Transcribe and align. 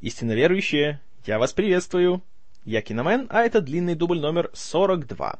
Истинно 0.00 0.32
верующие, 0.32 1.00
я 1.24 1.38
вас 1.38 1.54
приветствую. 1.54 2.22
Я 2.66 2.82
Киномен, 2.82 3.28
а 3.30 3.42
это 3.42 3.62
длинный 3.62 3.94
дубль 3.94 4.20
номер 4.20 4.50
42. 4.52 5.38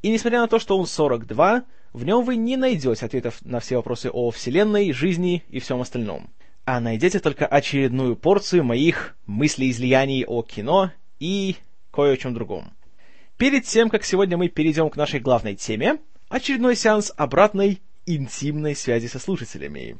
И 0.00 0.10
несмотря 0.10 0.40
на 0.40 0.48
то, 0.48 0.58
что 0.58 0.78
он 0.78 0.86
42, 0.86 1.64
в 1.92 2.04
нем 2.04 2.24
вы 2.24 2.36
не 2.36 2.56
найдете 2.56 3.04
ответов 3.04 3.44
на 3.44 3.60
все 3.60 3.76
вопросы 3.76 4.08
о 4.08 4.30
Вселенной, 4.30 4.92
жизни 4.92 5.44
и 5.50 5.60
всем 5.60 5.82
остальном. 5.82 6.30
А 6.64 6.80
найдете 6.80 7.18
только 7.18 7.46
очередную 7.46 8.16
порцию 8.16 8.64
моих 8.64 9.16
мыслей-излияний 9.26 10.24
о 10.24 10.42
кино 10.42 10.92
и 11.18 11.56
кое 11.90 12.14
о 12.14 12.16
чем 12.16 12.32
другом. 12.32 12.72
Перед 13.36 13.66
тем, 13.66 13.90
как 13.90 14.04
сегодня 14.04 14.38
мы 14.38 14.48
перейдем 14.48 14.88
к 14.88 14.96
нашей 14.96 15.20
главной 15.20 15.56
теме, 15.56 15.98
очередной 16.30 16.74
сеанс 16.74 17.12
обратной 17.16 17.82
интимной 18.06 18.74
связи 18.74 19.08
со 19.08 19.18
слушателями. 19.18 19.98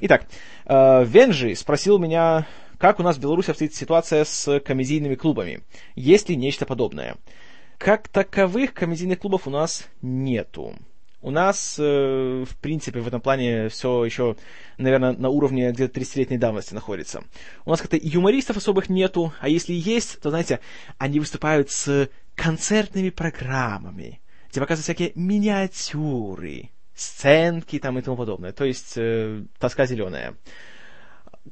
Итак, 0.00 0.26
э, 0.66 1.04
Венжи 1.04 1.54
спросил 1.54 1.98
меня, 1.98 2.46
как 2.80 2.98
у 2.98 3.02
нас 3.02 3.18
в 3.18 3.20
Беларуси 3.20 3.50
обстоит 3.50 3.74
ситуация 3.74 4.24
с 4.24 4.58
комедийными 4.60 5.14
клубами. 5.14 5.60
Есть 5.96 6.30
ли 6.30 6.36
нечто 6.36 6.64
подобное? 6.64 7.16
Как 7.76 8.08
таковых 8.08 8.72
комедийных 8.72 9.18
клубов 9.18 9.46
у 9.46 9.50
нас 9.50 9.86
нету. 10.00 10.74
У 11.20 11.30
нас, 11.30 11.76
э, 11.78 12.44
в 12.48 12.56
принципе, 12.56 13.00
в 13.00 13.06
этом 13.06 13.20
плане 13.20 13.68
все 13.68 14.02
еще, 14.06 14.34
наверное, 14.78 15.12
на 15.12 15.28
уровне 15.28 15.70
где-то 15.70 16.00
30-летней 16.00 16.38
давности 16.38 16.72
находится. 16.72 17.22
У 17.66 17.70
нас 17.70 17.82
как-то 17.82 17.98
юмористов 18.00 18.56
особых 18.56 18.88
нету, 18.88 19.34
а 19.40 19.50
если 19.50 19.74
есть, 19.74 20.18
то, 20.22 20.30
знаете, 20.30 20.60
они 20.96 21.20
выступают 21.20 21.70
с 21.70 22.08
концертными 22.34 23.10
программами, 23.10 24.22
где 24.50 24.58
показывают 24.60 24.84
всякие 24.84 25.12
миниатюры, 25.14 26.70
сценки 26.94 27.78
там 27.78 27.98
и 27.98 28.02
тому 28.02 28.16
подобное. 28.16 28.52
То 28.52 28.64
есть 28.64 28.94
э, 28.96 29.44
тоска 29.58 29.84
зеленая. 29.84 30.34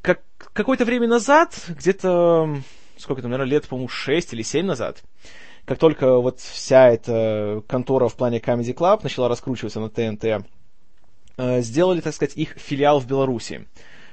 Как, 0.03 0.23
какое-то 0.53 0.85
время 0.85 1.09
назад, 1.09 1.55
где-то, 1.69 2.61
сколько 2.97 3.23
там, 3.23 3.31
наверное, 3.31 3.51
лет, 3.51 3.67
по-моему, 3.67 3.89
6 3.89 4.35
или 4.35 4.43
7 4.43 4.67
назад, 4.67 5.03
как 5.65 5.79
только 5.79 6.19
вот 6.19 6.41
вся 6.41 6.89
эта 6.89 7.63
контора 7.69 8.09
в 8.09 8.17
плане 8.17 8.39
Comedy 8.39 8.75
Club 8.75 9.01
начала 9.03 9.29
раскручиваться 9.29 9.81
на 9.81 9.91
ТНТ, 9.91 10.47
э, 11.37 11.61
сделали, 11.61 12.01
так 12.01 12.15
сказать, 12.15 12.37
их 12.37 12.55
филиал 12.57 13.01
в 13.01 13.07
Беларуси. 13.07 13.67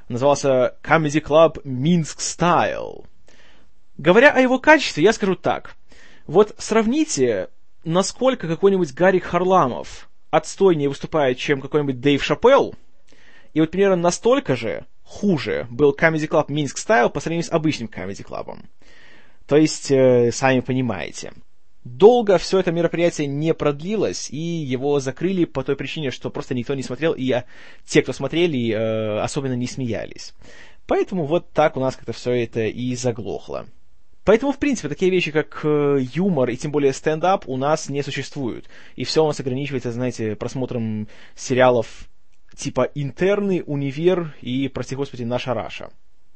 Назывался 0.08 0.76
Comedy 0.84 1.22
Club 1.22 1.64
Minsk 1.64 2.18
Style. 2.20 3.06
Говоря 3.98 4.32
о 4.32 4.40
его 4.40 4.60
качестве, 4.60 5.04
я 5.04 5.14
скажу 5.14 5.36
так. 5.36 5.76
Вот 6.28 6.54
сравните, 6.58 7.50
насколько 7.84 8.48
какой-нибудь 8.48 8.94
Гарик 8.94 9.24
Харламов 9.24 10.10
отстойнее 10.32 10.90
выступает, 10.90 11.38
чем 11.38 11.62
какой-нибудь 11.62 12.02
Дэйв 12.02 12.24
Шапелл, 12.24 12.76
и 13.54 13.62
вот 13.62 13.72
примерно 13.72 13.96
настолько 13.96 14.56
же 14.56 14.86
хуже 15.06 15.68
был 15.70 15.96
Comedy 15.98 16.28
Club 16.28 16.48
Minsk 16.48 16.76
Style 16.76 17.10
по 17.10 17.22
сравнению 17.22 17.46
с 17.46 17.52
обычным 17.52 17.88
Comedy 17.88 18.26
Club. 18.26 18.58
То 19.48 19.56
есть, 19.56 19.92
э, 19.92 20.32
сами 20.32 20.60
понимаете. 20.60 21.32
Долго 21.84 22.40
все 22.40 22.60
это 22.60 22.72
мероприятие 22.72 23.28
не 23.28 23.54
продлилось, 23.54 24.32
и 24.32 24.38
его 24.38 25.00
закрыли 25.00 25.46
по 25.46 25.64
той 25.64 25.76
причине, 25.76 26.10
что 26.10 26.32
просто 26.32 26.56
никто 26.56 26.74
не 26.74 26.82
смотрел, 26.82 27.14
и 27.14 27.32
а, 27.32 27.46
те, 27.86 28.02
кто 28.02 28.12
смотрели, 28.12 28.72
э, 28.72 29.20
особенно 29.20 29.54
не 29.54 29.68
смеялись. 29.68 30.34
Поэтому 30.88 31.26
вот 31.26 31.52
так 31.52 31.78
у 31.78 31.80
нас 31.80 31.96
как-то 31.96 32.12
все 32.12 32.32
это 32.32 32.66
и 32.66 32.96
заглохло. 32.96 33.68
Поэтому, 34.24 34.52
в 34.52 34.58
принципе, 34.58 34.90
такие 34.90 35.12
вещи, 35.12 35.32
как 35.32 35.62
э, 35.64 36.00
юмор 36.14 36.50
и 36.50 36.58
тем 36.58 36.72
более 36.72 36.94
стендап 36.94 37.48
у 37.48 37.58
нас 37.58 37.90
не 37.90 38.02
существуют. 38.02 38.68
И 38.96 39.04
все 39.04 39.24
у 39.24 39.28
нас 39.28 39.40
ограничивается, 39.40 39.92
знаете, 39.92 40.36
просмотром 40.36 41.08
сериалов 41.36 42.10
типа 42.56 42.90
«Интерны», 42.96 43.64
«Универ» 43.66 44.36
и, 44.42 44.68
прости 44.68 44.96
господи, 44.96 45.24
«Наша 45.24 45.54
Раша». 45.54 45.90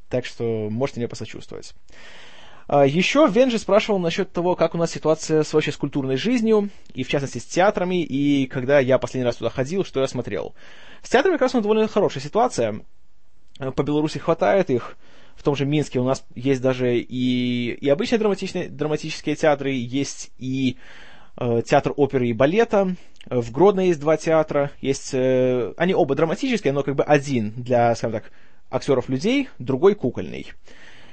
Так 0.09 0.26
что 0.26 0.70
можете 0.70 1.00
мне 1.00 1.08
посочувствовать. 1.08 1.73
А, 2.67 2.86
Еще 2.86 3.28
Венжи 3.30 3.58
спрашивал 3.58 4.00
насчет 4.00 4.31
того, 4.31 4.56
как 4.56 4.76
у 4.76 4.78
нас 4.78 4.92
ситуация 4.92 5.44
с, 5.44 5.53
вообще 5.53 5.72
с 5.72 5.78
культурной 5.78 6.17
жизнью, 6.17 6.70
и 6.94 7.03
в 7.03 7.08
частности 7.08 7.39
с 7.39 7.45
театрами, 7.45 8.03
и 8.03 8.45
когда 8.45 8.80
я 8.80 8.98
последний 8.98 9.26
раз 9.26 9.38
туда 9.38 9.49
ходил, 9.49 9.83
что 9.83 10.02
я 10.02 10.08
смотрел. 10.08 10.54
С 11.02 11.10
театрами 11.10 11.33
как 11.33 11.42
раз 11.42 11.52
довольно 11.54 11.88
хорошая 11.88 12.23
ситуация. 12.23 12.82
По 13.58 13.83
Беларуси 13.83 14.20
хватает 14.20 14.70
их, 14.70 14.98
в 15.36 15.44
том 15.44 15.55
же 15.55 15.65
Минске 15.65 15.99
у 15.99 16.04
нас 16.04 16.26
есть 16.36 16.61
даже 16.61 16.99
и, 16.99 17.71
и 17.71 17.89
обычные 17.89 18.20
драматичные, 18.20 18.70
драматические 18.70 19.36
театры, 19.36 19.71
есть 19.71 20.32
и 20.38 20.77
театр 21.66 21.94
оперы 21.95 22.27
и 22.27 22.33
балета. 22.33 22.95
В 23.26 23.52
Гродно 23.52 23.82
есть 23.82 24.00
два 24.00 24.17
театра. 24.17 24.72
Есть, 24.82 25.14
э, 25.14 25.73
они 25.77 25.94
оба 25.94 26.16
драматические, 26.16 26.73
но 26.73 26.83
как 26.83 26.95
бы 26.95 27.04
один 27.04 27.52
для, 27.52 27.95
скажем 27.95 28.22
так, 28.22 28.32
актеров 28.70 29.10
людей, 29.10 29.50
другой 29.58 29.95
кукольный. 29.95 30.48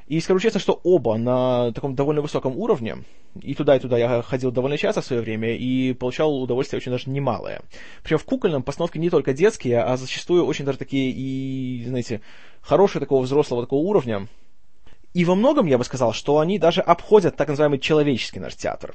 И 0.06 0.20
скажу 0.20 0.38
честно, 0.38 0.60
что 0.60 0.80
оба 0.84 1.16
на 1.16 1.72
таком 1.72 1.94
довольно 1.96 2.22
высоком 2.22 2.56
уровне. 2.56 2.98
И 3.40 3.54
туда, 3.54 3.76
и 3.76 3.80
туда 3.80 3.98
я 3.98 4.22
ходил 4.22 4.52
довольно 4.52 4.78
часто 4.78 5.00
в 5.00 5.04
свое 5.04 5.20
время 5.20 5.56
и 5.56 5.92
получал 5.92 6.40
удовольствие 6.40 6.78
очень 6.78 6.92
даже 6.92 7.10
немалое. 7.10 7.60
Причем 8.02 8.18
в 8.18 8.24
кукольном 8.24 8.62
постановки 8.62 8.98
не 8.98 9.10
только 9.10 9.32
детские, 9.32 9.82
а 9.82 9.96
зачастую 9.96 10.46
очень 10.46 10.64
даже 10.64 10.78
такие 10.78 11.10
и, 11.10 11.84
знаете, 11.86 12.20
хорошие 12.60 13.00
такого 13.00 13.22
взрослого 13.22 13.62
такого 13.62 13.80
уровня. 13.80 14.28
И 15.12 15.24
во 15.24 15.34
многом 15.34 15.66
я 15.66 15.76
бы 15.76 15.84
сказал, 15.84 16.12
что 16.12 16.38
они 16.38 16.58
даже 16.58 16.82
обходят 16.82 17.36
так 17.36 17.48
называемый 17.48 17.78
человеческий 17.78 18.38
наш 18.38 18.54
театр. 18.54 18.94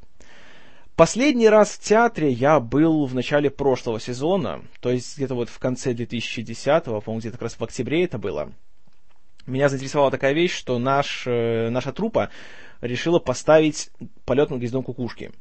Последний 0.96 1.50
раз 1.50 1.72
в 1.72 1.80
театре 1.80 2.32
я 2.32 2.60
был 2.60 3.06
в 3.06 3.16
начале 3.16 3.50
прошлого 3.50 4.00
сезона, 4.00 4.64
то 4.82 4.92
есть 4.92 5.18
где-то 5.18 5.36
вот 5.36 5.50
в 5.50 5.58
конце 5.58 5.94
2010-го, 5.94 7.02
по-моему, 7.02 7.20
где-то 7.20 7.38
как 7.38 7.44
раз 7.44 7.54
в 7.54 7.64
октябре 7.64 8.04
это 8.04 8.18
было. 8.18 8.52
Меня 9.46 9.70
заинтересовала 9.70 10.12
такая 10.12 10.34
вещь, 10.34 10.54
что 10.54 10.78
наш, 10.78 11.24
э, 11.26 11.70
наша 11.70 11.92
трупа 11.94 12.30
решила 12.82 13.20
поставить 13.20 13.90
полет 14.26 14.50
над 14.50 14.60
гнездом 14.60 14.84
кукушки. 14.84 15.32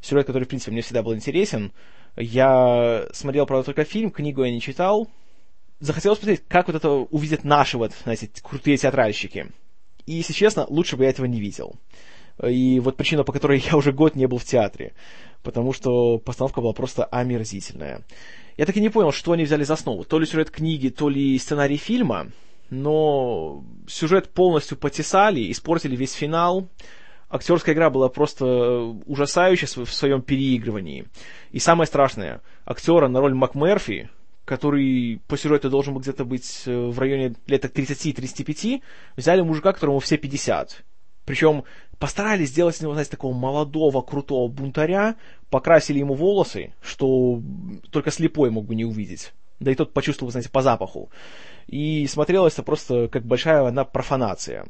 Сюжет, 0.00 0.26
который, 0.26 0.44
в 0.44 0.48
принципе, 0.48 0.72
мне 0.72 0.82
всегда 0.82 1.02
был 1.02 1.14
интересен. 1.14 1.72
Я 2.16 3.06
смотрел, 3.12 3.44
правда, 3.46 3.66
только 3.66 3.84
фильм, 3.84 4.10
книгу 4.10 4.42
я 4.44 4.50
не 4.50 4.60
читал, 4.60 5.10
захотелось 5.80 6.18
посмотреть, 6.18 6.46
как 6.48 6.68
вот 6.68 6.76
это 6.76 6.90
увидят 6.90 7.44
наши 7.44 7.76
вот, 7.76 7.92
знаете, 8.04 8.30
крутые 8.42 8.76
театральщики. 8.76 9.52
И, 10.06 10.12
если 10.12 10.32
честно, 10.32 10.64
лучше 10.68 10.96
бы 10.96 11.04
я 11.04 11.10
этого 11.10 11.26
не 11.26 11.40
видел. 11.40 11.76
И 12.42 12.80
вот 12.80 12.96
причина, 12.96 13.24
по 13.24 13.32
которой 13.32 13.62
я 13.66 13.76
уже 13.76 13.92
год 13.92 14.14
не 14.14 14.26
был 14.26 14.38
в 14.38 14.44
театре. 14.44 14.94
Потому 15.42 15.72
что 15.72 16.18
постановка 16.18 16.60
была 16.60 16.72
просто 16.72 17.04
омерзительная. 17.04 18.04
Я 18.56 18.66
так 18.66 18.76
и 18.76 18.80
не 18.80 18.88
понял, 18.88 19.12
что 19.12 19.32
они 19.32 19.44
взяли 19.44 19.64
за 19.64 19.74
основу. 19.74 20.04
То 20.04 20.18
ли 20.18 20.26
сюжет 20.26 20.50
книги, 20.50 20.88
то 20.88 21.08
ли 21.08 21.38
сценарий 21.38 21.76
фильма. 21.76 22.28
Но 22.70 23.64
сюжет 23.86 24.30
полностью 24.30 24.76
потесали, 24.76 25.50
испортили 25.50 25.94
весь 25.94 26.12
финал. 26.12 26.68
Актерская 27.28 27.74
игра 27.74 27.90
была 27.90 28.08
просто 28.08 28.46
ужасающая 29.06 29.68
в 29.84 29.92
своем 29.92 30.22
переигрывании. 30.22 31.06
И 31.50 31.58
самое 31.58 31.86
страшное, 31.86 32.40
актера 32.64 33.08
на 33.08 33.20
роль 33.20 33.34
МакМерфи, 33.34 34.10
который 34.44 35.20
по 35.26 35.36
сюжету 35.36 35.68
должен 35.68 35.92
был 35.92 36.00
где-то 36.00 36.24
быть 36.24 36.62
э, 36.66 36.72
в 36.72 36.98
районе 36.98 37.34
лет 37.48 37.64
30-35, 37.64 38.80
взяли 39.16 39.42
мужика, 39.42 39.72
которому 39.72 39.98
все 39.98 40.16
50. 40.16 40.84
Причем 41.26 41.64
постарались 41.98 42.48
сделать 42.48 42.76
из 42.76 42.80
него, 42.80 42.92
знаете, 42.92 43.10
такого 43.10 43.34
молодого, 43.34 44.00
крутого 44.00 44.48
бунтаря, 44.48 45.16
покрасили 45.50 45.98
ему 45.98 46.14
волосы, 46.14 46.72
что 46.80 47.42
только 47.90 48.10
слепой 48.10 48.50
мог 48.50 48.64
бы 48.64 48.74
не 48.74 48.84
увидеть. 48.84 49.34
Да 49.60 49.70
и 49.70 49.74
тот 49.74 49.92
почувствовал, 49.92 50.30
знаете, 50.30 50.50
по 50.50 50.62
запаху. 50.62 51.10
И 51.66 52.06
смотрелось 52.06 52.54
это 52.54 52.62
просто 52.62 53.08
как 53.08 53.24
большая 53.24 53.66
одна 53.66 53.84
профанация. 53.84 54.66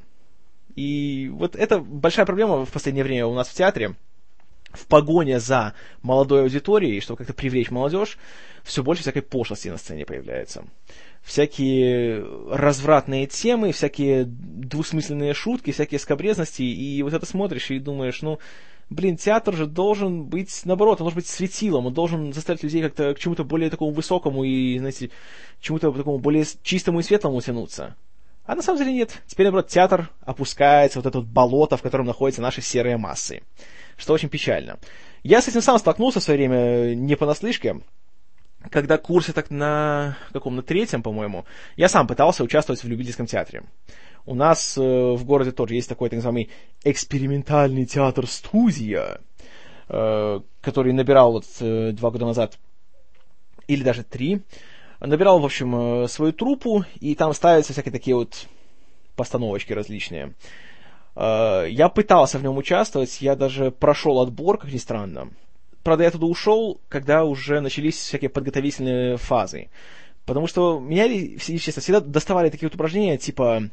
И 0.74 1.30
вот 1.32 1.54
это 1.54 1.78
большая 1.78 2.26
проблема 2.26 2.64
в 2.64 2.72
последнее 2.72 3.04
время 3.04 3.26
у 3.26 3.34
нас 3.34 3.48
в 3.48 3.54
театре– 3.54 3.94
в 4.76 4.86
погоне 4.86 5.40
за 5.40 5.74
молодой 6.02 6.42
аудиторией, 6.42 7.00
чтобы 7.00 7.18
как-то 7.18 7.34
привлечь 7.34 7.70
молодежь, 7.70 8.18
все 8.62 8.82
больше 8.82 9.02
всякой 9.02 9.22
пошлости 9.22 9.68
на 9.68 9.78
сцене 9.78 10.04
появляется. 10.04 10.64
Всякие 11.22 12.24
развратные 12.50 13.26
темы, 13.26 13.72
всякие 13.72 14.24
двусмысленные 14.26 15.34
шутки, 15.34 15.72
всякие 15.72 15.98
скобрезности, 15.98 16.62
и 16.62 17.02
вот 17.02 17.12
это 17.12 17.26
смотришь 17.26 17.70
и 17.70 17.80
думаешь, 17.80 18.22
ну, 18.22 18.38
блин, 18.90 19.16
театр 19.16 19.54
же 19.54 19.66
должен 19.66 20.24
быть, 20.24 20.62
наоборот, 20.64 21.00
он 21.00 21.06
должен 21.06 21.16
быть 21.16 21.26
светилом, 21.26 21.86
он 21.86 21.94
должен 21.94 22.32
заставить 22.32 22.62
людей 22.62 22.82
как-то 22.82 23.14
к 23.14 23.18
чему-то 23.18 23.44
более 23.44 23.70
такому 23.70 23.90
высокому 23.90 24.44
и, 24.44 24.78
знаете, 24.78 25.10
чему-то 25.60 25.90
такому 25.90 26.18
более 26.18 26.44
чистому 26.62 27.00
и 27.00 27.02
светлому 27.02 27.40
тянуться. 27.40 27.96
А 28.44 28.54
на 28.54 28.62
самом 28.62 28.78
деле 28.78 28.92
нет. 28.92 29.22
Теперь, 29.26 29.46
наоборот, 29.46 29.68
театр 29.68 30.10
опускается 30.20 31.00
вот 31.00 31.06
это 31.06 31.18
вот 31.18 31.26
болото, 31.26 31.76
в 31.76 31.82
котором 31.82 32.06
находятся 32.06 32.42
наши 32.42 32.62
серые 32.62 32.96
массы 32.96 33.42
что 33.96 34.12
очень 34.12 34.28
печально. 34.28 34.78
Я 35.22 35.42
с 35.42 35.48
этим 35.48 35.62
сам 35.62 35.78
столкнулся 35.78 36.20
в 36.20 36.22
свое 36.22 36.38
время 36.38 36.94
не 36.94 37.16
понаслышке, 37.16 37.80
когда 38.70 38.98
курсы 38.98 39.32
так 39.32 39.50
на 39.50 40.16
каком 40.32 40.56
на 40.56 40.62
третьем, 40.62 41.02
по-моему, 41.02 41.44
я 41.76 41.88
сам 41.88 42.06
пытался 42.06 42.44
участвовать 42.44 42.82
в 42.82 42.88
любительском 42.88 43.26
театре. 43.26 43.62
У 44.24 44.34
нас 44.34 44.76
э, 44.76 44.80
в 44.80 45.24
городе 45.24 45.52
тоже 45.52 45.74
есть 45.74 45.88
такой 45.88 46.08
так 46.08 46.16
называемый 46.16 46.50
экспериментальный 46.84 47.86
театр 47.86 48.26
«Студия», 48.26 49.20
э, 49.88 50.40
который 50.60 50.92
набирал 50.92 51.32
вот 51.32 51.44
э, 51.60 51.92
два 51.92 52.10
года 52.10 52.26
назад, 52.26 52.58
или 53.68 53.84
даже 53.84 54.02
три, 54.02 54.42
набирал, 55.00 55.38
в 55.38 55.44
общем, 55.44 56.04
э, 56.04 56.08
свою 56.08 56.32
труппу, 56.32 56.84
и 57.00 57.14
там 57.14 57.32
ставятся 57.34 57.72
всякие 57.72 57.92
такие 57.92 58.16
вот 58.16 58.46
постановочки 59.14 59.72
различные. 59.72 60.34
Я 61.16 61.88
пытался 61.88 62.38
в 62.38 62.42
нем 62.42 62.56
участвовать, 62.58 63.22
я 63.22 63.36
даже 63.36 63.70
прошел 63.70 64.20
отбор, 64.20 64.58
как 64.58 64.72
ни 64.72 64.76
странно. 64.76 65.30
Правда, 65.82 66.04
я 66.04 66.10
туда 66.10 66.26
ушел, 66.26 66.80
когда 66.88 67.24
уже 67.24 67.60
начались 67.60 67.96
всякие 67.96 68.28
подготовительные 68.28 69.16
фазы. 69.16 69.70
Потому 70.26 70.46
что 70.46 70.78
меня, 70.78 71.04
если 71.04 71.56
честно, 71.56 71.80
всегда 71.80 72.00
доставали 72.00 72.50
такие 72.50 72.68
вот 72.68 72.74
упражнения, 72.74 73.16
типа 73.16 73.70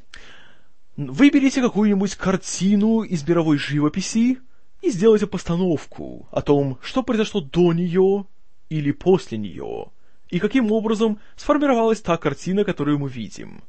Выберите 0.96 1.60
какую-нибудь 1.62 2.16
картину 2.16 3.02
из 3.02 3.28
мировой 3.28 3.58
живописи 3.58 4.38
и 4.84 4.92
сделайте 4.92 5.26
постановку 5.26 6.28
о 6.30 6.44
том, 6.44 6.78
что 6.84 7.02
произошло 7.02 7.42
до 7.42 7.74
нее 7.74 8.26
или 8.70 8.92
после 8.92 9.40
нее, 9.40 9.88
и 10.30 10.38
каким 10.38 10.72
образом 10.72 11.20
сформировалась 11.36 12.00
та 12.00 12.18
картина, 12.18 12.64
которую 12.64 13.00
мы 13.00 13.10
видим. 13.10 13.64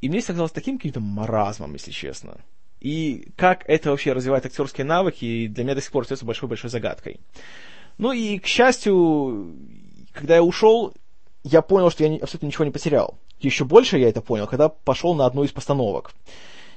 И 0.00 0.08
мне 0.08 0.20
это 0.20 0.28
казалось 0.28 0.52
таким 0.52 0.78
каким-то 0.78 1.00
маразмом, 1.00 1.74
если 1.74 1.90
честно. 1.90 2.40
И 2.82 3.28
как 3.36 3.62
это 3.68 3.90
вообще 3.90 4.12
развивает 4.12 4.44
актерские 4.44 4.84
навыки, 4.84 5.46
для 5.46 5.62
меня 5.62 5.76
до 5.76 5.80
сих 5.80 5.92
пор 5.92 6.02
остается 6.02 6.24
большой-большой 6.24 6.68
загадкой. 6.68 7.20
Ну 7.96 8.10
и, 8.10 8.40
к 8.40 8.46
счастью, 8.46 9.54
когда 10.12 10.34
я 10.34 10.42
ушел, 10.42 10.92
я 11.44 11.62
понял, 11.62 11.90
что 11.90 12.02
я 12.02 12.16
абсолютно 12.16 12.46
ничего 12.46 12.64
не 12.64 12.72
потерял. 12.72 13.18
Еще 13.38 13.64
больше 13.64 13.98
я 13.98 14.08
это 14.08 14.20
понял, 14.20 14.48
когда 14.48 14.68
пошел 14.68 15.14
на 15.14 15.26
одну 15.26 15.44
из 15.44 15.52
постановок. 15.52 16.10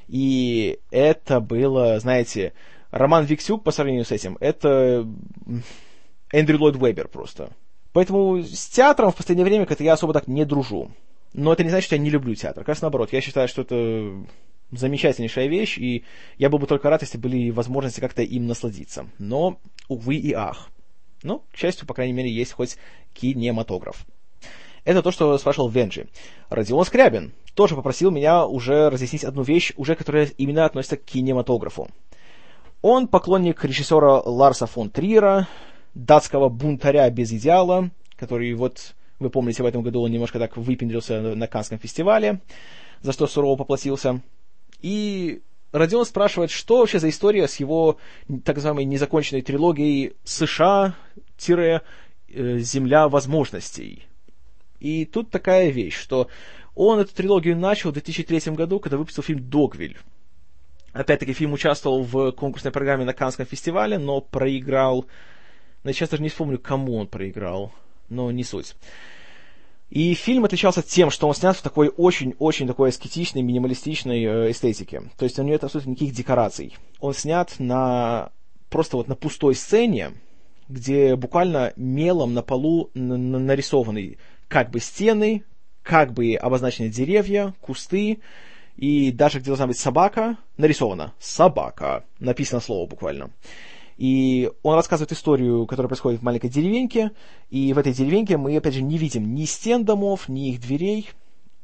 И 0.07 0.77
это 0.91 1.39
было, 1.39 1.99
знаете, 1.99 2.53
Роман 2.91 3.25
Виксюк 3.25 3.63
по 3.63 3.71
сравнению 3.71 4.05
с 4.05 4.11
этим, 4.11 4.37
это 4.39 5.07
Эндрю 6.31 6.59
Ллойд 6.59 6.75
Вебер 6.75 7.07
просто. 7.07 7.49
Поэтому 7.93 8.43
с 8.43 8.67
театром 8.67 9.11
в 9.11 9.15
последнее 9.15 9.45
время 9.45 9.65
как-то 9.65 9.83
я 9.83 9.93
особо 9.93 10.13
так 10.13 10.27
не 10.27 10.45
дружу. 10.45 10.91
Но 11.33 11.51
это 11.51 11.63
не 11.63 11.71
значит, 11.71 11.87
что 11.87 11.95
я 11.95 12.01
не 12.01 12.11
люблю 12.11 12.35
театр. 12.35 12.61
Как 12.61 12.69
раз 12.69 12.81
наоборот, 12.81 13.11
я 13.11 13.21
считаю, 13.21 13.47
что 13.47 13.63
это 13.63 14.13
замечательнейшая 14.71 15.47
вещь, 15.47 15.77
и 15.77 16.03
я 16.37 16.49
был 16.49 16.59
бы 16.59 16.67
только 16.67 16.89
рад, 16.89 17.01
если 17.01 17.17
были 17.17 17.49
возможности 17.49 17.99
как-то 17.99 18.21
им 18.21 18.47
насладиться. 18.47 19.07
Но, 19.17 19.59
увы 19.87 20.15
и 20.15 20.33
ах. 20.33 20.69
Но, 21.23 21.43
к 21.51 21.57
счастью, 21.57 21.87
по 21.87 21.93
крайней 21.93 22.13
мере, 22.13 22.31
есть 22.31 22.51
хоть 22.51 22.77
кинематограф. 23.13 24.05
Это 24.83 25.01
то, 25.01 25.11
что 25.11 25.35
спрашивал 25.39 25.69
Венджи. 25.69 26.07
Родион 26.49 26.85
Скрябин 26.85 27.33
тоже 27.55 27.75
попросил 27.75 28.11
меня 28.11 28.45
уже 28.45 28.89
разъяснить 28.89 29.23
одну 29.23 29.41
вещь, 29.41 29.73
уже 29.77 29.95
которая 29.95 30.25
именно 30.37 30.65
относится 30.65 30.97
к 30.97 31.03
кинематографу. 31.03 31.89
Он 32.83 33.07
поклонник 33.07 33.63
режиссера 33.65 34.21
Ларса 34.21 34.67
фон 34.67 34.91
Триера, 34.91 35.47
датского 35.95 36.49
бунтаря 36.49 37.09
без 37.09 37.31
идеала, 37.31 37.89
который 38.15 38.53
вот, 38.53 38.93
вы 39.17 39.31
помните, 39.31 39.63
в 39.63 39.65
этом 39.65 39.81
году 39.81 40.01
он 40.01 40.11
немножко 40.11 40.37
так 40.37 40.55
выпендрился 40.55 41.19
на 41.19 41.47
Канском 41.47 41.79
фестивале, 41.79 42.41
за 43.01 43.11
что 43.11 43.25
сурово 43.25 43.55
поплатился. 43.55 44.21
И 44.85 45.41
Родион 45.71 46.05
спрашивает, 46.05 46.51
что 46.51 46.77
вообще 46.77 46.99
за 46.99 47.09
история 47.09 47.47
с 47.47 47.55
его 47.55 47.97
так 48.43 48.57
называемой 48.57 48.85
незаконченной 48.85 49.41
трилогией 49.41 50.13
США-Земля 50.23 51.81
возможностей. 53.09 54.05
И 54.79 55.05
тут 55.05 55.31
такая 55.31 55.71
вещь, 55.71 55.97
что 55.97 56.29
он 56.75 56.99
эту 56.99 57.15
трилогию 57.15 57.57
начал 57.57 57.89
в 57.89 57.93
2003 57.93 58.53
году, 58.53 58.79
когда 58.79 58.97
выпустил 58.97 59.23
фильм 59.23 59.49
«Догвиль». 59.49 59.97
Опять-таки, 60.93 61.33
фильм 61.33 61.53
участвовал 61.53 62.03
в 62.03 62.31
конкурсной 62.33 62.71
программе 62.71 63.05
на 63.05 63.13
Канском 63.13 63.47
фестивале, 63.47 63.97
но 63.97 64.21
проиграл... 64.21 65.07
Я 65.83 65.93
сейчас 65.93 66.09
даже 66.09 66.21
не 66.21 66.29
вспомню, 66.29 66.59
кому 66.59 66.95
он 66.97 67.07
проиграл, 67.07 67.73
но 68.09 68.29
не 68.29 68.43
суть. 68.43 68.75
И 69.89 70.13
фильм 70.15 70.45
отличался 70.45 70.81
тем, 70.81 71.11
что 71.11 71.27
он 71.27 71.35
снят 71.35 71.55
в 71.55 71.61
такой 71.61 71.89
очень-очень 71.95 72.67
такой 72.67 72.89
аскетичной, 72.89 73.43
минималистичной 73.43 74.23
э, 74.23 74.51
эстетике. 74.51 75.03
То 75.17 75.25
есть 75.25 75.37
у 75.37 75.43
него 75.43 75.53
нет 75.53 75.63
абсолютно 75.63 75.91
никаких 75.91 76.13
декораций. 76.13 76.75
Он 76.99 77.13
снят 77.13 77.53
на 77.59 78.31
просто 78.69 78.97
вот 78.97 79.07
на 79.07 79.15
пустой 79.15 79.55
сцене, 79.55 80.13
где 80.67 81.15
буквально 81.15 81.73
мелом 81.75 82.33
на 82.33 82.41
полу 82.41 82.89
нарисованы 82.93 84.17
как 84.47 84.71
бы 84.71 84.79
стены, 84.79 85.43
как 85.83 86.13
бы 86.13 86.35
обозначены 86.35 86.89
деревья, 86.89 87.53
кусты, 87.61 88.19
и 88.75 89.11
даже 89.11 89.39
где 89.39 89.47
должна 89.47 89.67
быть 89.67 89.77
собака, 89.77 90.37
нарисована 90.57 91.13
собака, 91.19 92.03
написано 92.19 92.59
слово 92.59 92.87
буквально. 92.87 93.31
И 93.97 94.51
он 94.61 94.75
рассказывает 94.75 95.11
историю, 95.13 95.65
которая 95.65 95.87
происходит 95.87 96.19
в 96.19 96.23
маленькой 96.23 96.49
деревеньке, 96.49 97.11
и 97.49 97.71
в 97.71 97.77
этой 97.77 97.93
деревеньке 97.93 98.37
мы, 98.37 98.55
опять 98.57 98.73
же, 98.73 98.81
не 98.81 98.97
видим 98.97 99.33
ни 99.33 99.45
стен 99.45 99.85
домов, 99.85 100.27
ни 100.27 100.49
их 100.49 100.59
дверей, 100.59 101.09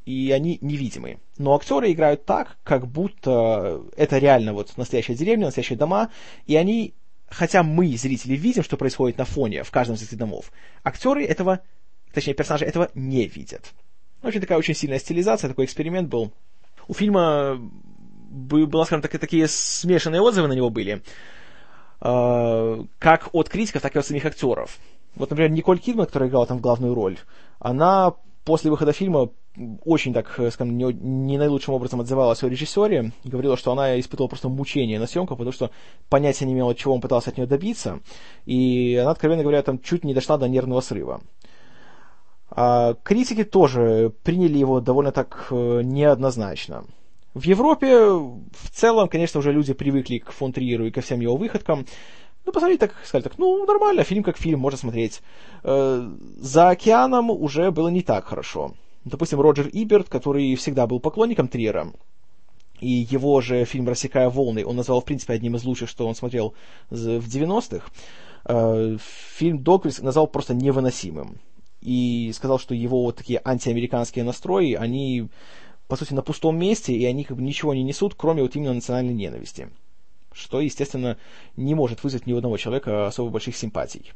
и 0.06 0.32
они 0.32 0.58
невидимы. 0.62 1.20
Но 1.38 1.56
актеры 1.56 1.92
играют 1.92 2.26
так, 2.26 2.58
как 2.64 2.88
будто 2.88 3.82
это 3.98 4.18
реально 4.18 4.54
вот 4.54 4.78
настоящая 4.78 5.16
деревня, 5.16 5.46
настоящие 5.46 5.78
дома, 5.78 6.10
и 6.48 6.56
они, 6.56 6.94
хотя 7.30 7.64
мы, 7.64 7.96
зрители, 7.98 8.36
видим, 8.36 8.64
что 8.64 8.78
происходит 8.78 9.18
на 9.18 9.26
фоне 9.26 9.64
в 9.64 9.72
каждом 9.72 9.96
из 9.98 10.04
этих 10.04 10.18
домов, 10.18 10.52
актеры 10.84 11.26
этого, 11.26 11.60
точнее, 12.14 12.34
персонажи 12.34 12.66
этого 12.66 12.90
не 12.96 13.28
видят. 13.28 13.74
Очень 14.24 14.40
такая 14.40 14.58
очень 14.58 14.76
сильная 14.76 15.00
стилизация, 15.00 15.50
такой 15.50 15.66
эксперимент 15.66 16.08
был. 16.08 16.32
У 16.88 16.94
фильма 16.94 17.60
была, 18.30 18.86
скажем 18.86 19.02
так, 19.02 19.12
такие 19.12 19.48
смешанные 19.48 20.22
отзывы 20.22 20.48
на 20.48 20.54
него 20.54 20.70
были, 20.70 21.02
как 22.02 23.30
от 23.32 23.50
критиков, 23.50 23.82
так 23.82 23.96
и 23.96 24.00
от 24.00 24.06
самих 24.06 24.26
актеров. 24.26 24.80
Вот, 25.16 25.30
например, 25.30 25.52
Николь 25.52 25.80
Кидман, 25.80 26.08
которая 26.08 26.30
играла 26.30 26.48
там 26.48 26.60
главную 26.60 26.96
роль, 26.96 27.18
она 27.60 28.16
после 28.44 28.72
выхода 28.72 28.92
фильма 28.92 29.30
очень 29.84 30.14
так, 30.14 30.40
скажем, 30.52 30.78
не, 30.78 30.94
не 30.94 31.38
наилучшим 31.38 31.74
образом 31.74 32.00
отзывалась 32.00 32.42
о 32.42 32.50
режиссере, 32.50 33.12
говорила, 33.24 33.58
что 33.58 33.72
она 33.74 34.00
испытывала 34.00 34.30
просто 34.30 34.50
мучение 34.50 35.00
на 35.00 35.08
съемках, 35.08 35.38
потому 35.38 35.52
что 35.52 35.72
понятия 36.10 36.46
не 36.46 36.54
имела, 36.54 36.74
чего 36.74 36.94
он 36.96 37.02
пытался 37.02 37.32
от 37.32 37.38
нее 37.38 37.48
добиться, 37.48 38.00
и 38.46 38.98
она, 39.00 39.12
откровенно 39.12 39.44
говоря, 39.44 39.62
там 39.62 39.80
чуть 39.80 40.06
не 40.06 40.14
дошла 40.14 40.38
до 40.38 40.48
нервного 40.48 40.80
срыва. 40.80 41.22
А 42.50 42.96
критики 43.04 43.44
тоже 43.44 44.14
приняли 44.24 44.58
его 44.58 44.82
довольно 44.82 45.12
так 45.12 45.48
э, 45.52 45.82
неоднозначно. 45.84 46.86
В 47.34 47.44
Европе 47.44 48.10
в 48.10 48.70
целом, 48.72 49.08
конечно, 49.08 49.40
уже 49.40 49.54
люди 49.54 49.74
привыкли 49.74 50.18
к 50.18 50.32
фон 50.32 50.52
Триеру 50.52 50.86
и 50.86 50.92
ко 50.92 51.02
всем 51.02 51.22
его 51.22 51.38
выходкам. 51.38 51.86
Ну, 52.46 52.52
посмотреть 52.52 52.80
так, 52.80 52.96
сказали 53.06 53.24
так, 53.24 53.38
ну, 53.38 53.66
нормально, 53.66 54.04
фильм 54.04 54.24
как 54.24 54.38
фильм, 54.38 54.60
можно 54.60 54.78
смотреть. 54.78 55.22
Э, 55.64 56.10
за 56.38 56.70
океаном 56.70 57.30
уже 57.30 57.72
было 57.72 57.88
не 57.88 58.02
так 58.02 58.26
хорошо. 58.26 58.74
Допустим, 59.06 59.40
Роджер 59.40 59.68
Иберт, 59.68 60.10
который 60.10 60.56
всегда 60.56 60.88
был 60.88 61.00
поклонником 61.00 61.48
Триера, 61.48 61.94
и 62.82 63.08
его 63.12 63.40
же 63.42 63.64
фильм 63.66 63.88
«Рассекая 63.88 64.30
волны» 64.30 64.66
он 64.66 64.76
назвал, 64.76 65.02
в 65.02 65.06
принципе, 65.06 65.34
одним 65.34 65.56
из 65.56 65.64
лучших, 65.64 65.88
что 65.88 66.08
он 66.08 66.16
смотрел 66.16 66.56
в 66.90 67.28
90-х, 67.28 67.86
э, 68.46 68.98
фильм 69.38 69.64
«Догвильс» 69.64 70.00
назвал 70.00 70.28
просто 70.28 70.54
невыносимым 70.56 71.38
и 71.82 72.32
сказал, 72.34 72.60
что 72.60 72.76
его 72.76 73.04
вот 73.04 73.18
такие 73.18 73.42
антиамериканские 73.44 74.24
настрои, 74.24 74.74
они, 74.74 75.30
по 75.92 75.98
сути, 75.98 76.14
на 76.14 76.22
пустом 76.22 76.58
месте, 76.58 76.94
и 76.94 77.04
они 77.04 77.26
как 77.26 77.36
бы 77.36 77.44
ничего 77.44 77.74
не 77.74 77.84
несут, 77.84 78.16
кроме 78.16 78.44
вот 78.44 78.56
именно 78.56 78.74
национальной 78.74 79.14
ненависти. 79.14 79.68
Что, 80.32 80.62
естественно, 80.62 81.18
не 81.58 81.76
может 81.76 82.02
вызвать 82.02 82.26
ни 82.28 82.32
у 82.32 82.38
одного 82.38 82.56
человека 82.56 83.08
особо 83.08 83.30
больших 83.30 83.58
симпатий. 83.58 84.14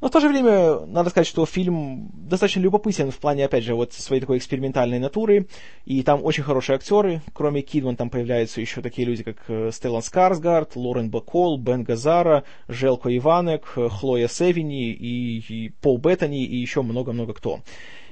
Но 0.00 0.08
в 0.08 0.10
то 0.10 0.18
же 0.18 0.28
время, 0.28 0.80
надо 0.86 1.10
сказать, 1.10 1.28
что 1.28 1.46
фильм 1.46 2.10
достаточно 2.14 2.58
любопытен 2.62 3.12
в 3.12 3.18
плане, 3.18 3.44
опять 3.44 3.62
же, 3.62 3.76
вот 3.76 3.92
своей 3.92 4.20
такой 4.20 4.38
экспериментальной 4.38 4.98
натуры, 4.98 5.46
и 5.84 6.02
там 6.02 6.24
очень 6.24 6.42
хорошие 6.42 6.74
актеры, 6.74 7.22
кроме 7.32 7.62
Кидман 7.62 7.94
там 7.94 8.10
появляются 8.10 8.60
еще 8.60 8.82
такие 8.82 9.06
люди, 9.06 9.22
как 9.22 9.44
э, 9.46 9.70
Стеллан 9.72 10.02
Скарсгард, 10.02 10.74
Лорен 10.74 11.10
Бакол, 11.10 11.58
Бен 11.58 11.84
Газара, 11.84 12.42
Желко 12.66 13.16
Иванек, 13.16 13.72
э, 13.76 13.88
Хлоя 13.88 14.26
Севини 14.26 14.90
и, 14.90 15.38
и 15.38 15.68
Пол 15.80 15.98
Беттани 15.98 16.44
и 16.44 16.56
еще 16.56 16.82
много-много 16.82 17.34
кто. 17.34 17.60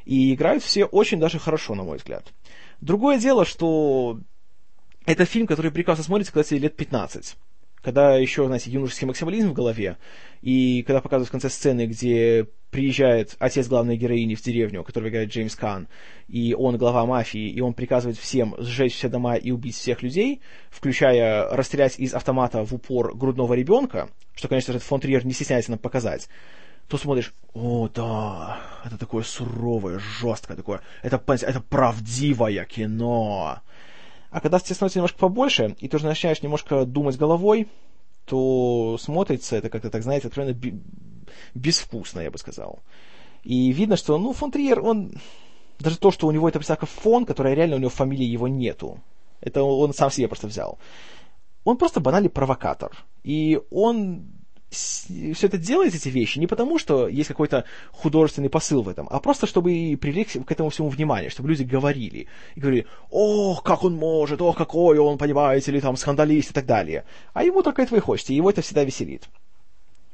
И 0.04 0.32
играют 0.32 0.62
все 0.62 0.84
очень 0.84 1.18
даже 1.18 1.40
хорошо, 1.40 1.74
на 1.74 1.82
мой 1.82 1.96
взгляд. 1.96 2.32
Другое 2.80 3.18
дело, 3.18 3.44
что 3.44 4.20
это 5.06 5.24
фильм, 5.24 5.46
который 5.46 5.70
прекрасно 5.70 6.04
смотрится, 6.04 6.32
когда 6.32 6.48
тебе 6.48 6.60
лет 6.60 6.76
15 6.76 7.36
когда 7.86 8.16
еще, 8.16 8.44
знаете, 8.46 8.68
юношеский 8.68 9.06
максимализм 9.06 9.50
в 9.50 9.52
голове, 9.52 9.96
и 10.42 10.82
когда 10.82 11.00
показывают 11.00 11.28
в 11.28 11.30
конце 11.30 11.48
сцены, 11.48 11.86
где 11.86 12.48
приезжает 12.70 13.36
отец 13.38 13.68
главной 13.68 13.96
героини 13.96 14.34
в 14.34 14.42
деревню, 14.42 14.82
который 14.82 15.08
играет 15.08 15.30
Джеймс 15.30 15.54
Кан, 15.54 15.86
и 16.26 16.52
он 16.52 16.78
глава 16.78 17.06
мафии, 17.06 17.48
и 17.48 17.60
он 17.60 17.74
приказывает 17.74 18.18
всем 18.18 18.56
сжечь 18.58 18.96
все 18.96 19.08
дома 19.08 19.36
и 19.36 19.52
убить 19.52 19.76
всех 19.76 20.02
людей, 20.02 20.40
включая 20.68 21.48
расстрелять 21.50 21.96
из 22.00 22.12
автомата 22.12 22.64
в 22.64 22.74
упор 22.74 23.16
грудного 23.16 23.54
ребенка, 23.54 24.10
что, 24.34 24.48
конечно 24.48 24.72
же, 24.72 24.80
фон 24.80 24.98
Триер 24.98 25.24
не 25.24 25.32
стесняется 25.32 25.70
нам 25.70 25.78
показать, 25.78 26.28
то 26.88 26.98
смотришь, 26.98 27.34
о, 27.54 27.88
да, 27.88 28.60
это 28.84 28.98
такое 28.98 29.24
суровое, 29.24 29.98
жесткое 29.98 30.56
такое, 30.56 30.80
это, 31.02 31.22
это 31.26 31.60
правдивое 31.60 32.64
кино. 32.64 33.60
А 34.30 34.40
когда 34.40 34.58
тебе 34.58 34.74
становится 34.74 34.98
немножко 34.98 35.18
побольше, 35.18 35.74
и 35.78 35.88
ты 35.88 35.96
уже 35.96 36.06
начинаешь 36.06 36.42
немножко 36.42 36.84
думать 36.84 37.16
головой, 37.16 37.68
то 38.24 38.96
смотрится 39.00 39.56
это 39.56 39.70
как-то, 39.70 39.90
так 39.90 40.02
знаете, 40.02 40.28
откровенно 40.28 40.58
безвкусно, 41.54 42.20
я 42.20 42.30
бы 42.30 42.38
сказал. 42.38 42.80
И 43.42 43.72
видно, 43.72 43.96
что, 43.96 44.18
ну, 44.18 44.32
фон 44.32 44.50
Триер, 44.50 44.80
он... 44.80 45.12
Даже 45.78 45.98
то, 45.98 46.10
что 46.10 46.26
у 46.26 46.32
него 46.32 46.48
это 46.48 46.58
приставка 46.58 46.86
фон, 46.86 47.26
которая 47.26 47.54
реально 47.54 47.76
у 47.76 47.78
него 47.78 47.90
фамилии 47.90 48.24
его 48.24 48.48
нету. 48.48 49.00
Это 49.40 49.62
он 49.62 49.92
сам 49.92 50.10
себе 50.10 50.26
просто 50.26 50.46
взял. 50.46 50.78
Он 51.64 51.76
просто 51.76 52.00
банальный 52.00 52.30
провокатор. 52.30 52.92
И 53.22 53.60
он 53.70 54.26
все 54.76 55.46
это 55.46 55.58
делает, 55.58 55.94
эти 55.94 56.08
вещи, 56.08 56.38
не 56.38 56.46
потому, 56.46 56.78
что 56.78 57.08
есть 57.08 57.28
какой-то 57.28 57.64
художественный 57.92 58.50
посыл 58.50 58.82
в 58.82 58.88
этом, 58.88 59.06
а 59.10 59.20
просто, 59.20 59.46
чтобы 59.46 59.98
привлечь 60.00 60.32
к 60.32 60.52
этому 60.52 60.70
всему 60.70 60.88
внимание, 60.88 61.30
чтобы 61.30 61.48
люди 61.48 61.62
говорили. 61.62 62.26
И 62.54 62.60
говорили, 62.60 62.86
ох, 63.10 63.62
как 63.62 63.84
он 63.84 63.94
может, 63.94 64.40
ох, 64.42 64.56
какой 64.56 64.98
он, 64.98 65.18
понимаете, 65.18 65.70
или 65.70 65.80
там 65.80 65.96
скандалист 65.96 66.50
и 66.50 66.54
так 66.54 66.66
далее. 66.66 67.04
А 67.32 67.44
ему 67.44 67.62
только 67.62 67.82
этого 67.82 67.98
и 67.98 68.02
хочется, 68.02 68.32
и 68.32 68.36
его 68.36 68.50
это 68.50 68.62
всегда 68.62 68.84
веселит. 68.84 69.28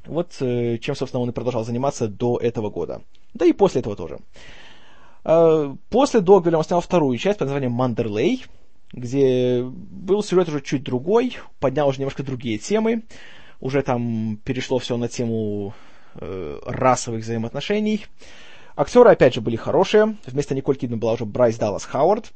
Вот 0.06 0.36
э, 0.40 0.78
чем, 0.78 0.94
собственно, 0.94 1.22
он 1.22 1.30
и 1.30 1.32
продолжал 1.32 1.64
заниматься 1.64 2.08
до 2.08 2.38
этого 2.38 2.70
года. 2.70 3.02
Да 3.34 3.46
и 3.46 3.52
после 3.52 3.80
этого 3.80 3.96
тоже. 3.96 4.18
Э, 5.24 5.74
после 5.90 6.20
Догвилля 6.20 6.58
он 6.58 6.64
снял 6.64 6.80
вторую 6.80 7.16
часть 7.18 7.38
под 7.38 7.46
названием 7.46 7.72
«Мандерлей», 7.72 8.44
где 8.92 9.62
был 9.62 10.22
сюжет 10.22 10.48
уже 10.48 10.60
чуть 10.60 10.82
другой, 10.82 11.38
поднял 11.60 11.88
уже 11.88 11.98
немножко 11.98 12.22
другие 12.22 12.58
темы 12.58 13.04
уже 13.62 13.82
там 13.82 14.38
перешло 14.44 14.80
все 14.80 14.96
на 14.96 15.08
тему 15.08 15.72
э, 16.16 16.58
расовых 16.66 17.22
взаимоотношений. 17.22 18.06
Актеры, 18.76 19.10
опять 19.10 19.34
же, 19.34 19.40
были 19.40 19.54
хорошие. 19.54 20.16
Вместо 20.26 20.54
Николь 20.56 20.76
Кидман 20.76 20.98
была 20.98 21.12
уже 21.12 21.24
Брайс 21.24 21.56
Даллас 21.56 21.84
Хауард. 21.84 22.32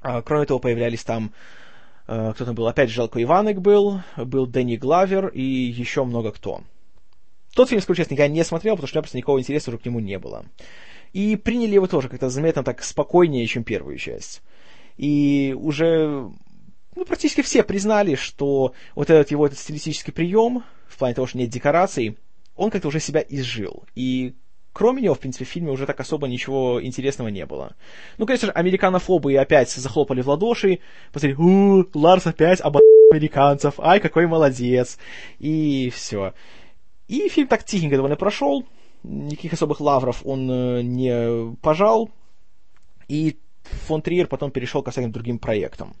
А, 0.00 0.22
кроме 0.22 0.46
того, 0.46 0.58
появлялись 0.58 1.04
там 1.04 1.32
э, 2.06 2.32
кто 2.34 2.46
там 2.46 2.54
был, 2.54 2.66
опять 2.66 2.88
Жалко 2.88 3.22
Иванек 3.22 3.58
был, 3.58 4.00
был 4.16 4.46
Дэнни 4.46 4.76
Главер 4.76 5.28
и 5.28 5.42
еще 5.42 6.04
много 6.04 6.32
кто. 6.32 6.62
Тот 7.54 7.68
фильм, 7.68 7.82
скажу 7.82 7.98
честно, 7.98 8.14
я 8.14 8.28
не 8.28 8.42
смотрел, 8.42 8.74
потому 8.76 8.88
что 8.88 8.96
у 8.96 8.98
меня 8.98 9.02
просто 9.02 9.18
никакого 9.18 9.40
интереса 9.40 9.70
уже 9.70 9.78
к 9.78 9.84
нему 9.84 10.00
не 10.00 10.18
было. 10.18 10.46
И 11.12 11.36
приняли 11.36 11.74
его 11.74 11.86
тоже 11.86 12.08
как-то 12.08 12.30
заметно 12.30 12.64
так 12.64 12.82
спокойнее, 12.82 13.46
чем 13.46 13.64
первую 13.64 13.98
часть. 13.98 14.40
И 14.96 15.54
уже 15.58 16.30
ну, 16.98 17.04
практически 17.04 17.42
все 17.42 17.62
признали, 17.62 18.16
что 18.16 18.72
вот 18.96 19.08
этот 19.08 19.30
его 19.30 19.46
этот 19.46 19.58
стилистический 19.58 20.12
прием, 20.12 20.64
в 20.88 20.98
плане 20.98 21.14
того, 21.14 21.28
что 21.28 21.38
нет 21.38 21.48
декораций, 21.48 22.18
он 22.56 22.70
как-то 22.70 22.88
уже 22.88 22.98
себя 22.98 23.24
изжил. 23.28 23.84
И 23.94 24.34
кроме 24.72 25.02
него, 25.02 25.14
в 25.14 25.20
принципе, 25.20 25.44
в 25.44 25.48
фильме 25.48 25.70
уже 25.70 25.86
так 25.86 26.00
особо 26.00 26.26
ничего 26.26 26.84
интересного 26.84 27.28
не 27.28 27.46
было. 27.46 27.76
Ну, 28.18 28.26
конечно 28.26 28.46
же, 28.46 28.52
американофобы 28.52 29.36
опять 29.36 29.70
захлопали 29.70 30.22
в 30.22 30.28
ладоши, 30.28 30.80
посмотрели, 31.12 31.40
у 31.40 31.84
Ларс 31.94 32.26
опять 32.26 32.60
об 32.60 32.78
американцев, 33.12 33.78
ай, 33.78 34.00
какой 34.00 34.26
молодец, 34.26 34.98
и 35.38 35.92
все. 35.94 36.34
И 37.06 37.28
фильм 37.28 37.46
так 37.46 37.62
тихенько 37.62 37.94
довольно 37.94 38.16
прошел, 38.16 38.66
никаких 39.04 39.52
особых 39.52 39.80
лавров 39.80 40.22
он 40.24 40.50
э, 40.50 40.82
не 40.82 41.54
пожал, 41.62 42.10
и 43.06 43.38
фон 43.62 44.02
Триер 44.02 44.26
потом 44.26 44.50
перешел 44.50 44.82
ко 44.82 44.90
всяким 44.90 45.12
другим 45.12 45.38
проектам. 45.38 45.94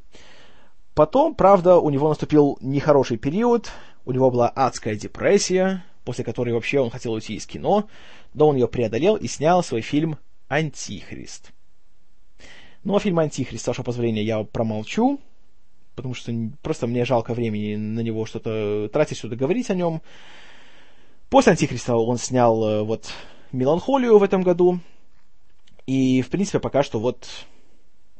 Потом, 0.98 1.36
правда, 1.36 1.78
у 1.78 1.90
него 1.90 2.08
наступил 2.08 2.58
нехороший 2.60 3.18
период, 3.18 3.70
у 4.04 4.10
него 4.10 4.32
была 4.32 4.48
адская 4.48 4.96
депрессия, 4.96 5.84
после 6.04 6.24
которой 6.24 6.52
вообще 6.52 6.80
он 6.80 6.90
хотел 6.90 7.12
уйти 7.12 7.36
из 7.36 7.46
кино, 7.46 7.86
но 8.34 8.48
он 8.48 8.56
ее 8.56 8.66
преодолел 8.66 9.14
и 9.14 9.28
снял 9.28 9.62
свой 9.62 9.80
фильм 9.80 10.18
«Антихрист». 10.48 11.52
Ну, 12.82 12.96
а 12.96 12.98
фильм 12.98 13.20
«Антихрист», 13.20 13.62
с 13.62 13.68
вашего 13.68 13.84
позволения, 13.84 14.24
я 14.24 14.42
промолчу, 14.42 15.20
потому 15.94 16.14
что 16.14 16.32
просто 16.62 16.88
мне 16.88 17.04
жалко 17.04 17.32
времени 17.32 17.76
на 17.76 18.00
него 18.00 18.26
что-то 18.26 18.90
тратить, 18.92 19.18
что-то 19.18 19.36
говорить 19.36 19.70
о 19.70 19.76
нем. 19.76 20.02
После 21.30 21.52
«Антихриста» 21.52 21.94
он 21.94 22.18
снял 22.18 22.60
э, 22.64 22.82
вот 22.82 23.12
«Меланхолию» 23.52 24.18
в 24.18 24.24
этом 24.24 24.42
году, 24.42 24.80
и, 25.86 26.22
в 26.22 26.28
принципе, 26.28 26.58
пока 26.58 26.82
что 26.82 26.98
вот 26.98 27.28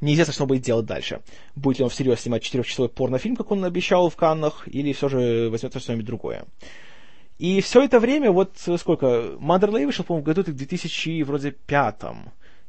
Неизвестно, 0.01 0.33
что 0.33 0.45
он 0.45 0.49
будет 0.49 0.63
делать 0.63 0.87
дальше. 0.87 1.21
Будет 1.57 1.79
ли 1.79 1.85
он 1.85 1.91
всерьез 1.91 2.21
снимать 2.21 2.43
четырехчасовой 2.43 2.89
порнофильм, 2.89 3.37
как 3.37 3.51
он 3.51 3.65
обещал 3.65 4.09
в 4.11 4.17
Каннах, 4.17 4.69
или 4.69 4.93
все 4.93 5.09
же 5.09 5.49
возьмется 5.51 5.81
что-нибудь 5.81 6.07
другое. 6.07 6.45
И 7.39 7.61
все 7.61 7.83
это 7.83 8.01
время, 8.01 8.33
вот 8.33 8.53
сколько, 8.79 9.37
Мандерлей 9.39 9.87
вышел, 9.87 10.05
по-моему, 10.05 10.25
в 10.25 10.27
году 10.27 10.43
2005 10.43 12.03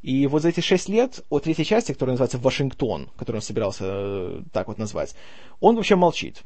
и 0.02 0.28
вот 0.28 0.42
за 0.42 0.50
эти 0.50 0.62
шесть 0.62 0.88
лет 0.88 1.26
от 1.30 1.44
третьей 1.44 1.66
части, 1.66 1.92
которая 1.92 2.14
называется 2.14 2.38
«Вашингтон», 2.38 3.10
которую 3.18 3.40
он 3.40 3.42
собирался 3.42 3.84
э, 3.86 4.42
так 4.54 4.68
вот 4.70 4.78
назвать, 4.78 5.14
он 5.60 5.76
вообще 5.76 5.96
молчит. 5.96 6.44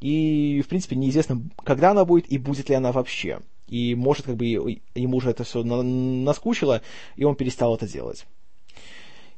И, 0.00 0.62
в 0.64 0.68
принципе, 0.68 0.94
неизвестно, 0.94 1.42
когда 1.64 1.90
она 1.90 2.04
будет 2.04 2.30
и 2.30 2.38
будет 2.38 2.68
ли 2.68 2.74
она 2.74 2.92
вообще. 2.92 3.40
И, 3.66 3.94
может, 3.94 4.26
как 4.26 4.36
бы 4.36 4.46
ему 4.46 5.16
уже 5.16 5.30
это 5.30 5.42
все 5.42 5.64
наскучило, 5.64 6.82
и 7.16 7.24
он 7.24 7.34
перестал 7.34 7.74
это 7.74 7.88
делать 7.88 8.26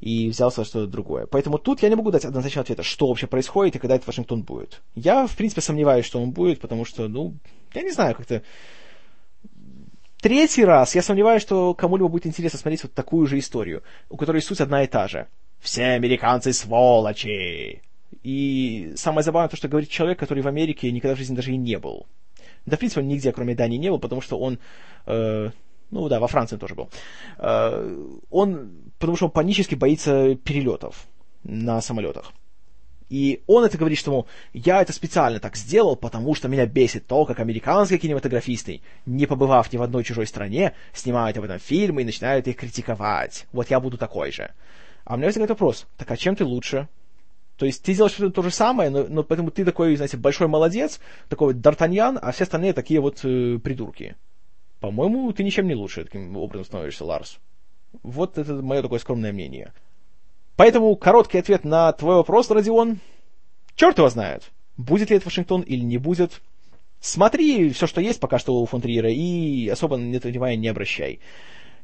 и 0.01 0.29
взялся 0.29 0.65
что-то 0.65 0.87
другое. 0.87 1.27
Поэтому 1.27 1.59
тут 1.59 1.83
я 1.83 1.89
не 1.89 1.95
могу 1.95 2.11
дать 2.11 2.25
однозначного 2.25 2.63
ответа, 2.63 2.83
что 2.83 3.09
вообще 3.09 3.27
происходит 3.27 3.77
и 3.77 3.79
когда 3.79 3.95
этот 3.97 4.07
Вашингтон 4.07 4.43
будет. 4.43 4.83
Я, 4.95 5.27
в 5.27 5.37
принципе, 5.37 5.61
сомневаюсь, 5.61 6.05
что 6.05 6.21
он 6.21 6.31
будет, 6.31 6.61
потому 6.61 6.85
что, 6.85 7.09
ну, 7.09 7.35
я 7.75 7.83
не 7.83 7.93
знаю, 7.93 8.15
как-то... 8.15 8.43
Третий 10.21 10.65
раз 10.65 10.95
я 10.95 11.03
сомневаюсь, 11.03 11.43
что 11.43 11.75
кому-либо 11.75 12.09
будет 12.09 12.27
интересно 12.27 12.59
смотреть 12.59 12.83
вот 12.83 12.95
такую 12.95 13.27
же 13.27 13.39
историю, 13.39 13.83
у 14.09 14.17
которой 14.17 14.43
суть 14.43 14.61
одна 14.61 14.83
и 14.83 14.87
та 14.87 15.09
же. 15.09 15.29
Все 15.61 15.85
американцы 15.85 16.53
сволочи! 16.53 17.83
И 18.23 18.93
самое 18.97 19.23
забавное 19.23 19.49
то, 19.49 19.57
что 19.57 19.69
говорит 19.69 19.91
человек, 19.91 20.19
который 20.19 20.43
в 20.43 20.49
Америке 20.49 20.91
никогда 20.91 21.15
в 21.15 21.19
жизни 21.19 21.37
даже 21.37 21.53
и 21.53 21.57
не 21.57 21.79
был. 21.79 22.07
Да, 22.65 22.77
в 22.77 22.79
принципе, 22.79 23.01
он 23.01 23.09
нигде, 23.09 23.33
кроме 23.33 23.55
Дании, 23.55 23.79
не 23.79 23.91
был, 23.91 23.99
потому 23.99 24.21
что 24.21 24.39
он... 24.39 24.59
Э, 25.07 25.51
ну 25.91 26.09
да, 26.09 26.21
во 26.21 26.29
Франции 26.29 26.57
тоже 26.57 26.75
был. 26.75 26.91
Э, 27.39 28.07
он 28.31 28.71
потому 28.99 29.17
что 29.17 29.27
он 29.27 29.33
панически 29.33 29.75
боится 29.75 30.35
перелетов 30.37 31.07
на 31.45 31.81
самолетах. 31.81 32.33
И 33.09 33.45
он 33.47 33.65
это 33.65 33.79
говорит, 33.79 33.99
что, 33.99 34.11
мол, 34.11 34.27
я 34.53 34.83
это 34.83 34.93
специально 34.93 35.39
так 35.39 35.57
сделал, 35.57 35.95
потому 35.95 36.35
что 36.35 36.49
меня 36.49 36.67
бесит 36.67 37.07
то, 37.07 37.25
как 37.25 37.39
американские 37.39 38.01
кинематографисты, 38.01 38.81
не 39.05 39.27
побывав 39.27 39.73
ни 39.73 39.77
в 39.77 39.83
одной 39.83 40.03
чужой 40.03 40.27
стране, 40.27 40.75
снимают 40.93 41.39
об 41.39 41.45
этом 41.45 41.61
фильмы 41.61 42.03
и 42.03 42.05
начинают 42.05 42.49
их 42.49 42.57
критиковать. 42.57 43.47
Вот 43.53 43.71
я 43.71 43.79
буду 43.79 43.97
такой 43.97 44.33
же. 44.33 44.51
А 45.05 45.15
у 45.15 45.17
меня 45.19 45.29
возникает 45.29 45.51
вопрос, 45.51 45.87
так 45.97 46.11
а 46.11 46.17
чем 46.17 46.35
ты 46.35 46.45
лучше? 46.45 46.89
То 47.59 47.65
есть 47.65 47.85
ты 47.85 47.95
делаешь 47.95 48.17
то 48.35 48.43
же 48.43 48.51
самое, 48.51 48.91
но, 48.91 49.07
но 49.09 49.23
поэтому 49.23 49.53
ты 49.53 49.65
такой, 49.65 49.95
знаете, 49.95 50.17
большой 50.17 50.49
молодец, 50.49 50.99
такой 51.29 51.55
вот 51.55 51.63
Д'Артаньян, 51.63 52.19
а 52.21 52.33
все 52.33 52.43
остальные 52.43 52.73
такие 52.73 53.01
вот 53.01 53.21
э, 53.25 53.59
придурки. 53.63 54.17
По-моему, 54.87 55.33
ты 55.33 55.43
ничем 55.43 55.67
не 55.67 55.75
лучше 55.75 56.05
таким 56.05 56.37
образом 56.37 56.65
становишься, 56.65 57.05
Ларс. 57.05 57.39
Вот 58.05 58.39
это 58.39 58.55
мое 58.55 58.83
такое 58.83 59.01
скромное 59.01 59.33
мнение. 59.33 59.73
Поэтому 60.55 60.95
короткий 60.95 61.39
ответ 61.39 61.65
на 61.65 61.91
твой 61.93 62.15
вопрос, 62.15 62.49
Родион. 62.53 63.01
Черт 63.75 63.99
его 63.99 64.09
знает, 64.09 64.53
будет 64.77 65.11
ли 65.11 65.17
это 65.17 65.27
Вашингтон 65.27 65.63
или 65.63 65.81
не 65.81 65.99
будет. 65.99 66.41
Смотри 67.01 67.71
все, 67.71 67.89
что 67.89 68.01
есть 68.01 68.21
пока 68.21 68.39
что 68.39 68.55
у 68.55 68.65
фон 68.65 68.81
Триера, 68.81 69.11
и 69.11 69.69
особо 69.69 69.97
на 69.97 70.15
это 70.15 70.29
внимания 70.29 70.57
не 70.57 70.69
обращай. 70.69 71.19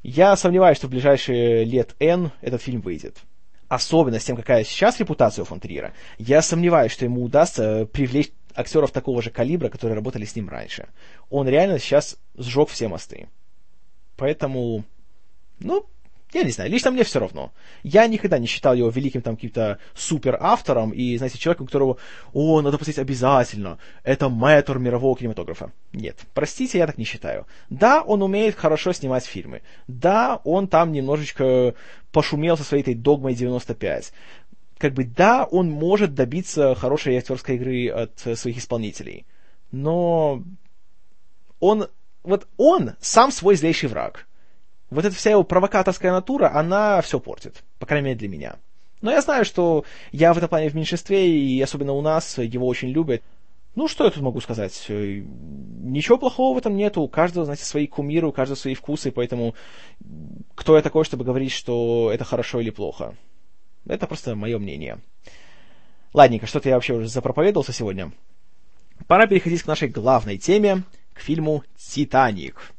Я 0.05 0.37
сомневаюсь, 0.37 0.77
что 0.77 0.87
в 0.87 0.91
ближайшие 0.91 1.65
лет 1.65 1.97
N 1.99 2.31
этот 2.41 2.63
фильм 2.63 2.83
выйдет. 2.83 3.19
Особенно 3.67 4.21
с 4.21 4.25
тем, 4.25 4.37
какая 4.37 4.63
сейчас 4.63 5.01
репутация 5.01 5.43
у 5.43 5.47
фон 5.47 5.59
Триера, 5.59 5.93
я 6.19 6.41
сомневаюсь, 6.41 6.93
что 6.93 7.05
ему 7.05 7.25
удастся 7.25 7.85
привлечь 7.87 8.31
актеров 8.55 8.91
такого 8.91 9.23
же 9.23 9.31
калибра, 9.31 9.69
которые 9.69 9.97
работали 9.97 10.25
с 10.25 10.37
ним 10.37 10.49
раньше. 10.49 10.89
Он 11.31 11.49
реально 11.49 11.79
сейчас 11.79 12.17
сжег 12.37 12.69
все 12.69 12.89
мосты. 12.89 13.29
Поэтому, 14.17 14.85
ну, 15.59 15.87
я 16.33 16.45
не 16.45 16.51
знаю, 16.51 16.71
лично 16.71 16.91
мне 16.91 17.05
все 17.05 17.21
равно. 17.21 17.53
Я 17.83 18.07
никогда 18.07 18.39
не 18.39 18.47
считал 18.47 18.75
его 18.75 18.89
великим 18.89 19.21
там 19.21 19.37
каким-то 19.37 19.79
супер 19.95 20.39
автором 20.41 20.91
и, 20.91 21.17
знаете, 21.19 21.39
человеком, 21.39 21.67
которого, 21.67 21.99
о, 22.33 22.63
надо 22.63 22.79
посмотреть 22.79 23.01
обязательно, 23.03 23.79
это 24.03 24.31
мэтр 24.31 24.79
мирового 24.79 25.17
кинематографа. 25.17 25.73
Нет, 25.93 26.17
простите, 26.33 26.79
я 26.79 26.87
так 26.87 26.97
не 26.97 27.05
считаю. 27.05 27.47
Да, 27.69 28.01
он 28.01 28.23
умеет 28.23 28.55
хорошо 28.55 28.93
снимать 28.93 29.27
фильмы. 29.27 29.61
Да, 29.89 30.41
он 30.45 30.69
там 30.69 30.93
немножечко 30.93 31.75
пошумел 32.13 32.57
со 32.57 32.65
своей 32.65 32.83
этой 32.83 32.95
догмой 32.95 33.35
95. 33.35 34.13
Как 34.83 34.95
бы, 34.95 35.05
да, 35.05 35.45
он 35.45 35.71
может 35.71 36.15
добиться 36.15 36.75
хорошей 36.75 37.17
актерской 37.17 37.55
игры 37.55 37.89
от 37.89 38.19
своих 38.37 38.59
исполнителей. 38.59 39.25
Но 39.71 40.43
он, 41.61 41.87
вот 42.25 42.49
он 42.57 42.95
сам 43.01 43.31
свой 43.31 43.55
злейший 43.55 43.89
враг 43.89 44.27
вот 44.93 45.05
эта 45.05 45.15
вся 45.15 45.31
его 45.31 45.45
провокаторская 45.45 46.13
натура, 46.13 46.53
она 46.53 47.01
все 47.01 47.19
портит, 47.19 47.63
по 47.79 47.87
крайней 47.87 48.07
мере 48.07 48.19
для 48.19 48.29
меня. 48.29 48.57
Но 49.01 49.11
я 49.11 49.23
знаю, 49.23 49.45
что 49.45 49.85
я 50.13 50.33
в 50.35 50.37
этом 50.37 50.49
плане 50.49 50.69
в 50.69 50.75
меньшинстве, 50.75 51.31
и 51.31 51.63
особенно 51.63 51.93
у 51.93 52.03
нас 52.03 52.39
его 52.39 52.67
очень 52.67 52.91
любят. 52.91 53.23
Ну, 53.75 53.89
что 53.89 54.05
я 54.05 54.11
тут 54.11 54.23
могу 54.23 54.41
сказать? 54.41 54.85
Ничего 54.89 56.19
плохого 56.19 56.55
в 56.55 56.59
этом 56.59 56.77
нету. 56.77 57.01
У 57.01 57.09
каждого, 57.09 57.47
знаете, 57.47 57.65
свои 57.65 57.87
кумиры, 57.87 58.27
у 58.27 58.33
каждого 58.33 58.57
свои 58.57 58.75
вкусы, 58.75 59.11
поэтому 59.11 59.55
кто 60.55 60.77
я 60.77 60.83
такой, 60.83 61.05
чтобы 61.05 61.25
говорить, 61.25 61.53
что 61.53 62.11
это 62.13 62.25
хорошо 62.25 62.61
или 62.61 62.71
плохо? 62.71 63.15
Это 63.87 64.07
просто 64.07 64.35
мое 64.35 64.59
мнение. 64.59 65.01
Ладненько, 66.13 66.47
что-то 66.47 66.69
я 66.69 66.77
вообще 66.77 66.95
уже 66.95 67.09
запроповедовался 67.09 67.73
сегодня. 67.73 68.13
Пора 69.07 69.27
переходить 69.27 69.63
к 69.63 69.67
нашей 69.67 69.89
главной 69.89 70.39
теме, 70.39 70.83
к 71.15 71.21
фильму 71.21 71.65
«Титаник» 71.77 72.73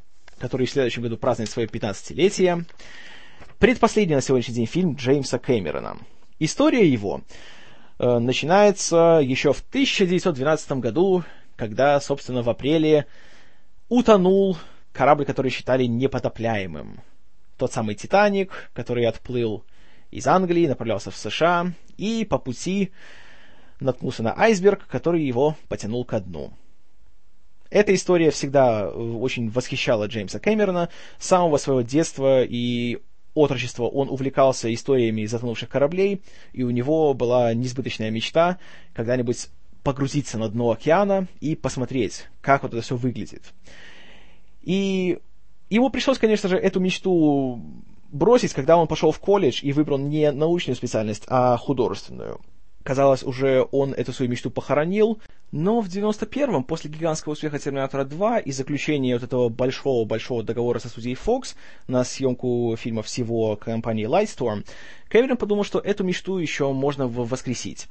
который 0.44 0.66
в 0.68 0.72
следующем 0.72 1.04
году 1.04 1.16
празднует 1.16 1.50
свое 1.50 1.70
15-летие. 1.70 2.66
Предпоследний 3.60 4.16
на 4.16 4.22
сегодняшний 4.22 4.56
день 4.56 4.66
фильм 4.66 4.96
Джеймса 4.96 5.40
Кэмерона. 5.40 5.98
История 6.38 6.86
его. 6.86 7.22
э, 7.98 8.20
начинается 8.20 9.22
еще 9.24 9.54
в 9.54 9.62
1912 9.62 10.72
году, 10.74 11.24
когда, 11.56 11.98
собственно, 12.02 12.42
в 12.42 12.50
апреле 12.50 13.06
утонул 13.88 14.58
корабль, 14.92 15.24
который 15.24 15.50
считали 15.50 15.86
непотопляемым. 15.86 17.00
Тот 17.58 17.72
самый 17.72 17.96
«Титаник», 17.96 18.70
который 18.74 19.06
отплыл 19.06 19.64
из 20.14 20.28
Англии, 20.28 20.68
направлялся 20.68 21.12
в 21.12 21.18
США, 21.18 21.72
и 21.98 22.26
по 22.30 22.38
пути 22.38 22.92
наткнулся 23.80 24.24
на 24.24 24.40
айсберг, 24.40 24.88
который 24.88 25.24
его 25.24 25.58
потянул 25.68 26.06
ко 26.06 26.20
дну. 26.20 26.54
Эта 27.70 27.94
история 27.96 28.30
всегда 28.30 28.90
очень 28.90 29.50
восхищала 29.50 30.06
Джеймса 30.06 30.40
Кэмерона. 30.40 30.90
С 31.18 31.28
самого 31.28 31.58
своего 31.58 31.82
детства 31.82 32.44
и 32.44 33.00
отрочества 33.34 33.86
он 33.86 34.10
увлекался 34.10 34.72
историями 34.72 35.26
затонувших 35.26 35.70
кораблей, 35.70 36.22
и 36.54 36.62
у 36.62 36.70
него 36.70 37.16
была 37.16 37.54
несбыточная 37.56 38.12
мечта 38.12 38.60
когда-нибудь 38.94 39.50
погрузиться 39.84 40.38
на 40.38 40.50
дно 40.50 40.70
океана 40.70 41.28
и 41.42 41.56
посмотреть, 41.56 42.28
как 42.42 42.62
вот 42.62 42.74
это 42.74 42.84
все 42.84 42.96
выглядит. 42.96 43.54
И 44.62 45.18
ему 45.72 45.90
пришлось, 45.90 46.20
конечно 46.20 46.48
же, 46.50 46.58
эту 46.58 46.80
мечту 46.80 47.60
бросить, 48.14 48.54
когда 48.54 48.78
он 48.78 48.88
пошел 48.88 49.12
в 49.12 49.20
колледж 49.20 49.60
и 49.62 49.74
выбрал 49.74 49.98
не 49.98 50.32
научную 50.32 50.78
специальность, 50.78 51.24
а 51.28 51.58
художественную. 51.58 52.40
Казалось, 52.84 53.24
уже 53.24 53.66
он 53.72 53.94
эту 53.94 54.12
свою 54.12 54.30
мечту 54.30 54.52
похоронил, 54.52 55.20
но 55.52 55.80
в 55.80 55.88
91-м, 55.88 56.66
после 56.66 56.92
гигантского 56.92 57.34
успеха 57.34 57.58
«Терминатора 57.58 58.04
2» 58.04 58.44
и 58.44 58.52
заключения 58.52 59.16
вот 59.16 59.24
этого 59.24 59.48
большого-большого 59.48 60.44
договора 60.44 60.80
со 60.80 60.90
студией 60.90 61.16
Fox 61.16 61.56
на 61.88 62.04
съемку 62.04 62.76
фильма 62.78 63.02
всего 63.02 63.56
компании 63.56 64.06
Lightstorm, 64.06 64.66
Кэмерон 65.08 65.38
подумал, 65.38 65.64
что 65.64 65.80
эту 65.80 66.04
мечту 66.04 66.38
еще 66.40 66.72
можно 66.74 67.08
воскресить. 67.08 67.88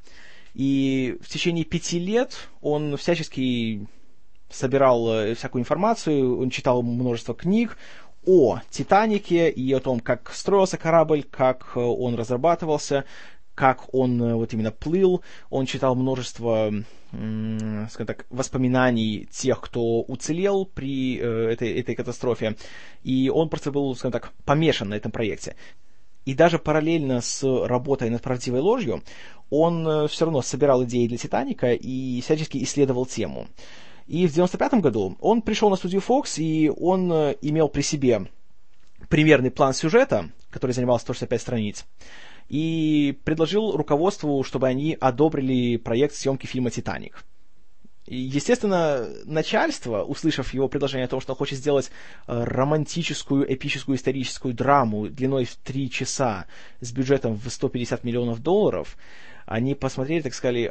И 0.53 1.17
в 1.23 1.29
течение 1.29 1.65
пяти 1.65 1.99
лет 1.99 2.49
он 2.61 2.99
всячески 2.99 3.87
собирал 4.55 5.11
э, 5.11 5.35
всякую 5.35 5.63
информацию, 5.63 6.39
он 6.39 6.51
читал 6.51 6.83
множество 6.83 7.35
книг 7.35 7.79
о 8.25 8.61
«Титанике» 8.71 9.51
и 9.51 9.73
о 9.73 9.81
том, 9.81 10.01
как 10.01 10.33
строился 10.33 10.77
корабль, 10.77 11.25
как 11.25 11.73
э, 11.75 11.81
он 11.81 12.15
разрабатывался, 12.15 13.05
как 13.55 13.93
он 13.95 14.23
э, 14.23 14.35
вот 14.35 14.53
именно 14.53 14.71
плыл. 14.71 15.23
Он 15.51 15.67
читал 15.67 15.95
множество, 15.95 16.73
скажем 17.11 18.07
так, 18.07 18.27
воспоминаний 18.31 19.29
тех, 19.31 19.61
кто 19.61 20.03
уцелел 20.03 20.65
при 20.67 21.17
этой, 21.17 21.79
этой 21.79 21.95
катастрофе. 21.95 22.57
И 23.03 23.31
он 23.33 23.49
просто 23.49 23.71
был, 23.71 23.95
скажем 23.97 24.13
так, 24.13 24.33
помешан 24.45 24.89
на 24.89 24.95
этом 24.95 25.13
проекте. 25.13 25.57
И 26.25 26.35
даже 26.35 26.59
параллельно 26.59 27.21
с 27.21 27.43
работой 27.67 28.09
над 28.09 28.23
правдивой 28.23 28.61
ложью, 28.61 29.03
он 29.51 30.09
все 30.09 30.25
равно 30.25 30.41
собирал 30.41 30.85
идеи 30.85 31.09
для 31.09 31.19
«Титаника» 31.19 31.73
и 31.73 32.21
всячески 32.21 32.63
исследовал 32.63 33.07
тему. 33.07 33.49
И 34.07 34.27
в 34.27 34.33
95 34.33 34.75
году 34.75 35.17
он 35.21 35.43
пришел 35.43 35.71
на 35.71 35.77
студию 35.77 36.03
Fox, 36.07 36.41
и 36.41 36.71
он 36.71 37.13
э, 37.13 37.37
имел 37.43 37.69
при 37.69 37.83
себе 37.83 38.29
примерный 39.09 39.51
план 39.51 39.75
сюжета, 39.75 40.31
который 40.51 40.73
занимал 40.73 40.99
165 40.99 41.41
страниц, 41.41 41.85
и 42.49 43.19
предложил 43.25 43.73
руководству, 43.73 44.43
чтобы 44.43 44.69
они 44.69 44.97
одобрили 45.01 45.77
проект 45.77 46.15
съемки 46.15 46.47
фильма 46.47 46.71
«Титаник». 46.71 47.25
И, 48.07 48.17
естественно, 48.17 49.09
начальство, 49.25 50.03
услышав 50.03 50.53
его 50.53 50.69
предложение 50.69 51.05
о 51.05 51.09
том, 51.09 51.21
что 51.21 51.33
он 51.33 51.39
хочет 51.39 51.59
сделать 51.59 51.91
э, 52.27 52.45
романтическую, 52.45 53.51
эпическую, 53.53 53.97
историческую 53.97 54.55
драму 54.55 55.09
длиной 55.09 55.45
в 55.45 55.55
три 55.55 55.89
часа 55.89 56.47
с 56.81 56.91
бюджетом 56.93 57.37
в 57.37 57.49
150 57.49 58.03
миллионов 58.03 58.43
долларов, 58.43 58.97
они 59.47 59.75
посмотрели, 59.75 60.23
так 60.23 60.35
сказали, 60.35 60.71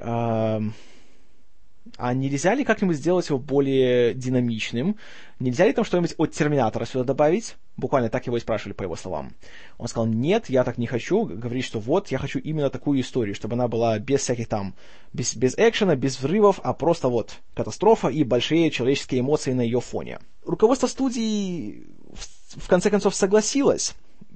а, 1.98 2.14
нельзя 2.14 2.54
ли 2.54 2.64
как-нибудь 2.64 2.98
сделать 2.98 3.28
его 3.30 3.40
более 3.40 4.14
динамичным? 4.14 4.98
Нельзя 5.40 5.66
ли 5.66 5.74
там 5.74 5.84
что-нибудь 5.84 6.14
от 6.18 6.32
Терминатора 6.32 6.86
сюда 6.86 7.04
добавить? 7.04 7.56
Буквально 7.76 8.10
так 8.10 8.28
его 8.28 8.38
и 8.38 8.40
спрашивали, 8.40 8.74
по 8.74 8.84
его 8.84 8.96
словам. 8.96 9.34
Он 9.78 9.88
сказал, 9.88 10.06
нет, 10.06 10.50
я 10.50 10.64
так 10.64 10.78
не 10.78 10.86
хочу. 10.86 11.26
Говорит, 11.26 11.66
что 11.66 11.80
вот, 11.80 12.10
я 12.10 12.20
хочу 12.20 12.40
именно 12.40 12.70
такую 12.70 13.02
историю, 13.02 13.34
чтобы 13.34 13.56
она 13.56 13.68
была 13.68 13.98
без 13.98 14.22
всяких 14.22 14.48
там, 14.48 14.76
без, 15.14 15.36
без 15.36 15.56
экшена, 15.58 15.96
без 15.96 16.20
взрывов, 16.20 16.60
а 16.64 16.74
просто 16.74 17.08
вот 17.08 17.40
катастрофа 17.56 18.10
и 18.10 18.24
большие 18.24 18.70
человеческие 18.70 19.22
эмоции 19.22 19.54
на 19.54 19.62
ее 19.62 19.82
фоне. 19.82 20.20
Руководство 20.46 20.88
студии 20.88 21.88
в, 22.14 22.62
в 22.62 22.68
конце 22.68 22.92
концов 22.92 23.16
согласилось, 23.16 23.96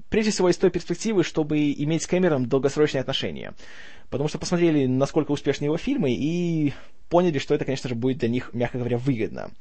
прежде 0.09 0.31
всего 0.31 0.49
из 0.49 0.57
той 0.57 0.71
перспективы, 0.71 1.23
чтобы 1.23 1.71
иметь 1.73 2.03
с 2.03 2.07
Кэмером 2.07 2.47
долгосрочные 2.47 3.01
отношения. 3.01 3.53
Потому 4.09 4.29
что 4.29 4.39
посмотрели, 4.39 4.85
насколько 4.85 5.31
успешны 5.31 5.65
его 5.65 5.77
фильмы, 5.77 6.11
и 6.11 6.73
поняли, 7.09 7.39
что 7.39 7.53
это, 7.55 7.65
конечно 7.65 7.89
же, 7.89 7.95
будет 7.95 8.19
для 8.19 8.29
них, 8.29 8.53
мягко 8.53 8.77
говоря, 8.77 8.97
выгодно. 8.97 9.51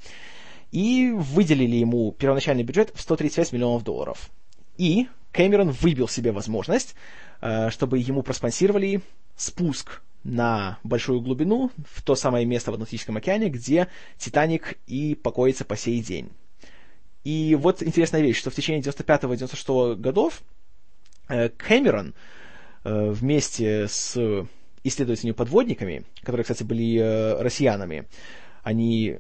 И 0.70 1.10
выделили 1.14 1.76
ему 1.76 2.12
первоначальный 2.12 2.64
бюджет 2.64 2.92
в 2.94 3.00
135 3.00 3.52
миллионов 3.52 3.84
долларов. 3.84 4.30
И 4.76 5.06
Кэмерон 5.32 5.70
выбил 5.70 6.08
себе 6.08 6.32
возможность, 6.32 6.94
э, 7.40 7.70
чтобы 7.70 7.98
ему 7.98 8.22
проспонсировали 8.22 9.02
спуск 9.36 10.02
на 10.24 10.78
большую 10.82 11.20
глубину, 11.20 11.70
в 11.90 12.02
то 12.02 12.14
самое 12.14 12.46
место 12.46 12.70
в 12.70 12.74
Атлантическом 12.74 13.16
океане, 13.16 13.50
где 13.50 13.88
Титаник 14.16 14.78
и 14.86 15.14
покоится 15.14 15.64
по 15.64 15.76
сей 15.76 16.00
день. 16.02 16.30
И 17.24 17.54
вот 17.54 17.82
интересная 17.82 18.20
вещь, 18.20 18.38
что 18.38 18.50
в 18.50 18.54
течение 18.54 18.82
95-96 18.82 19.96
годов 19.96 20.42
э, 21.28 21.48
Кэмерон 21.50 22.14
э, 22.84 23.10
вместе 23.10 23.86
с 23.88 24.46
исследователями-подводниками, 24.84 26.04
которые, 26.22 26.44
кстати, 26.44 26.62
были 26.62 26.98
э, 26.98 27.42
россиянами. 27.42 28.06
Они, 28.62 29.18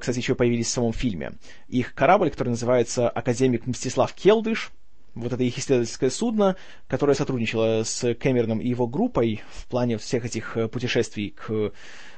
кстати, 0.00 0.18
еще 0.18 0.34
появились 0.34 0.66
в 0.66 0.70
самом 0.70 0.92
фильме. 0.92 1.32
Их 1.68 1.94
корабль, 1.94 2.30
который 2.30 2.50
называется 2.50 3.08
«Академик 3.08 3.66
Мстислав 3.66 4.12
Келдыш», 4.14 4.72
вот 5.14 5.32
это 5.32 5.42
их 5.42 5.58
исследовательское 5.58 6.10
судно, 6.10 6.56
которое 6.86 7.14
сотрудничало 7.14 7.82
с 7.82 8.14
Кэмероном 8.14 8.60
и 8.60 8.68
его 8.68 8.86
группой 8.86 9.42
в 9.50 9.66
плане 9.66 9.98
всех 9.98 10.24
этих 10.24 10.56
э, 10.56 10.68
путешествий 10.68 11.30
к 11.30 11.72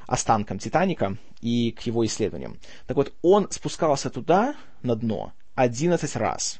останкам 0.07 0.59
Титаника 0.59 1.17
и 1.41 1.71
к 1.71 1.81
его 1.81 2.05
исследованиям. 2.05 2.59
Так 2.87 2.97
вот, 2.97 3.13
он 3.21 3.47
спускался 3.49 4.09
туда, 4.09 4.55
на 4.83 4.95
дно, 4.95 5.33
11 5.55 6.15
раз. 6.15 6.59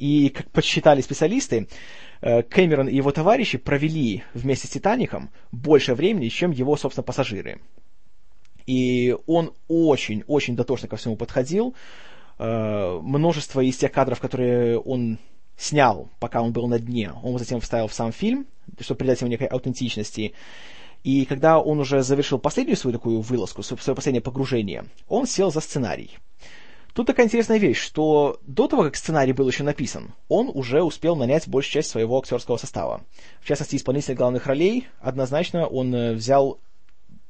И, 0.00 0.30
как 0.30 0.50
подсчитали 0.50 1.02
специалисты, 1.02 1.68
Э, 2.22 2.42
Кэмерон 2.42 2.88
и 2.88 2.96
его 2.96 3.12
товарищи 3.12 3.56
провели 3.58 4.22
вместе 4.34 4.66
с 4.66 4.70
«Титаником» 4.70 5.30
больше 5.52 5.94
времени, 5.94 6.28
чем 6.28 6.50
его, 6.50 6.76
собственно, 6.76 7.04
пассажиры. 7.04 7.60
И 8.66 9.16
он 9.26 9.54
очень-очень 9.68 10.54
дотошно 10.54 10.88
ко 10.88 10.96
всему 10.96 11.16
подходил. 11.16 11.74
Э, 12.38 12.98
множество 13.02 13.60
из 13.60 13.76
тех 13.78 13.90
кадров, 13.90 14.20
которые 14.20 14.78
он 14.78 15.18
снял, 15.56 16.10
пока 16.18 16.42
он 16.42 16.52
был 16.52 16.68
на 16.68 16.78
дне, 16.78 17.12
он 17.22 17.38
затем 17.38 17.60
вставил 17.60 17.88
в 17.88 17.94
сам 17.94 18.12
фильм, 18.12 18.46
чтобы 18.80 18.98
придать 18.98 19.20
ему 19.20 19.30
некой 19.30 19.46
аутентичности. 19.46 20.34
И 21.02 21.24
когда 21.24 21.58
он 21.58 21.80
уже 21.80 22.02
завершил 22.02 22.38
последнюю 22.38 22.76
свою 22.76 22.98
такую 22.98 23.22
вылазку, 23.22 23.62
свое 23.62 23.96
последнее 23.96 24.20
погружение, 24.20 24.84
он 25.08 25.26
сел 25.26 25.50
за 25.50 25.60
сценарий. 25.60 26.18
Тут 26.94 27.06
такая 27.06 27.26
интересная 27.26 27.58
вещь, 27.58 27.78
что 27.78 28.40
до 28.46 28.66
того, 28.66 28.82
как 28.82 28.96
сценарий 28.96 29.32
был 29.32 29.48
еще 29.48 29.62
написан, 29.62 30.12
он 30.28 30.50
уже 30.52 30.82
успел 30.82 31.14
нанять 31.14 31.46
большую 31.48 31.72
часть 31.72 31.90
своего 31.90 32.18
актерского 32.18 32.56
состава. 32.56 33.02
В 33.40 33.46
частности, 33.46 33.76
исполнитель 33.76 34.14
главных 34.14 34.46
ролей 34.46 34.88
однозначно 35.00 35.66
он 35.66 35.94
э, 35.94 36.12
взял 36.14 36.58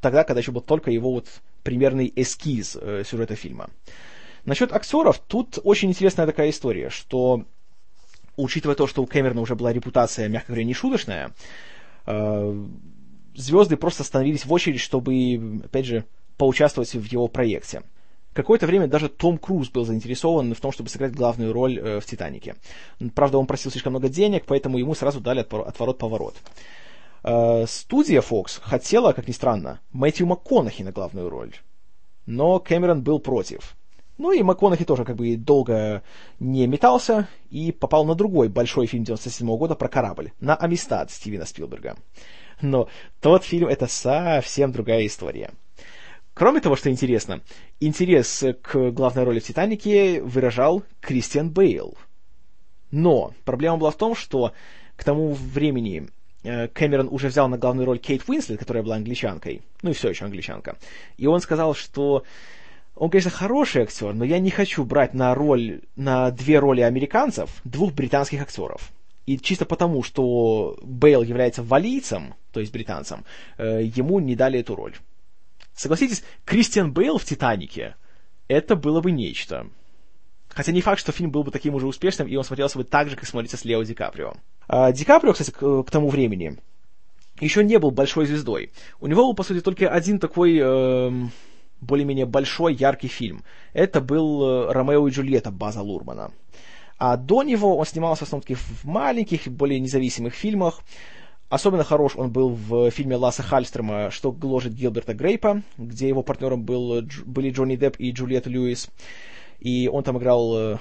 тогда, 0.00 0.24
когда 0.24 0.40
еще 0.40 0.52
был 0.52 0.62
только 0.62 0.90
его 0.90 1.12
вот 1.12 1.26
примерный 1.62 2.10
эскиз 2.14 2.78
э, 2.80 3.02
сюжета 3.06 3.36
фильма. 3.36 3.68
Насчет 4.44 4.72
актеров, 4.72 5.18
тут 5.18 5.58
очень 5.62 5.90
интересная 5.90 6.26
такая 6.26 6.48
история, 6.48 6.88
что 6.88 7.44
учитывая 8.36 8.76
то, 8.76 8.86
что 8.86 9.02
у 9.02 9.06
Кэмерона 9.06 9.42
уже 9.42 9.54
была 9.54 9.72
репутация, 9.72 10.28
мягко 10.28 10.48
говоря, 10.52 10.64
нешуточная, 10.64 11.32
э, 12.06 12.66
звезды 13.34 13.76
просто 13.76 14.04
становились 14.04 14.46
в 14.46 14.52
очередь, 14.52 14.80
чтобы, 14.80 15.60
опять 15.64 15.84
же, 15.84 16.04
поучаствовать 16.38 16.94
в 16.94 17.04
его 17.04 17.28
проекте. 17.28 17.82
Какое-то 18.32 18.66
время 18.66 18.86
даже 18.86 19.08
Том 19.08 19.38
Круз 19.38 19.70
был 19.70 19.84
заинтересован 19.84 20.54
в 20.54 20.60
том, 20.60 20.70
чтобы 20.70 20.88
сыграть 20.88 21.14
главную 21.14 21.52
роль 21.52 21.78
э, 21.78 22.00
в 22.00 22.06
«Титанике». 22.06 22.54
Правда, 23.14 23.38
он 23.38 23.46
просил 23.46 23.70
слишком 23.70 23.92
много 23.92 24.08
денег, 24.08 24.44
поэтому 24.46 24.78
ему 24.78 24.94
сразу 24.94 25.20
дали 25.20 25.40
отворот-поворот. 25.40 26.36
Э, 27.24 27.64
студия 27.66 28.20
Fox 28.20 28.60
хотела, 28.60 29.12
как 29.12 29.26
ни 29.26 29.32
странно, 29.32 29.80
Мэтью 29.92 30.26
МакКонахи 30.26 30.82
на 30.82 30.92
главную 30.92 31.28
роль. 31.28 31.52
Но 32.26 32.60
Кэмерон 32.60 33.02
был 33.02 33.18
против. 33.18 33.76
Ну 34.16 34.32
и 34.32 34.42
МакКонахи 34.42 34.84
тоже 34.84 35.04
как 35.04 35.16
бы 35.16 35.34
долго 35.36 36.02
не 36.38 36.66
метался 36.66 37.26
и 37.48 37.72
попал 37.72 38.04
на 38.04 38.14
другой 38.14 38.48
большой 38.48 38.86
фильм 38.86 39.02
97 39.02 39.46
года 39.56 39.74
про 39.74 39.88
корабль, 39.88 40.32
на 40.40 40.54
«Амистад» 40.54 41.10
Стивена 41.10 41.46
Спилберга. 41.46 41.96
Но 42.60 42.88
тот 43.20 43.44
фильм— 43.44 43.68
это 43.68 43.86
совсем 43.86 44.72
другая 44.72 45.06
история. 45.06 45.50
Кроме 46.40 46.62
того, 46.62 46.74
что 46.74 46.88
интересно, 46.88 47.42
интерес 47.80 48.42
к 48.62 48.92
главной 48.92 49.24
роли 49.24 49.40
в 49.40 49.44
«Титанике» 49.44 50.22
выражал 50.22 50.82
Кристиан 51.00 51.50
Бейл. 51.50 51.98
Но 52.90 53.34
проблема 53.44 53.76
была 53.76 53.90
в 53.90 53.98
том, 53.98 54.14
что 54.16 54.54
к 54.96 55.04
тому 55.04 55.34
времени 55.34 56.08
э, 56.42 56.68
Кэмерон 56.68 57.08
уже 57.10 57.28
взял 57.28 57.46
на 57.50 57.58
главную 57.58 57.84
роль 57.84 57.98
Кейт 57.98 58.26
Уинслет, 58.26 58.58
которая 58.58 58.82
была 58.82 58.96
англичанкой, 58.96 59.60
ну 59.82 59.90
и 59.90 59.92
все 59.92 60.08
еще 60.08 60.24
англичанка. 60.24 60.78
И 61.18 61.26
он 61.26 61.42
сказал, 61.42 61.74
что 61.74 62.24
он, 62.94 63.10
конечно, 63.10 63.30
хороший 63.30 63.82
актер, 63.82 64.14
но 64.14 64.24
я 64.24 64.38
не 64.38 64.48
хочу 64.48 64.82
брать 64.84 65.12
на 65.12 65.34
роль, 65.34 65.82
на 65.94 66.30
две 66.30 66.58
роли 66.58 66.80
американцев 66.80 67.50
двух 67.64 67.92
британских 67.92 68.40
актеров. 68.40 68.92
И 69.26 69.36
чисто 69.36 69.66
потому, 69.66 70.02
что 70.02 70.78
Бейл 70.82 71.22
является 71.22 71.62
валийцем, 71.62 72.32
то 72.50 72.60
есть 72.60 72.72
британцем, 72.72 73.26
э, 73.58 73.82
ему 73.94 74.20
не 74.20 74.36
дали 74.36 74.60
эту 74.60 74.74
роль. 74.74 74.94
Согласитесь, 75.74 76.22
Кристиан 76.44 76.92
Бейл 76.92 77.18
в 77.18 77.24
«Титанике» 77.24 77.96
это 78.48 78.74
было 78.74 79.00
бы 79.00 79.12
нечто. 79.12 79.68
Хотя 80.48 80.72
не 80.72 80.80
факт, 80.80 80.98
что 81.00 81.12
фильм 81.12 81.30
был 81.30 81.44
бы 81.44 81.52
таким 81.52 81.74
уже 81.76 81.86
успешным, 81.86 82.26
и 82.26 82.34
он 82.34 82.42
смотрелся 82.42 82.78
бы 82.78 82.84
так 82.84 83.08
же, 83.08 83.16
как 83.16 83.26
смотрится 83.28 83.56
с 83.56 83.64
Лео 83.64 83.84
Ди 83.84 83.94
Каприо. 83.94 84.34
А 84.66 84.90
Ди 84.90 85.04
Каприо, 85.04 85.32
кстати, 85.32 85.52
к, 85.52 85.82
к 85.84 85.90
тому 85.90 86.08
времени 86.08 86.58
еще 87.40 87.62
не 87.62 87.78
был 87.78 87.92
большой 87.92 88.26
звездой. 88.26 88.72
У 89.00 89.06
него 89.06 89.26
был, 89.26 89.34
по 89.34 89.44
сути, 89.44 89.60
только 89.60 89.88
один 89.88 90.18
такой 90.18 90.58
э, 90.60 91.10
более-менее 91.80 92.26
большой, 92.26 92.74
яркий 92.74 93.08
фильм. 93.08 93.44
Это 93.72 94.00
был 94.00 94.42
э, 94.42 94.72
«Ромео 94.72 95.06
и 95.06 95.10
Джульетта» 95.12 95.52
База 95.52 95.80
Лурмана. 95.82 96.32
А 96.98 97.16
до 97.16 97.42
него 97.42 97.76
он 97.76 97.86
снимался 97.86 98.24
в 98.24 98.28
основном 98.28 98.56
в 98.56 98.84
маленьких, 98.84 99.46
более 99.46 99.80
независимых 99.80 100.34
фильмах. 100.34 100.80
Особенно 101.50 101.82
хорош 101.82 102.12
он 102.14 102.30
был 102.30 102.50
в 102.50 102.92
фильме 102.92 103.16
Ласса 103.16 103.42
Хальстрема 103.42 104.12
«Что 104.12 104.30
гложет 104.30 104.72
Гилберта 104.72 105.14
Грейпа», 105.14 105.62
где 105.76 106.08
его 106.08 106.22
партнером 106.22 106.62
был, 106.62 107.02
были 107.26 107.50
Джонни 107.50 107.74
Депп 107.74 107.96
и 107.98 108.12
Джульетта 108.12 108.48
Льюис. 108.48 108.88
И 109.58 109.90
он 109.92 110.04
там 110.04 110.16
играл 110.16 110.56
э, 110.56 110.76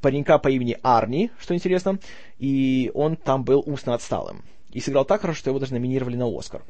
паренька 0.00 0.38
по 0.38 0.48
имени 0.48 0.78
Арни, 0.84 1.32
что 1.40 1.54
интересно, 1.54 1.98
и 2.38 2.92
он 2.94 3.16
там 3.16 3.42
был 3.42 3.64
умственно 3.66 3.96
отсталым. 3.96 4.44
И 4.70 4.78
сыграл 4.78 5.04
так 5.04 5.22
хорошо, 5.22 5.40
что 5.40 5.50
его 5.50 5.58
даже 5.58 5.72
номинировали 5.72 6.14
на 6.14 6.28
Оскар. 6.28 6.62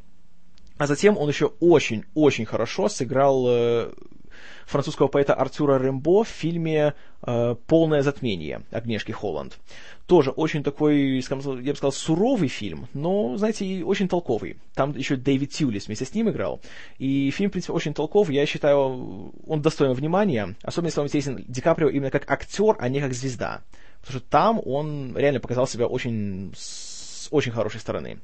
А 0.78 0.86
затем 0.86 1.18
он 1.18 1.28
еще 1.28 1.52
очень-очень 1.60 2.46
хорошо 2.46 2.88
сыграл 2.88 3.44
э, 3.48 3.92
французского 4.66 5.08
поэта 5.08 5.34
Артюра 5.34 5.78
Рембо 5.78 6.24
в 6.24 6.28
фильме 6.28 6.94
э, 7.22 7.54
«Полное 7.66 8.02
затмение» 8.02 8.62
Агнешки 8.70 9.12
Холланд. 9.12 9.58
Тоже 10.06 10.30
очень 10.30 10.62
такой, 10.62 11.18
я 11.18 11.72
бы 11.72 11.76
сказал, 11.76 11.92
суровый 11.92 12.48
фильм, 12.48 12.88
но, 12.94 13.36
знаете, 13.36 13.64
и 13.64 13.82
очень 13.82 14.08
толковый. 14.08 14.58
Там 14.74 14.96
еще 14.96 15.16
Дэвид 15.16 15.50
Тьюлис 15.50 15.86
вместе 15.86 16.04
с 16.04 16.14
ним 16.14 16.30
играл. 16.30 16.60
И 16.98 17.30
фильм, 17.30 17.50
в 17.50 17.52
принципе, 17.52 17.72
очень 17.72 17.94
толковый. 17.94 18.36
Я 18.36 18.46
считаю, 18.46 19.32
он 19.46 19.62
достоин 19.62 19.92
внимания. 19.92 20.54
Особенно, 20.62 20.88
если 20.88 21.00
вам 21.00 21.06
интересен 21.06 21.44
Ди 21.48 21.60
Каприо 21.60 21.88
именно 21.88 22.10
как 22.10 22.30
актер, 22.30 22.76
а 22.78 22.88
не 22.88 23.00
как 23.00 23.14
звезда. 23.14 23.62
Потому 24.00 24.20
что 24.20 24.28
там 24.28 24.60
он 24.64 25.16
реально 25.16 25.40
показал 25.40 25.66
себя 25.66 25.86
очень, 25.86 26.52
с 26.56 27.28
очень 27.30 27.52
хорошей 27.52 27.80
стороны. 27.80 28.18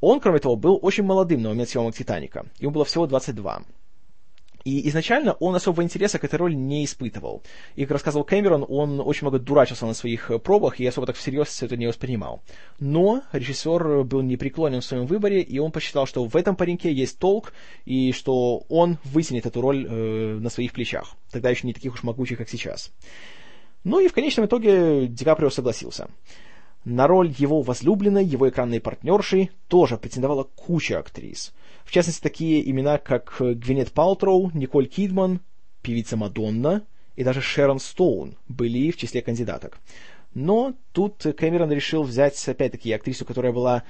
Он, 0.00 0.20
кроме 0.20 0.38
того, 0.38 0.56
был 0.56 0.78
очень 0.80 1.04
молодым 1.04 1.42
на 1.42 1.50
момент 1.50 1.68
съемок 1.68 1.94
«Титаника». 1.94 2.46
Ему 2.58 2.72
было 2.72 2.84
всего 2.84 3.06
22. 3.06 3.62
И 4.64 4.88
изначально 4.88 5.32
он 5.34 5.54
особого 5.54 5.82
интереса 5.82 6.18
к 6.18 6.24
этой 6.24 6.36
роли 6.36 6.54
не 6.54 6.84
испытывал. 6.84 7.42
И, 7.76 7.82
как 7.82 7.92
рассказывал 7.92 8.24
Кэмерон, 8.24 8.66
он 8.68 9.00
очень 9.00 9.22
много 9.22 9.38
дурачился 9.38 9.86
на 9.86 9.94
своих 9.94 10.30
э, 10.30 10.38
пробах 10.38 10.80
и 10.80 10.86
особо 10.86 11.06
так 11.06 11.16
всерьез 11.16 11.48
все 11.48 11.66
это 11.66 11.76
не 11.76 11.86
воспринимал. 11.86 12.42
Но 12.78 13.22
режиссер 13.32 14.04
был 14.04 14.22
непреклонен 14.22 14.80
в 14.80 14.84
своем 14.84 15.06
выборе, 15.06 15.40
и 15.40 15.58
он 15.58 15.72
посчитал, 15.72 16.06
что 16.06 16.24
в 16.24 16.36
этом 16.36 16.56
пареньке 16.56 16.92
есть 16.92 17.18
толк, 17.18 17.52
и 17.84 18.12
что 18.12 18.64
он 18.68 18.98
вытянет 19.04 19.46
эту 19.46 19.60
роль 19.60 19.86
э, 19.88 20.38
на 20.40 20.50
своих 20.50 20.72
плечах. 20.72 21.16
Тогда 21.30 21.50
еще 21.50 21.66
не 21.66 21.72
таких 21.72 21.94
уж 21.94 22.02
могучих, 22.02 22.38
как 22.38 22.48
сейчас. 22.48 22.92
Ну 23.84 23.98
и 24.00 24.08
в 24.08 24.12
конечном 24.12 24.46
итоге 24.46 25.06
Ди 25.06 25.24
Каприо 25.24 25.50
согласился. 25.50 26.08
На 26.84 27.06
роль 27.06 27.34
его 27.36 27.62
возлюбленной, 27.62 28.24
его 28.24 28.48
экранной 28.48 28.80
партнерши 28.80 29.50
тоже 29.68 29.98
претендовала 29.98 30.44
куча 30.44 30.98
актрис. 30.98 31.52
В 31.90 31.92
частности, 31.92 32.22
такие 32.22 32.70
имена, 32.70 32.98
как 32.98 33.34
Гвинет 33.40 33.90
Палтроу, 33.90 34.52
Николь 34.54 34.86
Кидман, 34.86 35.40
певица 35.82 36.16
Мадонна 36.16 36.86
и 37.16 37.24
даже 37.24 37.40
Шерон 37.40 37.80
Стоун 37.80 38.36
были 38.46 38.92
в 38.92 38.96
числе 38.96 39.22
кандидаток. 39.22 39.80
Но 40.32 40.74
тут 40.92 41.26
Кэмерон 41.36 41.72
решил 41.72 42.04
взять, 42.04 42.48
опять-таки, 42.48 42.92
актрису, 42.92 43.24
которая 43.24 43.52
была 43.52 43.82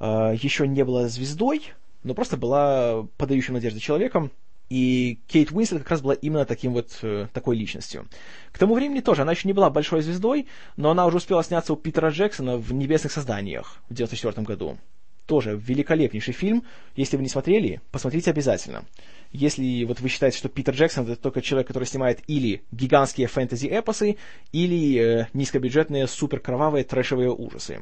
э, 0.00 0.34
еще 0.42 0.66
не 0.66 0.84
была 0.84 1.06
звездой, 1.06 1.62
но 2.02 2.14
просто 2.14 2.36
была 2.36 3.06
подающим 3.16 3.54
надежды 3.54 3.78
человеком, 3.78 4.32
и 4.68 5.20
Кейт 5.28 5.52
Уинслет 5.52 5.82
как 5.82 5.92
раз 5.92 6.00
была 6.00 6.14
именно 6.14 6.46
таким 6.46 6.72
вот, 6.72 6.98
э, 7.02 7.28
такой 7.32 7.56
личностью. 7.56 8.08
К 8.50 8.58
тому 8.58 8.74
времени 8.74 8.98
тоже 8.98 9.22
она 9.22 9.30
еще 9.30 9.46
не 9.46 9.54
была 9.54 9.70
большой 9.70 10.02
звездой, 10.02 10.48
но 10.76 10.90
она 10.90 11.06
уже 11.06 11.18
успела 11.18 11.44
сняться 11.44 11.74
у 11.74 11.76
Питера 11.76 12.10
Джексона 12.10 12.56
в 12.56 12.72
«Небесных 12.72 13.12
созданиях» 13.12 13.76
в 13.88 13.92
1994 13.92 14.44
году. 14.44 14.78
Тоже 15.26 15.60
великолепнейший 15.60 16.34
фильм. 16.34 16.62
Если 16.94 17.16
вы 17.16 17.24
не 17.24 17.28
смотрели, 17.28 17.80
посмотрите 17.90 18.30
обязательно. 18.30 18.84
Если 19.32 19.84
вот 19.84 20.00
вы 20.00 20.08
считаете, 20.08 20.38
что 20.38 20.48
Питер 20.48 20.74
Джексон 20.74 21.04
это 21.04 21.20
только 21.20 21.42
человек, 21.42 21.66
который 21.66 21.84
снимает 21.84 22.20
или 22.28 22.62
гигантские 22.70 23.26
фэнтези-эпосы, 23.26 24.16
или 24.52 24.98
э, 24.98 25.26
низкобюджетные 25.34 26.06
суперкровавые 26.06 26.84
трэшевые 26.84 27.32
ужасы. 27.32 27.80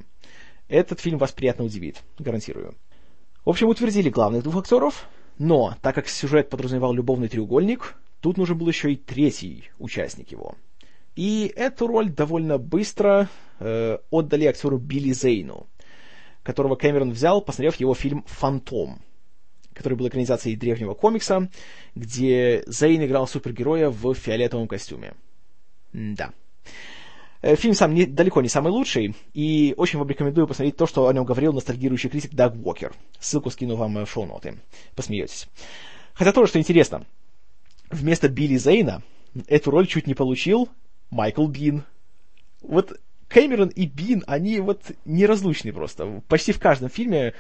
Этот 0.69 1.01
фильм 1.01 1.19
вас 1.19 1.33
приятно 1.33 1.65
удивит, 1.65 2.03
гарантирую. 2.19 2.75
В 3.45 3.51
общем, 3.51 3.69
утвердили 3.69 4.09
главных 4.09 4.43
двух 4.43 4.63
актеров, 4.63 5.07
но, 5.39 5.77
так 5.83 5.95
как 5.95 6.09
сюжет 6.09 6.49
подразумевал 6.49 6.95
любовный 6.95 7.29
треугольник, 7.29 7.95
тут 8.21 8.39
нужен 8.39 8.57
был 8.57 8.69
еще 8.69 8.93
и 8.93 8.97
третий 8.97 9.71
участник 9.79 10.33
его. 10.33 10.57
И 11.15 11.53
эту 11.55 11.87
роль 11.87 12.09
довольно 12.09 12.57
быстро 12.57 13.29
э, 13.61 13.99
отдали 14.11 14.47
актеру 14.47 14.79
Билли 14.79 15.13
Зейну, 15.13 15.67
которого 16.45 16.77
Кэмерон 16.77 17.11
взял, 17.11 17.43
посмотрев 17.43 17.75
его 17.77 17.95
фильм 17.95 18.23
«Фантом», 18.29 19.01
который 19.73 19.99
был 19.99 20.07
экранизацией 20.07 20.57
древнего 20.57 20.95
комикса, 20.95 21.51
где 21.97 22.63
Зейн 22.69 23.05
играл 23.05 23.27
супергероя 23.27 23.91
в 23.91 24.15
фиолетовом 24.15 24.69
костюме. 24.69 25.15
Да. 25.93 26.33
Э, 27.43 27.57
фильм 27.57 27.75
сам 27.75 27.95
не, 27.95 28.07
далеко 28.07 28.41
не 28.43 28.49
самый 28.49 28.71
лучший, 28.71 29.17
и 29.33 29.75
очень 29.77 29.99
вам 29.99 30.09
рекомендую 30.09 30.47
посмотреть 30.47 30.77
то, 30.77 30.87
что 30.87 31.09
о 31.09 31.13
нем 31.13 31.25
говорил 31.25 31.53
ностальгирующий 31.53 32.11
критик 32.11 32.35
Даг 32.35 32.55
Уокер. 32.55 32.93
Ссылку 33.19 33.51
скину 33.51 33.75
вам 33.77 34.05
в 34.05 34.09
шоу-ноты. 34.09 34.61
Посмеетесь. 34.95 35.49
Хотя 36.13 36.33
тоже, 36.33 36.51
что 36.51 36.59
интересно, 36.61 37.07
вместо 37.91 38.29
Билли 38.29 38.57
Зейна 38.57 39.03
эту 39.49 39.71
роль 39.71 39.87
чуть 39.87 40.07
не 40.07 40.15
получил 40.15 40.69
Майкл 41.11 41.47
Бин. 41.47 41.85
Вот 42.63 42.99
Кэмерон 43.35 43.71
и 43.71 43.87
Бин, 43.87 44.23
они 44.29 44.61
вот 44.61 44.93
неразлучны 45.05 45.73
просто. 45.73 46.23
Почти 46.29 46.53
в 46.53 46.61
каждом 46.61 46.89
фильме 46.89 47.35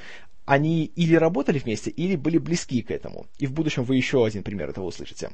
они 0.44 0.86
или 0.86 1.14
работали 1.14 1.60
вместе, 1.60 1.90
или 1.90 2.16
были 2.16 2.38
близки 2.38 2.82
к 2.82 2.90
этому. 2.90 3.26
И 3.38 3.46
в 3.46 3.52
будущем 3.52 3.84
вы 3.84 3.94
еще 3.94 4.26
один 4.26 4.42
пример 4.42 4.70
этого 4.70 4.86
услышите. 4.86 5.30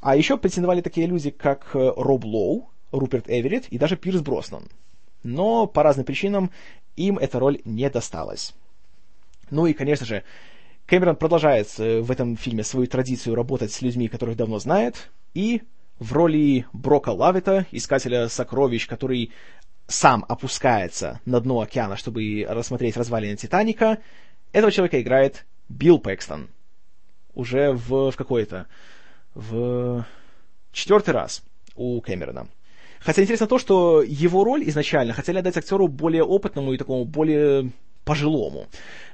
А 0.00 0.16
еще 0.16 0.38
претендовали 0.38 0.80
такие 0.80 1.06
люди, 1.06 1.28
как 1.28 1.72
э, 1.74 1.92
Роб 1.96 2.24
Лоу, 2.24 2.70
Руперт 2.92 3.28
Эверетт 3.28 3.66
и 3.68 3.76
даже 3.76 3.98
Пирс 3.98 4.22
Броснан. 4.22 4.68
Но 5.22 5.66
по 5.66 5.82
разным 5.82 6.06
причинам 6.06 6.50
им 6.96 7.18
эта 7.18 7.38
роль 7.38 7.60
не 7.66 7.90
досталась. 7.90 8.54
Ну 9.50 9.66
и, 9.66 9.74
конечно 9.74 10.06
же, 10.06 10.24
Кэмерон 10.86 11.16
продолжает 11.16 11.68
э, 11.76 12.00
в 12.00 12.10
этом 12.10 12.38
фильме 12.38 12.64
свою 12.64 12.86
традицию 12.86 13.34
работать 13.34 13.70
с 13.70 13.82
людьми, 13.82 14.08
которых 14.08 14.38
давно 14.38 14.60
знает, 14.60 15.10
и 15.34 15.60
в 15.98 16.14
роли 16.14 16.64
Брока 16.72 17.10
Лавита, 17.10 17.66
искателя 17.70 18.28
сокровищ, 18.28 18.88
который 18.88 19.32
сам 19.90 20.24
опускается 20.28 21.20
на 21.26 21.40
дно 21.40 21.60
океана, 21.60 21.96
чтобы 21.96 22.46
рассмотреть 22.48 22.96
развалины 22.96 23.36
Титаника, 23.36 23.98
этого 24.52 24.72
человека 24.72 25.00
играет 25.00 25.46
Билл 25.68 25.98
Пэкстон. 25.98 26.48
Уже 27.34 27.72
в, 27.72 28.10
в 28.10 28.16
какой-то... 28.16 28.66
в 29.34 30.06
четвертый 30.72 31.10
раз 31.10 31.42
у 31.74 32.00
Кэмерона. 32.00 32.48
Хотя 33.00 33.22
интересно 33.22 33.46
то, 33.46 33.58
что 33.58 34.02
его 34.02 34.44
роль 34.44 34.68
изначально 34.68 35.12
хотели 35.12 35.38
отдать 35.38 35.56
актеру 35.56 35.88
более 35.88 36.22
опытному 36.22 36.72
и 36.72 36.78
такому 36.78 37.04
более 37.04 37.72
пожилому. 38.04 38.66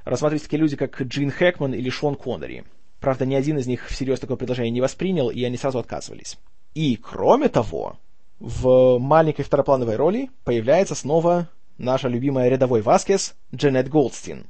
Рассматривать 0.03 0.43
такие 0.43 0.59
люди, 0.59 0.75
как 0.75 1.01
Джин 1.01 1.31
Хэкман 1.31 1.73
или 1.73 1.89
Шон 1.89 2.15
Коннери. 2.15 2.65
Правда, 2.99 3.25
ни 3.25 3.35
один 3.35 3.57
из 3.57 3.67
них 3.67 3.87
всерьез 3.87 4.19
такое 4.19 4.37
предложение 4.37 4.71
не 4.71 4.81
воспринял, 4.81 5.29
и 5.29 5.43
они 5.43 5.57
сразу 5.57 5.79
отказывались. 5.79 6.37
И, 6.73 6.97
кроме 6.97 7.47
того, 7.47 7.97
в 8.39 8.99
маленькой 8.99 9.43
второплановой 9.43 9.95
роли 9.95 10.29
появляется 10.43 10.95
снова 10.95 11.49
наша 11.77 12.07
любимая 12.07 12.49
рядовой 12.49 12.81
Васкес 12.81 13.35
Джанет 13.53 13.89
Голдстин. 13.89 14.45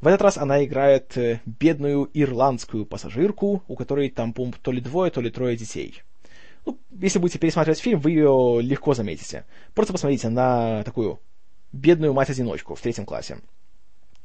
В 0.00 0.06
этот 0.06 0.22
раз 0.22 0.38
она 0.38 0.64
играет 0.64 1.16
э, 1.18 1.40
бедную 1.44 2.08
ирландскую 2.14 2.86
пассажирку, 2.86 3.62
у 3.68 3.76
которой 3.76 4.08
там, 4.08 4.32
то 4.32 4.72
ли 4.72 4.80
двое, 4.80 5.10
то 5.10 5.20
ли 5.20 5.30
трое 5.30 5.56
детей. 5.56 6.02
Ну, 6.64 6.78
если 6.90 7.18
будете 7.18 7.38
пересматривать 7.38 7.80
фильм, 7.80 8.00
вы 8.00 8.12
ее 8.12 8.60
легко 8.62 8.94
заметите. 8.94 9.44
Просто 9.74 9.92
посмотрите 9.92 10.28
на 10.30 10.82
такую 10.84 11.20
бедную 11.72 12.14
мать-одиночку 12.14 12.74
в 12.74 12.80
третьем 12.80 13.04
классе, 13.04 13.38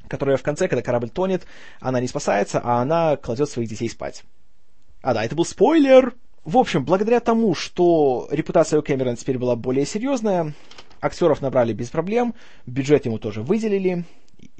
которая 0.07 0.37
в 0.37 0.43
конце, 0.43 0.67
когда 0.67 0.81
корабль 0.81 1.09
тонет, 1.09 1.45
она 1.79 1.99
не 1.99 2.07
спасается, 2.07 2.61
а 2.63 2.81
она 2.81 3.17
кладет 3.17 3.49
своих 3.49 3.69
детей 3.69 3.89
спать. 3.89 4.23
А 5.01 5.13
да, 5.13 5.23
это 5.23 5.35
был 5.35 5.45
спойлер! 5.45 6.15
В 6.45 6.57
общем, 6.59 6.85
благодаря 6.85 7.19
тому, 7.21 7.55
что 7.55 8.27
репутация 8.29 8.79
у 8.79 8.83
Кэмерона 8.83 9.15
теперь 9.15 9.39
была 9.39 9.55
более 9.55 9.83
серьезная, 9.83 10.53
актеров 11.01 11.41
набрали 11.41 11.73
без 11.73 11.89
проблем, 11.89 12.35
бюджет 12.67 13.07
ему 13.07 13.17
тоже 13.17 13.41
выделили, 13.41 14.05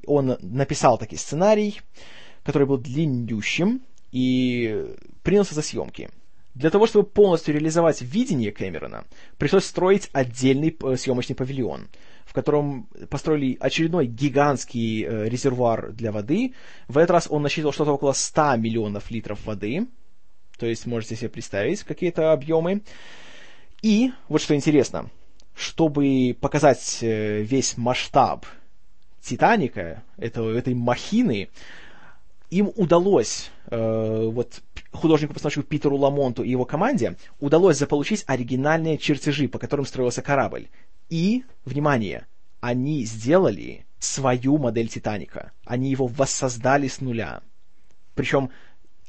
он 0.07 0.35
написал 0.41 0.97
таки 0.97 1.15
сценарий, 1.15 1.81
который 2.43 2.67
был 2.67 2.79
длиннющим, 2.79 3.81
и 4.11 4.95
принялся 5.21 5.53
за 5.53 5.61
съемки. 5.61 6.09
Для 6.55 6.71
того, 6.71 6.87
чтобы 6.87 7.07
полностью 7.07 7.53
реализовать 7.53 8.01
видение 8.01 8.51
Кэмерона, 8.51 9.03
пришлось 9.37 9.65
строить 9.65 10.09
отдельный 10.11 10.75
э, 10.81 10.95
съемочный 10.95 11.35
павильон, 11.35 11.89
в 12.25 12.33
котором 12.33 12.87
построили 13.09 13.57
очередной 13.59 14.07
гигантский 14.07 15.03
э, 15.03 15.29
резервуар 15.29 15.91
для 15.91 16.11
воды. 16.11 16.53
В 16.87 16.97
этот 16.97 17.11
раз 17.11 17.27
он 17.29 17.43
насчитывал 17.43 17.73
что-то 17.73 17.91
около 17.91 18.13
100 18.13 18.55
миллионов 18.55 19.11
литров 19.11 19.45
воды. 19.45 19.85
То 20.57 20.65
есть 20.65 20.85
можете 20.85 21.15
себе 21.15 21.29
представить 21.29 21.83
какие-то 21.83 22.31
объемы. 22.31 22.81
И, 23.81 24.11
вот 24.29 24.41
что 24.41 24.55
интересно, 24.55 25.09
чтобы 25.53 26.35
показать 26.39 26.99
э, 27.01 27.41
весь 27.41 27.77
масштаб 27.77 28.45
Титаника, 29.21 30.03
этого, 30.17 30.55
этой 30.55 30.73
махины, 30.73 31.49
им 32.49 32.71
удалось, 32.75 33.51
э, 33.67 34.29
вот 34.31 34.61
художнику-постановщику 34.91 35.65
Питеру 35.65 35.97
Ламонту 35.97 36.43
и 36.43 36.51
его 36.51 36.65
команде, 36.65 37.17
удалось 37.39 37.77
заполучить 37.77 38.23
оригинальные 38.27 38.97
чертежи, 38.97 39.47
по 39.47 39.59
которым 39.59 39.85
строился 39.85 40.21
корабль. 40.21 40.67
И, 41.09 41.43
внимание, 41.65 42.27
они 42.61 43.03
сделали 43.03 43.85
свою 43.99 44.57
модель 44.57 44.87
Титаника. 44.87 45.51
Они 45.65 45.89
его 45.89 46.07
воссоздали 46.07 46.87
с 46.87 47.01
нуля. 47.01 47.41
Причем 48.13 48.49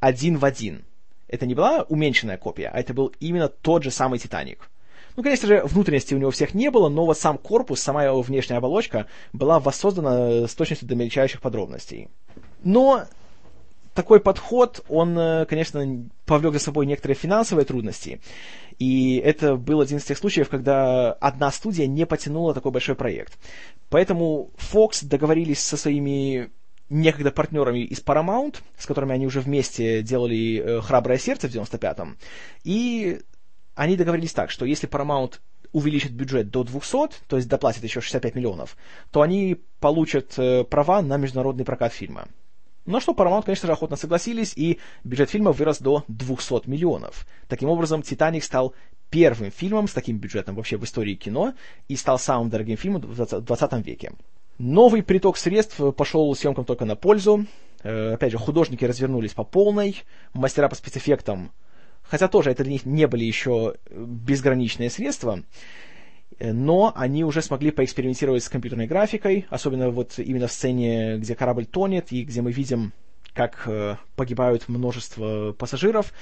один 0.00 0.38
в 0.38 0.44
один. 0.44 0.84
Это 1.28 1.46
не 1.46 1.54
была 1.54 1.82
уменьшенная 1.82 2.38
копия, 2.38 2.70
а 2.72 2.80
это 2.80 2.94
был 2.94 3.12
именно 3.20 3.48
тот 3.48 3.82
же 3.82 3.90
самый 3.90 4.18
Титаник. 4.18 4.70
Ну, 5.16 5.22
конечно 5.22 5.48
же, 5.48 5.62
внутренности 5.64 6.14
у 6.14 6.18
него 6.18 6.30
всех 6.30 6.52
не 6.52 6.70
было, 6.70 6.88
но 6.88 7.06
вот 7.06 7.18
сам 7.18 7.38
корпус, 7.38 7.80
сама 7.80 8.04
его 8.04 8.20
внешняя 8.20 8.58
оболочка 8.58 9.06
была 9.32 9.58
воссоздана 9.58 10.46
с 10.46 10.54
точностью 10.54 10.88
до 10.88 10.94
мельчайших 10.94 11.40
подробностей. 11.40 12.08
Но 12.62 13.06
такой 13.94 14.20
подход, 14.20 14.84
он, 14.88 15.18
э, 15.18 15.46
конечно, 15.46 16.04
повлек 16.26 16.52
за 16.52 16.58
собой 16.60 16.84
некоторые 16.84 17.16
финансовые 17.16 17.64
трудности. 17.64 18.20
И 18.78 19.16
это 19.16 19.56
был 19.56 19.80
один 19.80 19.96
из 19.96 20.04
тех 20.04 20.18
случаев, 20.18 20.50
когда 20.50 21.12
одна 21.14 21.50
студия 21.50 21.86
не 21.86 22.04
потянула 22.04 22.52
такой 22.52 22.72
большой 22.72 22.94
проект. 22.94 23.38
Поэтому 23.88 24.50
Fox 24.58 25.02
договорились 25.02 25.60
со 25.60 25.78
своими 25.78 26.50
некогда 26.88 27.30
партнерами 27.30 27.80
из 27.80 28.02
Paramount, 28.02 28.56
с 28.78 28.86
которыми 28.86 29.12
они 29.12 29.26
уже 29.26 29.40
вместе 29.40 30.02
делали 30.02 30.62
э, 30.64 30.80
«Храброе 30.80 31.18
сердце» 31.18 31.48
в 31.48 31.52
95-м, 31.52 32.16
и 32.64 33.20
они 33.74 33.96
договорились 33.96 34.32
так, 34.32 34.50
что 34.50 34.64
если 34.64 34.88
Paramount 34.88 35.40
увеличит 35.72 36.12
бюджет 36.12 36.50
до 36.50 36.64
200, 36.64 37.26
то 37.26 37.36
есть 37.36 37.48
доплатит 37.48 37.84
еще 37.84 38.00
65 38.00 38.34
миллионов, 38.34 38.76
то 39.10 39.20
они 39.20 39.60
получат 39.80 40.38
э, 40.38 40.64
права 40.64 41.02
на 41.02 41.16
международный 41.16 41.64
прокат 41.64 41.92
фильма. 41.92 42.28
Но 42.86 43.00
что 43.00 43.12
Paramount, 43.12 43.44
конечно 43.44 43.66
же, 43.66 43.72
охотно 43.72 43.96
согласились, 43.96 44.52
и 44.56 44.78
бюджет 45.02 45.28
фильма 45.28 45.52
вырос 45.52 45.78
до 45.80 46.04
200 46.08 46.68
миллионов. 46.68 47.26
Таким 47.48 47.68
образом, 47.68 48.02
«Титаник» 48.02 48.44
стал 48.44 48.74
первым 49.10 49.50
фильмом 49.50 49.88
с 49.88 49.92
таким 49.92 50.18
бюджетом 50.18 50.54
вообще 50.54 50.76
в 50.76 50.84
истории 50.84 51.14
кино 51.14 51.54
и 51.88 51.96
стал 51.96 52.18
самым 52.18 52.48
дорогим 52.48 52.76
фильмом 52.76 53.02
в 53.02 53.14
20 53.14 53.86
веке. 53.86 54.12
Новый 54.58 55.02
приток 55.02 55.36
средств 55.36 55.80
пошел 55.96 56.34
съемкам 56.34 56.64
только 56.64 56.84
на 56.84 56.96
пользу. 56.96 57.46
Э, 57.82 58.14
опять 58.14 58.32
же, 58.32 58.38
художники 58.38 58.84
развернулись 58.84 59.32
по 59.32 59.44
полной, 59.44 60.02
мастера 60.32 60.68
по 60.68 60.74
спецэффектам, 60.74 61.52
хотя 62.02 62.28
тоже 62.28 62.50
это 62.50 62.64
для 62.64 62.72
них 62.72 62.86
не 62.86 63.06
были 63.06 63.24
еще 63.24 63.74
безграничные 63.90 64.90
средства, 64.90 65.42
Э, 66.38 66.52
но 66.52 66.92
они 66.94 67.24
уже 67.24 67.42
смогли 67.42 67.70
поэкспериментировать 67.70 68.42
с 68.44 68.48
компьютерной 68.48 68.86
графикой, 68.86 69.46
особенно 69.50 69.90
вот 69.90 70.18
именно 70.18 70.46
в 70.46 70.52
сцене, 70.52 71.18
где 71.18 71.34
корабль 71.34 71.66
тонет 71.66 72.12
и 72.12 72.24
где 72.24 72.42
мы 72.42 72.52
видим, 72.52 72.92
как 73.34 73.62
э, 73.66 73.96
погибают 74.16 74.68
множество 74.68 75.52
пассажиров. 75.52 76.12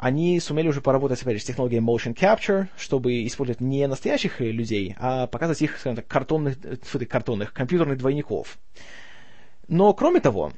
Они 0.00 0.40
сумели 0.40 0.66
уже 0.66 0.80
поработать, 0.80 1.20
опять 1.20 1.34
же, 1.34 1.42
с 1.42 1.44
технологией 1.44 1.82
motion 1.82 2.14
capture, 2.14 2.68
чтобы 2.78 3.26
использовать 3.26 3.60
не 3.60 3.86
настоящих 3.86 4.40
людей, 4.40 4.96
а 4.98 5.26
показывать 5.26 5.60
их, 5.60 5.78
скажем 5.78 5.96
так, 5.96 6.06
картонных, 6.06 6.56
фу, 6.84 6.98
картонных 7.06 7.52
компьютерных 7.52 7.98
двойников. 7.98 8.56
Но, 9.68 9.92
кроме 9.92 10.20
того, 10.20 10.52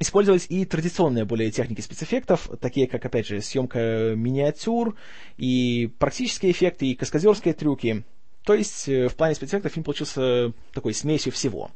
Использовались 0.00 0.46
и 0.48 0.64
традиционные 0.64 1.24
более 1.24 1.50
техники 1.50 1.80
спецэффектов, 1.80 2.48
такие 2.60 2.86
как, 2.86 3.04
опять 3.04 3.26
же, 3.26 3.40
съемка 3.40 4.14
миниатюр, 4.14 4.94
и 5.36 5.90
практические 5.98 6.52
эффекты, 6.52 6.86
и 6.86 6.94
каскадерские 6.94 7.52
трюки. 7.52 8.04
То 8.44 8.54
есть, 8.54 8.88
э, 8.88 9.08
в 9.08 9.16
плане 9.16 9.34
спецэффектов 9.34 9.72
фильм 9.72 9.82
получился 9.82 10.52
такой 10.72 10.94
смесью 10.94 11.32
всего. 11.32 11.72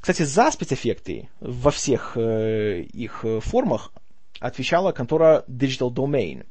Кстати, 0.00 0.22
за 0.22 0.52
спецэффекты 0.52 1.30
во 1.40 1.72
всех 1.72 2.12
э, 2.14 2.82
их 2.92 3.24
формах 3.40 3.92
отвечала 4.42 4.92
контора 4.92 5.44
Digital 5.48 5.90
Domain, 5.92 6.46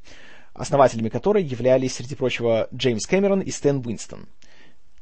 основателями 0.54 1.10
которой 1.10 1.43
являлись, 1.43 1.95
среди 1.95 2.15
прочего, 2.15 2.67
Джеймс 2.73 3.06
Кэмерон 3.06 3.41
и 3.41 3.51
Стэн 3.51 3.84
Уинстон. 3.86 4.27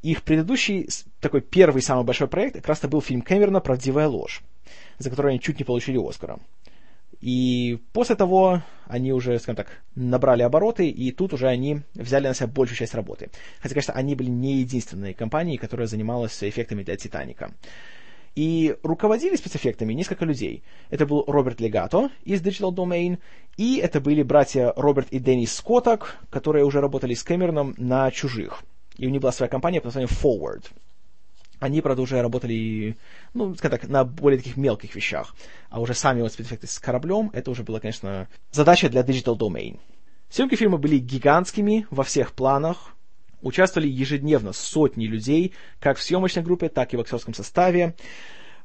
Их 0.02 0.24
предыдущий, 0.24 0.88
такой 1.20 1.42
первый 1.42 1.82
самый 1.82 2.06
большой 2.06 2.28
проект 2.28 2.56
как 2.56 2.68
раз-то 2.68 2.88
был 2.88 3.02
фильм 3.02 3.22
Кэмерона 3.22 3.60
«Правдивая 3.60 4.08
ложь» 4.08 4.44
за 5.00 5.10
который 5.10 5.32
они 5.32 5.40
чуть 5.40 5.58
не 5.58 5.66
получили 5.66 5.98
Оскара. 5.98 6.40
И 7.22 7.80
после 7.92 8.16
того 8.16 8.62
они 8.86 9.12
уже, 9.12 9.38
скажем 9.40 9.58
так, 9.58 9.82
набрали 9.96 10.44
обороты, 10.44 10.88
и 10.88 11.12
тут 11.12 11.34
уже 11.34 11.48
они 11.48 11.82
взяли 11.96 12.28
на 12.28 12.34
себя 12.34 12.48
большую 12.48 12.78
часть 12.78 12.94
работы. 12.94 13.30
Хотя, 13.60 13.74
конечно, 13.74 13.94
они 13.94 14.16
были 14.16 14.30
не 14.30 14.60
единственной 14.60 15.14
компанией, 15.14 15.58
которая 15.58 15.88
занималась 15.88 16.44
эффектами 16.44 16.84
для 16.84 16.96
«Титаника». 16.96 17.52
И 18.36 18.76
руководили 18.84 19.36
спецэффектами 19.36 19.94
несколько 19.94 20.26
людей. 20.26 20.64
Это 20.90 21.06
был 21.06 21.24
Роберт 21.28 21.60
Легато 21.60 22.10
из 22.24 22.42
Digital 22.42 22.74
Domain, 22.74 23.18
и 23.58 23.78
это 23.78 24.00
были 24.00 24.24
братья 24.24 24.74
Роберт 24.76 25.10
и 25.12 25.20
Деннис 25.20 25.54
Скоттак, 25.54 26.18
которые 26.30 26.66
уже 26.66 26.80
работали 26.80 27.14
с 27.14 27.24
Кэмероном 27.24 27.76
на 27.78 28.10
«Чужих». 28.12 28.64
И 28.98 29.08
у 29.08 29.10
них 29.10 29.22
была 29.22 29.32
своя 29.32 29.50
компания 29.50 29.80
под 29.80 29.86
названием 29.86 30.12
Forward. 30.12 30.66
Они, 31.60 31.82
правда, 31.82 32.02
уже 32.02 32.22
работали, 32.22 32.96
ну, 33.34 33.54
скажем 33.56 33.80
так, 33.80 33.90
на 33.90 34.06
более 34.06 34.38
таких 34.38 34.56
мелких 34.56 34.96
вещах. 34.96 35.36
А 35.70 35.82
уже 35.82 35.94
сами 35.94 36.22
вот 36.22 36.32
спецэффекты 36.32 36.68
с 36.68 36.80
кораблем, 36.80 37.30
это 37.34 37.52
уже 37.52 37.64
была, 37.64 37.80
конечно, 37.80 38.30
задача 38.52 38.90
для 38.90 39.02
Digital 39.02 39.38
Domain. 39.38 39.78
Съемки 40.30 40.56
фильма 40.56 40.78
были 40.78 40.98
гигантскими 40.98 41.86
во 41.90 42.04
всех 42.04 42.34
планах. 42.34 42.96
Участвовали 43.42 43.88
ежедневно 43.88 44.54
сотни 44.54 45.06
людей, 45.06 45.54
как 45.80 45.98
в 45.98 46.04
съемочной 46.04 46.44
группе, 46.44 46.70
так 46.70 46.94
и 46.94 46.98
в 46.98 47.02
актерском 47.02 47.34
составе. 47.34 47.96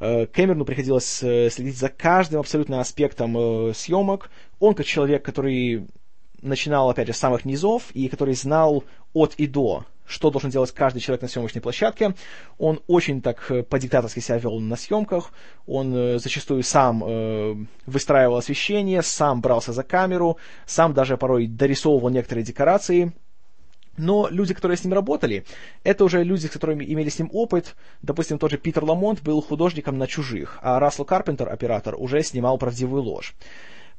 Э, 0.00 0.26
Кэмерону 0.26 0.64
приходилось 0.64 1.22
э, 1.22 1.50
следить 1.50 1.78
за 1.78 1.88
каждым 1.88 2.40
абсолютно 2.40 2.80
аспектом 2.80 3.37
э, 3.37 3.74
съемок. 3.74 4.30
Он, 4.58 4.74
как 4.74 4.87
человек, 4.87 5.24
который 5.24 5.87
начинал, 6.42 6.90
опять 6.90 7.06
же, 7.06 7.14
с 7.14 7.18
самых 7.18 7.44
низов, 7.44 7.90
и 7.92 8.08
который 8.08 8.34
знал 8.34 8.84
от 9.12 9.34
и 9.37 9.46
до 9.46 9.84
что 10.06 10.30
должен 10.30 10.50
делать 10.50 10.70
каждый 10.72 11.00
человек 11.00 11.22
на 11.22 11.28
съемочной 11.28 11.62
площадке. 11.62 12.14
Он 12.58 12.80
очень 12.87 13.22
так 13.22 13.50
по-диктаторски 13.68 14.20
себя 14.20 14.38
вел 14.38 14.60
на 14.60 14.76
съемках, 14.76 15.32
он 15.66 16.18
зачастую 16.18 16.62
сам 16.62 17.02
э, 17.04 17.54
выстраивал 17.87 18.37
освещение, 18.37 19.02
сам 19.02 19.40
брался 19.40 19.72
за 19.72 19.82
камеру, 19.82 20.37
сам 20.66 20.92
даже 20.92 21.16
порой 21.16 21.46
дорисовывал 21.46 22.10
некоторые 22.10 22.44
декорации. 22.44 23.12
Но 23.96 24.28
люди, 24.28 24.54
которые 24.54 24.76
с 24.76 24.85
ним 24.85 24.92
работали, 24.92 25.44
это 25.83 26.04
уже 26.04 26.22
люди, 26.24 26.46
с 26.46 26.50
которыми 26.50 26.85
имели 26.85 27.09
с 27.09 27.18
ним 27.18 27.30
опыт. 27.33 27.74
Допустим, 28.02 28.38
тот 28.38 28.50
же 28.50 28.59
Питер 28.59 28.85
Ламонт 28.85 29.22
был 29.22 29.40
художником 29.40 29.98
на 29.98 30.07
«Чужих», 30.07 30.59
а 30.62 30.80
Рассел 30.80 31.04
Карпентер, 31.04 31.48
оператор, 31.48 31.94
уже 31.96 32.22
снимал 32.22 32.59
«Правдивую 32.59 33.02
ложь». 33.02 33.35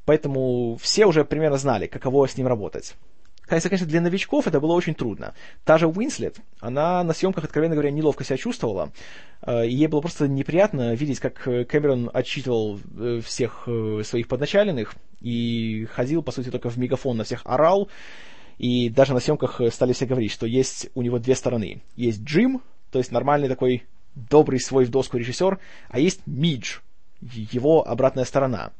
Поэтому 0.04 0.78
все 0.80 1.06
уже 1.06 1.24
примерно 1.24 1.58
знали, 1.58 1.86
каково 1.86 2.28
с 2.28 2.36
ним 2.36 2.46
работать. 2.46 2.94
Хотя, 3.48 3.68
конечно, 3.68 3.86
для 3.86 4.00
новичков 4.00 4.46
это 4.48 4.60
было 4.60 4.72
очень 4.72 4.94
трудно. 4.94 5.34
Та 5.64 5.78
же 5.78 5.86
Уинслет, 5.86 6.38
она 6.60 7.04
на 7.04 7.12
съемках, 7.12 7.44
откровенно 7.44 7.74
говоря, 7.74 7.92
неловко 7.92 8.24
себя 8.24 8.36
чувствовала. 8.36 8.90
Э, 9.42 9.64
ей 9.66 9.86
было 9.86 10.00
просто 10.00 10.26
неприятно 10.26 10.94
видеть, 10.94 11.20
как 11.20 11.34
Кэмерон 11.34 12.10
отчитывал 12.12 12.80
э, 12.98 13.20
всех 13.24 13.64
э, 13.66 14.02
своих 14.04 14.26
подначаленных 14.26 14.94
и 15.20 15.86
ходил, 15.92 16.22
по 16.22 16.32
сути, 16.32 16.50
только 16.50 16.70
в 16.70 16.76
мегафон 16.76 17.16
на 17.16 17.24
всех 17.24 17.42
орал. 17.44 17.88
И 18.58 18.88
даже 18.88 19.12
на 19.12 19.20
съемках 19.20 19.60
стали 19.70 19.92
все 19.92 20.06
говорить, 20.06 20.32
что 20.32 20.46
есть 20.46 20.88
у 20.94 21.02
него 21.02 21.18
две 21.18 21.34
стороны. 21.34 21.82
Есть 21.94 22.22
Джим, 22.22 22.62
то 22.90 22.98
есть 22.98 23.12
нормальный 23.12 23.48
такой 23.48 23.84
добрый 24.14 24.60
свой 24.60 24.86
в 24.86 24.90
доску 24.90 25.18
режиссер, 25.18 25.58
а 25.88 25.98
есть 25.98 26.20
Мидж, 26.26 26.78
его 27.20 27.86
обратная 27.86 28.24
сторона. 28.24 28.72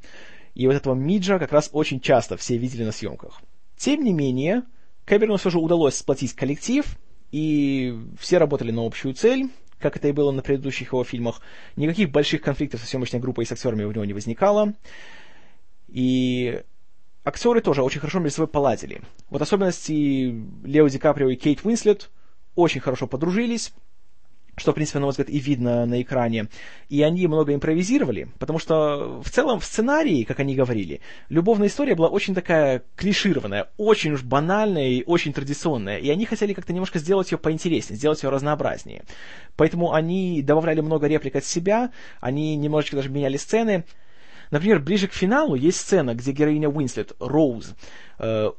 И 0.55 0.67
вот 0.67 0.75
этого 0.75 0.95
Миджа 0.95 1.39
как 1.39 1.53
раз 1.53 1.69
очень 1.73 2.01
часто 2.01 2.37
все 2.39 2.57
видели 2.57 2.85
на 2.85 2.93
съемках. 2.93 3.43
Тем 3.77 4.03
не 4.03 4.15
менее, 4.15 4.63
Кэмерону 5.05 5.37
все 5.37 5.51
же 5.51 5.59
удалось 5.59 5.97
сплотить 5.97 6.33
коллектив, 6.33 6.87
и 7.31 7.95
все 8.19 8.39
работали 8.39 8.71
на 8.71 8.87
общую 8.87 9.13
цель, 9.13 9.51
как 9.79 9.97
это 9.99 10.09
и 10.09 10.13
было 10.13 10.31
на 10.31 10.41
предыдущих 10.41 10.93
его 10.93 11.05
фильмах. 11.05 11.43
Никаких 11.77 12.11
больших 12.11 12.41
конфликтов 12.41 12.81
со 12.81 12.87
съемочной 12.87 13.21
группой 13.21 13.45
и 13.45 13.47
с 13.47 13.53
актерами 13.53 13.85
у 13.85 13.93
него 13.93 14.05
не 14.07 14.15
возникало. 14.15 14.73
И 15.89 16.63
актеры 17.27 17.61
тоже 17.61 17.83
очень 17.83 18.01
хорошо 18.01 18.21
между 18.21 18.37
собой 18.37 18.49
поладили. 18.49 19.03
Вот 19.29 19.43
особенности 19.43 20.35
Лео 20.65 20.89
Ди 20.89 20.99
Каприо 20.99 21.29
и 21.29 21.37
Кейт 21.37 21.65
Уинслет 21.65 22.11
очень 22.55 22.81
хорошо 22.81 23.07
подружились. 23.07 23.73
что, 24.59 24.73
в 24.73 24.75
принципе, 24.75 24.99
на 24.99 25.05
мой 25.05 25.11
взгляд, 25.11 25.29
и 25.29 25.39
видно 25.39 25.85
на 25.85 26.01
экране. 26.01 26.49
И 26.89 27.03
они 27.03 27.27
много 27.27 27.55
импровизировали, 27.55 28.29
потому 28.39 28.59
что 28.59 29.21
в 29.23 29.31
целом 29.31 29.61
в 29.61 29.65
сценарии, 29.65 30.25
как 30.25 30.41
они 30.41 30.55
говорили, 30.55 31.03
любовная 31.29 31.69
история 31.69 31.95
была 31.95 32.09
очень 32.09 32.35
такая 32.35 32.83
клишированная, 32.97 33.69
очень 33.77 34.13
уж 34.13 34.23
банальная 34.23 34.89
и 34.89 35.05
очень 35.05 35.35
традиционная. 35.35 35.99
И 35.99 36.09
они 36.09 36.25
хотели 36.25 36.55
как-то 36.55 36.73
немножко 36.73 36.99
сделать 36.99 37.31
ее 37.33 37.39
поинтереснее, 37.39 37.99
сделать 37.99 38.23
ее 38.23 38.31
разнообразнее. 38.31 39.03
Поэтому 39.57 39.93
они 39.93 40.41
добавляли 40.43 40.81
много 40.81 41.07
реплик 41.07 41.37
от 41.37 41.45
себя, 41.45 41.91
они 42.21 42.57
немножечко 42.57 42.97
даже 42.97 43.11
меняли 43.11 43.37
сцены. 43.37 43.85
Например, 44.51 44.81
ближе 44.81 45.09
к 45.09 45.13
финалу 45.13 45.55
есть 45.55 45.81
сцена, 45.81 46.15
где 46.15 46.33
героиня 46.33 46.69
Уинслет, 46.69 47.13
Роуз, 47.19 47.75
э, 48.19 48.51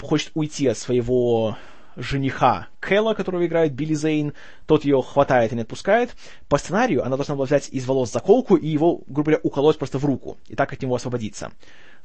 хочет 0.00 0.30
уйти 0.34 0.66
от 0.66 0.78
своего 0.78 1.56
жениха 1.96 2.68
Кэлла, 2.80 3.14
которого 3.14 3.46
играет 3.46 3.72
Билли 3.72 3.94
Зейн, 3.94 4.32
тот 4.66 4.84
ее 4.84 5.02
хватает 5.02 5.52
и 5.52 5.54
не 5.54 5.62
отпускает. 5.62 6.14
По 6.48 6.58
сценарию 6.58 7.04
она 7.04 7.16
должна 7.16 7.34
была 7.34 7.46
взять 7.46 7.68
из 7.68 7.86
волос 7.86 8.12
заколку 8.12 8.56
и 8.56 8.66
его, 8.66 9.02
грубо 9.06 9.30
говоря, 9.30 9.40
уколоть 9.42 9.78
просто 9.78 9.98
в 9.98 10.04
руку, 10.04 10.36
и 10.48 10.54
так 10.54 10.72
от 10.72 10.82
него 10.82 10.94
освободиться. 10.94 11.52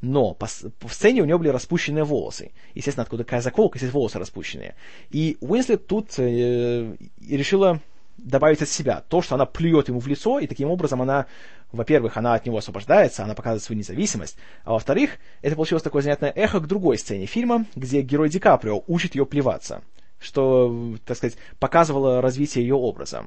Но 0.01 0.33
по, 0.33 0.47
по 0.79 0.87
сцене 0.87 1.21
у 1.21 1.25
нее 1.25 1.37
были 1.37 1.49
распущенные 1.49 2.05
волосы. 2.05 2.51
Естественно, 2.73 3.03
откуда 3.03 3.23
такая 3.23 3.41
заколка, 3.41 3.77
если 3.77 3.91
волосы 3.91 4.17
распущенные. 4.17 4.75
И 5.09 5.37
Уинслет 5.41 5.87
тут 5.87 6.17
э, 6.17 6.95
решила 7.27 7.81
добавить 8.17 8.61
от 8.61 8.69
себя 8.69 9.03
то, 9.07 9.21
что 9.21 9.35
она 9.35 9.45
плюет 9.45 9.89
ему 9.89 9.99
в 9.99 10.07
лицо, 10.07 10.39
и 10.39 10.47
таким 10.47 10.69
образом 10.69 11.01
она, 11.01 11.25
во-первых, 11.71 12.17
она 12.17 12.34
от 12.34 12.45
него 12.45 12.58
освобождается, 12.58 13.23
она 13.23 13.36
показывает 13.36 13.63
свою 13.63 13.79
независимость, 13.79 14.38
а 14.63 14.73
во-вторых, 14.73 15.17
это 15.41 15.55
получилось 15.55 15.84
такое 15.84 16.01
занятное 16.01 16.32
эхо 16.32 16.60
к 16.60 16.67
другой 16.67 16.97
сцене 16.97 17.25
фильма, 17.25 17.65
где 17.75 18.01
герой 18.01 18.29
Ди 18.29 18.39
Каприо 18.39 18.84
учит 18.88 19.15
ее 19.15 19.25
плеваться, 19.25 19.84
что, 20.19 20.95
так 21.05 21.17
сказать, 21.17 21.38
показывало 21.60 22.21
развитие 22.21 22.65
ее 22.65 22.75
образа. 22.75 23.25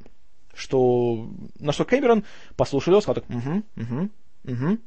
Что, 0.55 1.31
на 1.59 1.73
что 1.73 1.87
Кэмерон 1.87 2.25
послушал 2.57 2.95
ее, 2.95 3.01
сказал 3.01 3.23
так, 3.23 3.31
угу, 3.31 3.63
угу, 3.75 4.11
угу, 4.45 4.79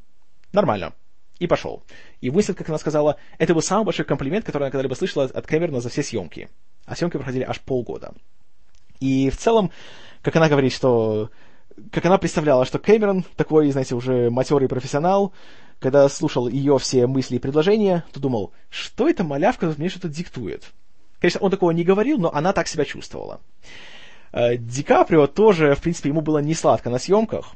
нормально. 0.52 0.94
И 1.40 1.48
пошел. 1.48 1.84
И 2.22 2.30
Уинслет, 2.30 2.58
как 2.58 2.70
она 2.70 2.78
сказала, 2.78 3.18
это 3.40 3.54
был 3.54 3.62
самый 3.62 3.84
большой 3.84 4.06
комплимент, 4.06 4.46
который 4.46 4.64
она 4.64 4.72
когда-либо 4.72 4.94
слышала 4.94 5.26
от 5.26 5.48
Кэмерона 5.48 5.82
за 5.82 5.90
все 5.90 6.04
съемки. 6.04 6.50
А 6.86 6.96
съемки 6.96 7.18
проходили 7.18 7.44
аж 7.44 7.60
полгода. 7.60 8.14
И 9.00 9.30
в 9.30 9.38
целом, 9.38 9.72
как 10.22 10.36
она 10.36 10.48
говорит, 10.48 10.72
что 10.72 11.30
как 11.92 12.06
она 12.06 12.18
представляла, 12.18 12.66
что 12.66 12.80
Кэмерон, 12.80 13.26
такой, 13.36 13.72
знаете, 13.72 13.96
уже 13.96 14.30
матерый 14.30 14.68
профессионал, 14.68 15.34
когда 15.80 16.08
слушал 16.10 16.48
ее 16.48 16.78
все 16.80 17.06
мысли 17.08 17.36
и 17.36 17.40
предложения, 17.40 18.06
то 18.14 18.20
думал, 18.20 18.52
что 18.70 19.10
эта 19.10 19.24
малявка 19.24 19.74
мне 19.78 19.90
что-то 19.90 20.08
диктует. 20.08 20.72
Конечно, 21.20 21.42
он 21.42 21.52
такого 21.52 21.72
не 21.72 21.84
говорил, 21.84 22.18
но 22.18 22.34
она 22.34 22.54
так 22.54 22.68
себя 22.68 22.86
чувствовала. 22.86 23.42
Э, 24.32 24.58
Ди 24.58 24.84
Каприо 24.84 25.28
тоже, 25.28 25.76
в 25.76 25.82
принципе, 25.82 26.10
ему 26.10 26.22
было 26.22 26.40
не 26.40 26.54
сладко 26.54 26.90
на 26.90 27.00
съемках, 27.00 27.56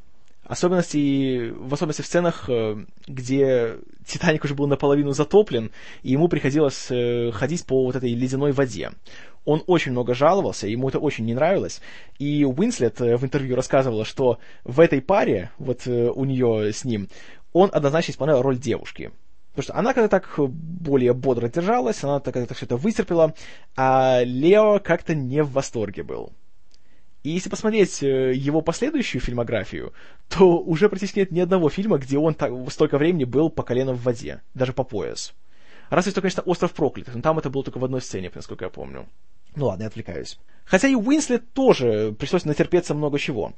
особенности, 0.50 1.52
в 1.52 1.74
особенности 1.74 2.02
в 2.02 2.08
сценах, 2.08 2.50
э, 2.50 2.84
где 3.08 3.78
Титаник 4.06 4.44
уже 4.44 4.56
был 4.56 4.68
наполовину 4.68 5.12
затоплен, 5.12 5.72
и 6.02 6.12
ему 6.12 6.28
приходилось 6.28 6.88
э, 6.90 7.32
ходить 7.32 7.66
по 7.66 7.86
вот 7.86 7.96
этой 7.96 8.12
ледяной 8.14 8.52
воде. 8.52 8.92
Он 9.46 9.64
очень 9.68 9.92
много 9.92 10.16
жаловался, 10.16 10.68
ему 10.68 10.90
это 10.90 10.98
очень 10.98 11.26
не 11.26 11.36
нравилось, 11.36 11.82
и 12.18 12.44
Уинслет 12.46 13.00
э, 13.00 13.16
в 13.16 13.24
интервью 13.24 13.56
рассказывала, 13.56 14.06
что 14.06 14.40
в 14.64 14.80
этой 14.80 15.02
паре, 15.02 15.52
вот 15.60 15.86
у 15.86 16.26
нее 16.26 16.74
с 16.74 16.84
ним, 16.84 17.10
он 17.54 17.70
однозначно 17.72 18.12
исполнял 18.12 18.42
роль 18.42 18.58
девушки. 18.58 19.12
Потому 19.52 19.64
что 19.64 19.76
она 19.76 19.94
как-то 19.94 20.10
так 20.10 20.40
более 20.48 21.14
бодро 21.14 21.48
держалась, 21.48 22.04
она 22.04 22.20
так 22.20 22.34
как-то 22.34 22.56
все 22.56 22.66
это 22.66 22.78
вытерпела, 22.78 23.36
а 23.76 24.22
Лео 24.24 24.80
как-то 24.80 25.14
не 25.14 25.44
в 25.44 25.52
восторге 25.52 26.02
был. 26.02 26.34
И 27.24 27.32
если 27.32 27.50
посмотреть 27.50 28.02
э, 28.02 28.34
его 28.34 28.62
последующую 28.62 29.22
фильмографию, 29.22 29.94
то 30.30 30.58
уже 30.58 30.88
практически 30.88 31.20
нет 31.20 31.32
ни 31.32 31.40
одного 31.42 31.70
фильма, 31.70 31.98
где 31.98 32.18
он 32.18 32.34
так, 32.34 32.52
столько 32.72 32.98
времени 32.98 33.26
был 33.26 33.50
по 33.50 33.64
колено 33.64 33.94
в 33.94 34.04
воде, 34.04 34.42
даже 34.54 34.72
по 34.72 34.84
пояс. 34.84 35.34
Разве 35.90 36.12
что, 36.12 36.22
конечно, 36.22 36.44
«Остров 36.44 36.74
проклятых», 36.74 37.16
но 37.16 37.22
там 37.22 37.40
это 37.40 37.50
было 37.50 37.64
только 37.64 37.80
в 37.80 37.86
одной 37.86 38.02
сцене, 38.02 38.32
насколько 38.34 38.66
я 38.66 38.70
помню. 38.70 39.08
Ну 39.56 39.66
ладно, 39.66 39.84
я 39.84 39.88
отвлекаюсь. 39.88 40.40
Хотя 40.64 40.88
и 40.88 40.96
Уинслет 40.96 41.52
тоже 41.54 42.16
пришлось 42.18 42.46
натерпеться 42.46 42.94
много 42.94 43.20
чего. 43.20 43.54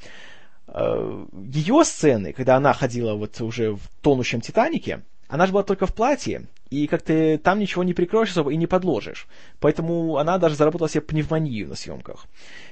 Э, 0.68 1.26
Ее 1.54 1.84
сцены, 1.84 2.34
когда 2.34 2.56
она 2.56 2.74
ходила 2.74 3.14
вот 3.14 3.40
уже 3.42 3.74
в 3.74 3.82
тонущем 4.02 4.42
«Титанике», 4.42 5.04
она 5.28 5.46
же 5.46 5.54
была 5.54 5.64
только 5.64 5.86
в 5.86 5.94
платье, 5.94 6.48
и 6.72 6.88
как-то 6.88 7.38
там 7.38 7.60
ничего 7.60 7.84
не 7.84 7.94
прикроешь 7.94 8.32
особо 8.32 8.52
и 8.52 8.56
не 8.56 8.66
подложишь. 8.66 9.28
Поэтому 9.60 10.18
она 10.18 10.38
даже 10.38 10.56
заработала 10.56 10.90
себе 10.90 11.02
пневмонию 11.02 11.68
на 11.68 11.76
съемках. 11.76 12.26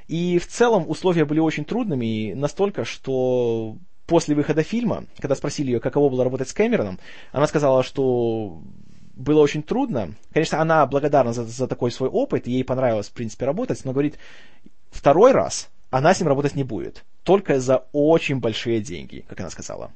И 0.07 0.39
в 0.39 0.47
целом 0.47 0.89
условия 0.89 1.25
были 1.25 1.39
очень 1.39 1.65
трудными, 1.65 2.33
настолько, 2.33 2.85
что 2.85 3.75
после 4.07 4.35
выхода 4.35 4.63
фильма, 4.63 5.03
когда 5.19 5.35
спросили 5.35 5.71
ее, 5.71 5.79
каково 5.81 6.09
было 6.09 6.23
работать 6.23 6.47
с 6.47 6.53
Кэмероном, 6.53 6.97
она 7.33 7.45
сказала, 7.45 7.83
что 7.83 8.61
было 9.15 9.41
очень 9.41 9.63
трудно. 9.63 10.15
Конечно, 10.33 10.61
она 10.61 10.85
благодарна 10.85 11.33
за, 11.33 11.43
за 11.43 11.67
такой 11.67 11.91
свой 11.91 12.09
опыт, 12.09 12.47
ей 12.47 12.63
понравилось, 12.63 13.09
в 13.09 13.13
принципе, 13.13 13.45
работать, 13.45 13.83
но 13.83 13.91
говорит, 13.91 14.17
второй 14.91 15.33
раз 15.33 15.69
она 15.89 16.13
с 16.13 16.19
ним 16.21 16.29
работать 16.29 16.55
не 16.55 16.63
будет. 16.63 17.03
Только 17.23 17.59
за 17.59 17.85
очень 17.91 18.39
большие 18.39 18.79
деньги, 18.79 19.25
как 19.27 19.41
она 19.41 19.49
сказала. 19.49 19.91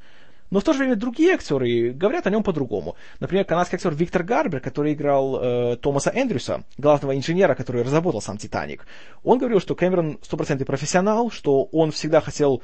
Но 0.54 0.60
в 0.60 0.64
то 0.64 0.74
же 0.74 0.80
время 0.80 0.96
другие 0.96 1.34
актеры 1.34 1.94
говорят 1.94 2.28
о 2.28 2.30
нем 2.30 2.44
по-другому. 2.44 2.96
Например, 3.20 3.44
канадский 3.44 3.78
актер 3.78 3.96
Виктор 3.96 4.22
Гарбер, 4.22 4.60
который 4.60 4.94
играл 4.94 5.40
э, 5.42 5.78
Томаса 5.78 6.12
Эндрюса, 6.14 6.64
главного 6.78 7.18
инженера, 7.18 7.56
который 7.56 7.82
разработал 7.82 8.22
сам 8.22 8.38
«Титаник», 8.38 8.86
он 9.24 9.40
говорил, 9.40 9.60
что 9.60 9.74
Кэмерон 9.74 10.20
стопроцентный 10.22 10.68
профессионал, 10.68 11.32
что 11.32 11.64
он 11.72 11.90
всегда 11.90 12.22
хотел 12.22 12.62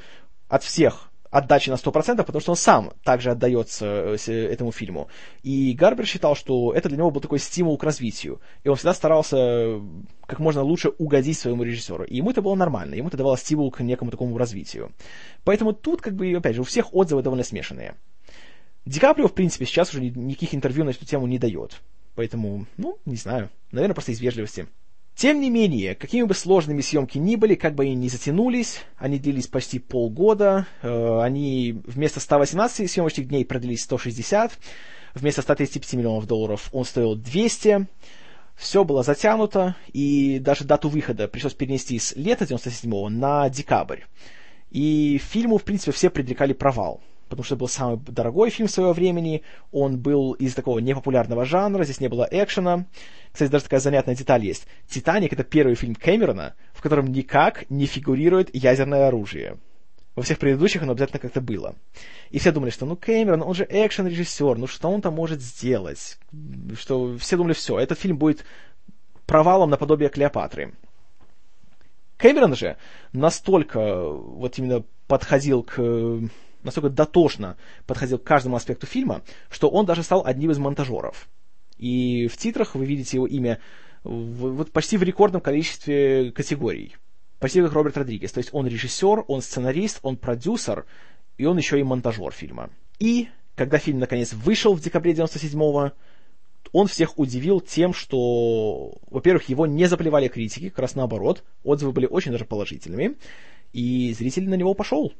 от 0.50 0.62
всех 0.62 1.10
отдачи 1.30 1.70
на 1.70 1.76
100%, 1.76 2.18
потому 2.18 2.40
что 2.40 2.52
он 2.52 2.58
сам 2.58 2.92
также 3.04 3.32
отдается 3.32 3.86
э, 3.86 4.32
этому 4.52 4.72
фильму. 4.72 5.08
И 5.44 5.74
Гарбер 5.74 6.06
считал, 6.06 6.36
что 6.36 6.74
это 6.74 6.90
для 6.90 6.98
него 6.98 7.12
был 7.12 7.22
такой 7.22 7.40
стимул 7.40 7.78
к 7.78 7.84
развитию. 7.84 8.42
И 8.64 8.70
он 8.70 8.76
всегда 8.76 8.94
старался 8.94 9.38
э, 9.38 9.82
как 10.26 10.40
можно 10.40 10.62
лучше 10.64 10.90
угодить 10.98 11.38
своему 11.38 11.64
режиссеру. 11.64 12.04
И 12.04 12.18
ему 12.18 12.32
это 12.32 12.42
было 12.42 12.56
нормально, 12.56 12.96
ему 12.96 13.10
это 13.10 13.18
давало 13.18 13.38
стимул 13.38 13.72
к 13.72 13.82
некому 13.82 14.12
такому 14.12 14.38
развитию. 14.38 14.92
Поэтому 15.44 15.74
тут, 15.74 16.02
как 16.02 16.16
бы, 16.16 16.34
опять 16.34 16.56
же, 16.56 16.62
у 16.62 16.66
всех 16.66 16.94
отзывы 16.94 17.22
довольно 17.22 17.44
смешанные. 17.44 17.96
Ди 18.86 19.00
Каприо, 19.00 19.28
в 19.28 19.34
принципе, 19.34 19.66
сейчас 19.66 19.94
уже 19.94 20.02
никаких 20.02 20.56
интервью 20.56 20.84
на 20.84 20.90
эту 20.90 21.06
тему 21.06 21.28
не 21.28 21.38
дает. 21.38 21.80
Поэтому, 22.16 22.66
ну, 22.78 22.98
не 23.06 23.16
знаю, 23.16 23.50
наверное, 23.72 23.94
просто 23.94 24.12
из 24.12 24.20
вежливости. 24.20 24.68
Тем 25.20 25.42
не 25.42 25.50
менее, 25.50 25.96
какими 25.96 26.24
бы 26.24 26.34
сложными 26.34 26.80
съемки 26.80 27.18
ни 27.18 27.36
были, 27.36 27.56
как 27.56 27.76
бы 27.76 27.84
они 27.84 27.94
ни 27.94 28.08
затянулись, 28.08 28.86
они 28.98 29.20
длились 29.20 29.48
почти 29.48 29.78
полгода, 29.78 30.66
э, 30.82 31.20
они 31.20 31.82
вместо 31.86 32.22
118 32.22 32.90
съемочных 32.90 33.28
дней 33.28 33.44
продлились 33.44 33.84
160, 33.84 34.58
вместо 35.16 35.42
135 35.42 35.94
миллионов 35.96 36.26
долларов 36.26 36.70
он 36.72 36.86
стоил 36.86 37.18
200, 37.18 37.88
все 38.56 38.86
было 38.86 39.04
затянуто, 39.04 39.76
и 39.92 40.40
даже 40.40 40.64
дату 40.64 40.88
выхода 40.88 41.28
пришлось 41.28 41.54
перенести 41.54 42.00
с 42.00 42.16
лета 42.16 42.48
97 42.48 43.10
на 43.10 43.50
декабрь. 43.50 44.04
И 44.72 45.20
фильму, 45.22 45.58
в 45.58 45.66
принципе, 45.66 45.92
все 45.92 46.10
предрекали 46.10 46.54
провал 46.54 47.02
потому 47.30 47.44
что 47.44 47.56
был 47.56 47.68
самый 47.68 48.00
дорогой 48.08 48.50
фильм 48.50 48.68
своего 48.68 48.92
времени, 48.92 49.44
он 49.72 50.00
был 50.00 50.34
из 50.34 50.56
такого 50.56 50.80
непопулярного 50.80 51.46
жанра, 51.46 51.84
здесь 51.84 52.02
не 52.02 52.08
было 52.08 52.28
экшена. 52.30 52.88
Кстати, 53.32 53.52
даже 53.52 53.66
такая 53.66 53.80
занятная 53.80 54.16
деталь 54.16 54.44
есть. 54.44 54.68
«Титаник»— 54.88 55.32
это 55.34 55.44
первый 55.44 55.76
фильм 55.76 55.96
Кэмерона, 55.96 56.56
в 56.74 56.82
котором 56.82 57.08
никак 57.08 57.70
не 57.70 57.86
фигурирует 57.86 58.54
ядерное 58.54 59.08
оружие. 59.08 59.58
Во 60.16 60.24
всех 60.24 60.40
предыдущих 60.40 60.82
оно 60.82 60.94
обязательно 60.94 61.20
как-то 61.20 61.40
было. 61.40 61.76
И 62.32 62.40
все 62.40 62.52
думали, 62.52 62.72
что 62.72 62.86
ну 62.86 62.98
Кэмерон, 62.98 63.44
он 63.44 63.54
же 63.54 63.66
экшен-режиссер, 63.70 64.58
ну 64.58 64.68
что 64.68 64.90
он 64.90 65.02
там 65.02 65.14
может 65.14 65.40
сделать? 65.40 66.18
Что 66.78 67.16
все 67.18 67.38
думали, 67.38 67.54
все, 67.54 67.80
этот 67.80 68.00
фильм 68.00 68.18
будет 68.18 68.44
провалом 69.26 69.70
наподобие 69.70 70.10
Клеопатры. 70.10 70.74
Кэмерон 72.18 72.56
же 72.56 72.76
настолько 73.14 74.10
вот 74.10 74.58
именно 74.58 74.84
подходил 75.08 75.64
к 75.64 76.22
настолько 76.64 76.90
дотошно 76.90 77.58
подходил 77.86 78.18
к 78.18 78.24
каждому 78.24 78.56
аспекту 78.56 78.88
фильма, 78.88 79.22
что 79.50 79.70
он 79.70 79.86
даже 79.86 80.04
стал 80.04 80.26
одним 80.26 80.52
из 80.52 80.58
монтажеров. 80.58 81.28
И 81.78 82.28
в 82.28 82.38
титрах 82.38 82.76
вы 82.76 82.86
видите 82.86 83.18
его 83.18 83.26
имя 83.26 83.60
в, 84.04 84.56
вот 84.56 84.72
почти 84.72 84.98
в 84.98 85.04
рекордном 85.04 85.42
количестве 85.42 86.32
категорий. 86.32 86.96
Почти 87.40 87.62
как 87.62 87.72
Роберт 87.72 87.98
Родригес. 87.98 88.32
То 88.34 88.40
есть 88.40 88.50
он 88.52 88.68
режиссер, 88.68 89.24
он 89.28 89.42
сценарист, 89.42 90.00
он 90.02 90.18
продюсер, 90.18 90.86
и 91.38 91.46
он 91.46 91.58
еще 91.58 91.80
и 91.80 91.84
монтажер 91.84 92.32
фильма. 92.32 92.70
И 93.00 93.30
когда 93.56 93.78
фильм 93.78 94.00
наконец 94.00 94.34
вышел 94.34 94.74
в 94.74 94.82
декабре 94.82 95.14
97-го, 95.14 95.94
он 96.72 96.88
всех 96.88 97.18
удивил 97.18 97.62
тем, 97.62 97.94
что, 97.94 98.98
во-первых, 99.10 99.50
его 99.50 99.66
не 99.66 99.86
заплевали 99.86 100.28
критики, 100.28 100.70
как 100.70 100.80
раз 100.80 100.96
наоборот, 100.96 101.44
отзывы 101.64 101.94
были 101.94 102.06
очень 102.06 102.32
даже 102.32 102.46
положительными, 102.46 103.16
и 103.72 104.14
зритель 104.14 104.50
на 104.50 104.56
него 104.56 104.74
пошел 104.74 105.14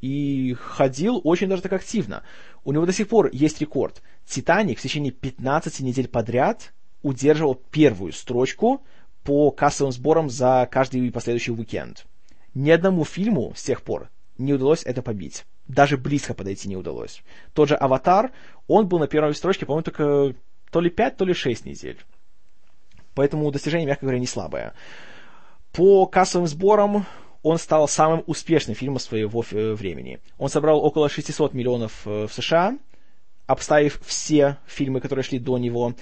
и 0.00 0.54
ходил 0.58 1.20
очень 1.24 1.48
даже 1.48 1.62
так 1.62 1.72
активно. 1.72 2.22
У 2.64 2.72
него 2.72 2.86
до 2.86 2.92
сих 2.92 3.08
пор 3.08 3.30
есть 3.32 3.60
рекорд. 3.60 4.02
«Титаник» 4.26 4.78
в 4.78 4.82
течение 4.82 5.12
15 5.12 5.80
недель 5.80 6.08
подряд 6.08 6.72
удерживал 7.02 7.54
первую 7.54 8.12
строчку 8.12 8.82
по 9.24 9.50
кассовым 9.50 9.92
сборам 9.92 10.30
за 10.30 10.68
каждый 10.70 11.10
последующий 11.10 11.52
уикенд. 11.52 12.06
Ни 12.54 12.70
одному 12.70 13.04
фильму 13.04 13.52
с 13.54 13.62
тех 13.62 13.82
пор 13.82 14.10
не 14.38 14.54
удалось 14.54 14.82
это 14.84 15.02
побить. 15.02 15.44
Даже 15.68 15.96
близко 15.96 16.34
подойти 16.34 16.68
не 16.68 16.76
удалось. 16.76 17.22
Тот 17.52 17.68
же 17.68 17.76
«Аватар», 17.76 18.32
он 18.66 18.88
был 18.88 18.98
на 18.98 19.06
первой 19.06 19.34
строчке, 19.34 19.66
по-моему, 19.66 19.84
только 19.84 20.34
то 20.70 20.80
ли 20.80 20.90
5, 20.90 21.16
то 21.16 21.24
ли 21.24 21.34
6 21.34 21.64
недель. 21.64 21.98
Поэтому 23.14 23.50
достижение, 23.50 23.86
мягко 23.86 24.06
говоря, 24.06 24.18
не 24.18 24.26
слабое. 24.26 24.72
По 25.72 26.06
кассовым 26.06 26.48
сборам 26.48 27.06
он 27.42 27.58
стал 27.58 27.88
самым 27.88 28.22
успешным 28.26 28.76
фильмом 28.76 28.98
своего 28.98 29.44
э, 29.50 29.72
времени. 29.72 30.18
Он 30.38 30.48
собрал 30.48 30.84
около 30.84 31.08
600 31.08 31.54
миллионов 31.54 32.06
э, 32.06 32.26
в 32.26 32.32
США, 32.32 32.76
обставив 33.46 34.00
все 34.04 34.58
фильмы, 34.66 35.00
которые 35.00 35.22
шли 35.22 35.38
до 35.38 35.58
него, 35.58 35.94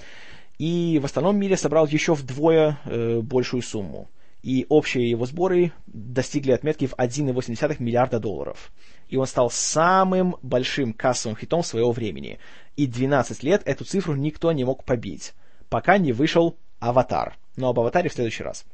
и 0.57 0.99
в 1.01 1.05
остальном 1.05 1.37
мире 1.37 1.55
собрал 1.55 1.87
еще 1.87 2.13
вдвое 2.13 2.77
э, 2.85 3.21
большую 3.21 3.61
сумму. 3.61 4.09
И 4.43 4.65
общие 4.69 5.09
его 5.09 5.25
сборы 5.25 5.73
достигли 5.87 6.51
отметки 6.51 6.87
в 6.87 6.93
1,8 6.93 7.75
миллиарда 7.79 8.19
долларов. 8.19 8.71
И 9.09 9.17
он 9.17 9.25
стал 9.25 9.49
самым 9.49 10.37
большим 10.41 10.93
кассовым 10.93 11.37
хитом 11.37 11.63
своего 11.63 11.91
времени. 11.91 12.39
И 12.77 12.87
12 12.87 13.43
лет 13.43 13.61
эту 13.65 13.83
цифру 13.83 14.15
никто 14.15 14.51
не 14.51 14.63
мог 14.63 14.83
побить, 14.83 15.33
пока 15.69 15.97
не 15.97 16.13
вышел 16.13 16.55
«Аватар». 16.79 17.37
Но 17.57 17.69
об 17.69 17.79
«Аватаре» 17.79 18.09
в 18.09 18.13
следующий 18.13 18.43
раз. 18.43 18.65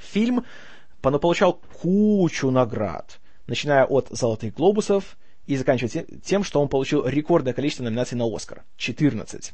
Фильм 0.00 0.44
получал 1.02 1.60
кучу 1.80 2.50
наград, 2.50 3.20
начиная 3.46 3.84
от 3.84 4.08
«Золотых 4.10 4.54
глобусов» 4.54 5.18
и 5.46 5.56
заканчивая 5.56 6.06
тем, 6.24 6.44
что 6.44 6.60
он 6.60 6.68
получил 6.68 7.06
рекордное 7.06 7.52
количество 7.52 7.84
номинаций 7.84 8.16
на 8.16 8.24
«Оскар»— 8.24 8.62
14. 8.76 9.52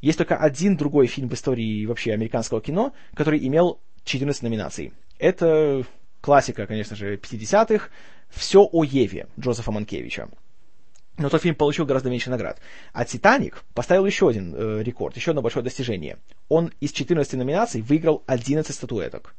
Есть 0.00 0.18
только 0.18 0.36
один 0.36 0.76
другой 0.76 1.06
фильм 1.06 1.28
в 1.28 1.34
истории 1.34 1.86
вообще 1.86 2.12
американского 2.12 2.60
кино, 2.60 2.92
который 3.14 3.46
имел 3.46 3.78
14 4.04 4.42
номинаций. 4.42 4.92
Это 5.18 5.84
классика, 6.20 6.66
конечно 6.66 6.96
же, 6.96 7.16
50-х 7.16 7.88
«Все 8.30 8.68
о 8.70 8.84
Еве» 8.84 9.28
Джозефа 9.38 9.70
Манкевича. 9.70 10.28
Но 11.18 11.30
тот 11.30 11.42
фильм 11.42 11.54
получил 11.54 11.86
гораздо 11.86 12.10
меньше 12.10 12.30
наград. 12.30 12.60
А 12.92 13.04
«Титаник» 13.04 13.64
поставил 13.74 14.04
еще 14.04 14.28
один 14.28 14.54
э, 14.54 14.82
рекорд, 14.82 15.16
еще 15.16 15.30
одно 15.30 15.40
большое 15.40 15.64
достижение. 15.64 16.18
Он 16.48 16.72
из 16.80 16.92
14 16.92 17.34
номинаций 17.34 17.80
выиграл 17.80 18.22
11 18.26 18.74
статуэток. 18.74 19.34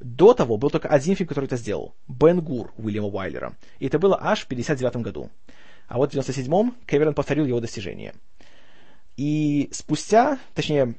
До 0.00 0.34
того 0.34 0.56
был 0.56 0.70
только 0.70 0.88
один 0.88 1.16
фильм, 1.16 1.28
который 1.28 1.46
это 1.46 1.56
сделал. 1.56 1.94
«Бен 2.08 2.40
Гур» 2.40 2.72
Уильяма 2.76 3.08
Уайлера. 3.08 3.56
И 3.78 3.86
это 3.86 3.98
было 3.98 4.18
аж 4.20 4.44
в 4.44 4.46
59 4.46 4.96
году. 4.96 5.30
А 5.86 5.98
вот 5.98 6.12
в 6.12 6.16
97-м 6.16 6.74
Кэмерон 6.86 7.14
повторил 7.14 7.46
его 7.46 7.60
достижение. 7.60 8.14
И 9.16 9.68
спустя, 9.72 10.38
точнее, 10.54 10.94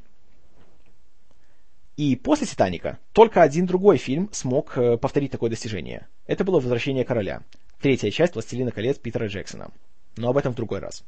и 1.97 2.15
после 2.15 2.45
«Титаника» 2.45 2.99
только 3.13 3.41
один 3.41 3.65
другой 3.65 3.97
фильм 3.97 4.29
смог 4.31 4.77
э, 4.77 4.97
повторить 4.97 5.31
такое 5.31 5.49
достижение. 5.49 6.07
Это 6.27 6.43
было 6.43 6.59
«Возвращение 6.59 7.05
короля», 7.05 7.41
третья 7.79 8.11
часть 8.11 8.33
«Властелина 8.33 8.71
колец» 8.71 8.97
Питера 8.97 9.27
Джексона. 9.27 9.71
Но 10.17 10.29
об 10.29 10.37
этом 10.37 10.53
в 10.53 10.55
другой 10.55 10.79
раз. 10.79 11.03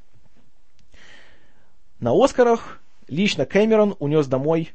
На 2.00 2.12
«Оскарах» 2.12 2.82
лично 3.08 3.46
Кэмерон 3.46 3.96
унес 4.00 4.28
домой 4.28 4.72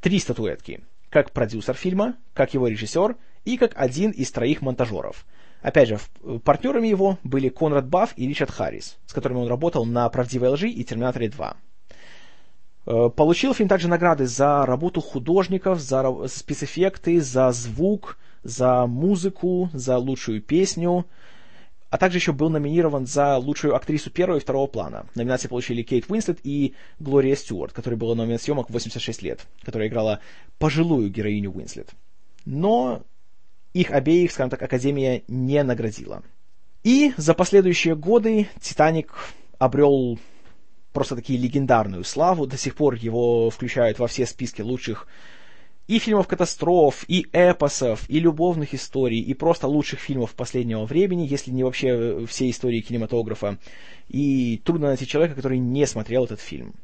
три 0.00 0.18
статуэтки. 0.18 0.82
Как 1.12 1.30
продюсер 1.32 1.74
фильма, 1.74 2.16
как 2.32 2.54
его 2.54 2.66
режиссер 2.66 3.16
и 3.44 3.58
как 3.58 3.72
один 3.76 4.12
из 4.12 4.30
троих 4.32 4.62
монтажеров. 4.62 5.26
Опять 5.60 5.90
же, 5.90 5.98
партнерами 6.42 6.88
его 6.88 7.18
были 7.22 7.50
Конрад 7.50 7.86
Бафф 7.86 8.14
и 8.16 8.26
Ричард 8.26 8.50
Харрис, 8.50 8.96
с 9.04 9.12
которыми 9.12 9.40
он 9.40 9.48
работал 9.48 9.84
на 9.84 10.08
«Правдивой 10.08 10.48
лжи» 10.48 10.70
и 10.70 10.82
«Терминаторе 10.82 11.28
2». 11.28 11.54
Э, 12.86 13.10
получил 13.14 13.52
фильм 13.52 13.68
также 13.68 13.88
награды 13.88 14.26
за 14.26 14.64
работу 14.64 15.02
художников, 15.02 15.80
за 15.80 16.26
спецэффекты, 16.28 17.20
за 17.20 17.52
звук, 17.52 18.16
за 18.42 18.86
музыку, 18.86 19.68
за 19.74 19.98
лучшую 19.98 20.40
песню, 20.40 21.04
а 21.92 21.98
также 21.98 22.16
еще 22.16 22.32
был 22.32 22.48
номинирован 22.48 23.06
за 23.06 23.36
лучшую 23.36 23.76
актрису 23.76 24.10
первого 24.10 24.38
и 24.38 24.40
второго 24.40 24.66
плана. 24.66 25.04
Номинации 25.14 25.48
получили 25.48 25.82
Кейт 25.82 26.06
Уинслет 26.08 26.38
и 26.42 26.72
Глория 26.98 27.36
Стюарт, 27.36 27.74
которая 27.74 27.98
была 27.98 28.14
на 28.14 28.22
момент 28.22 28.40
съемок 28.40 28.70
86 28.70 29.20
лет, 29.20 29.46
которая 29.62 29.88
играла 29.88 30.20
пожилую 30.58 31.10
героиню 31.10 31.52
Уинслет. 31.52 31.90
Но 32.46 33.02
их 33.74 33.90
обеих, 33.90 34.32
скажем 34.32 34.48
так, 34.48 34.62
Академия 34.62 35.22
не 35.28 35.62
наградила. 35.62 36.22
И 36.82 37.12
за 37.18 37.34
последующие 37.34 37.94
годы 37.94 38.48
«Титаник» 38.58 39.12
обрел 39.58 40.18
просто 40.94 41.14
таки 41.14 41.36
легендарную 41.36 42.04
славу. 42.04 42.46
До 42.46 42.56
сих 42.56 42.74
пор 42.74 42.94
его 42.94 43.50
включают 43.50 43.98
во 43.98 44.06
все 44.06 44.24
списки 44.24 44.62
лучших 44.62 45.06
и 45.88 45.98
фильмов 45.98 46.28
катастроф, 46.28 47.04
и 47.08 47.26
эпосов, 47.32 48.08
и 48.08 48.20
любовных 48.20 48.74
историй, 48.74 49.20
и 49.20 49.34
просто 49.34 49.66
лучших 49.66 50.00
фильмов 50.00 50.34
последнего 50.34 50.84
времени, 50.84 51.26
если 51.28 51.50
не 51.50 51.64
вообще 51.64 51.88
э, 51.88 52.26
все 52.26 52.48
истории 52.48 52.80
кинематографа. 52.80 53.58
И 54.08 54.60
трудно 54.64 54.88
найти 54.88 55.06
человека, 55.06 55.34
который 55.34 55.58
не 55.58 55.86
смотрел 55.86 56.24
этот 56.24 56.40
фильм. 56.40 56.74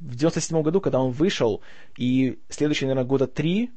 В 0.00 0.16
97 0.16 0.62
году, 0.62 0.80
когда 0.80 1.00
он 1.00 1.12
вышел, 1.12 1.60
и 1.96 2.38
следующие, 2.48 2.88
наверное, 2.88 3.08
года 3.08 3.26
три, 3.28 3.70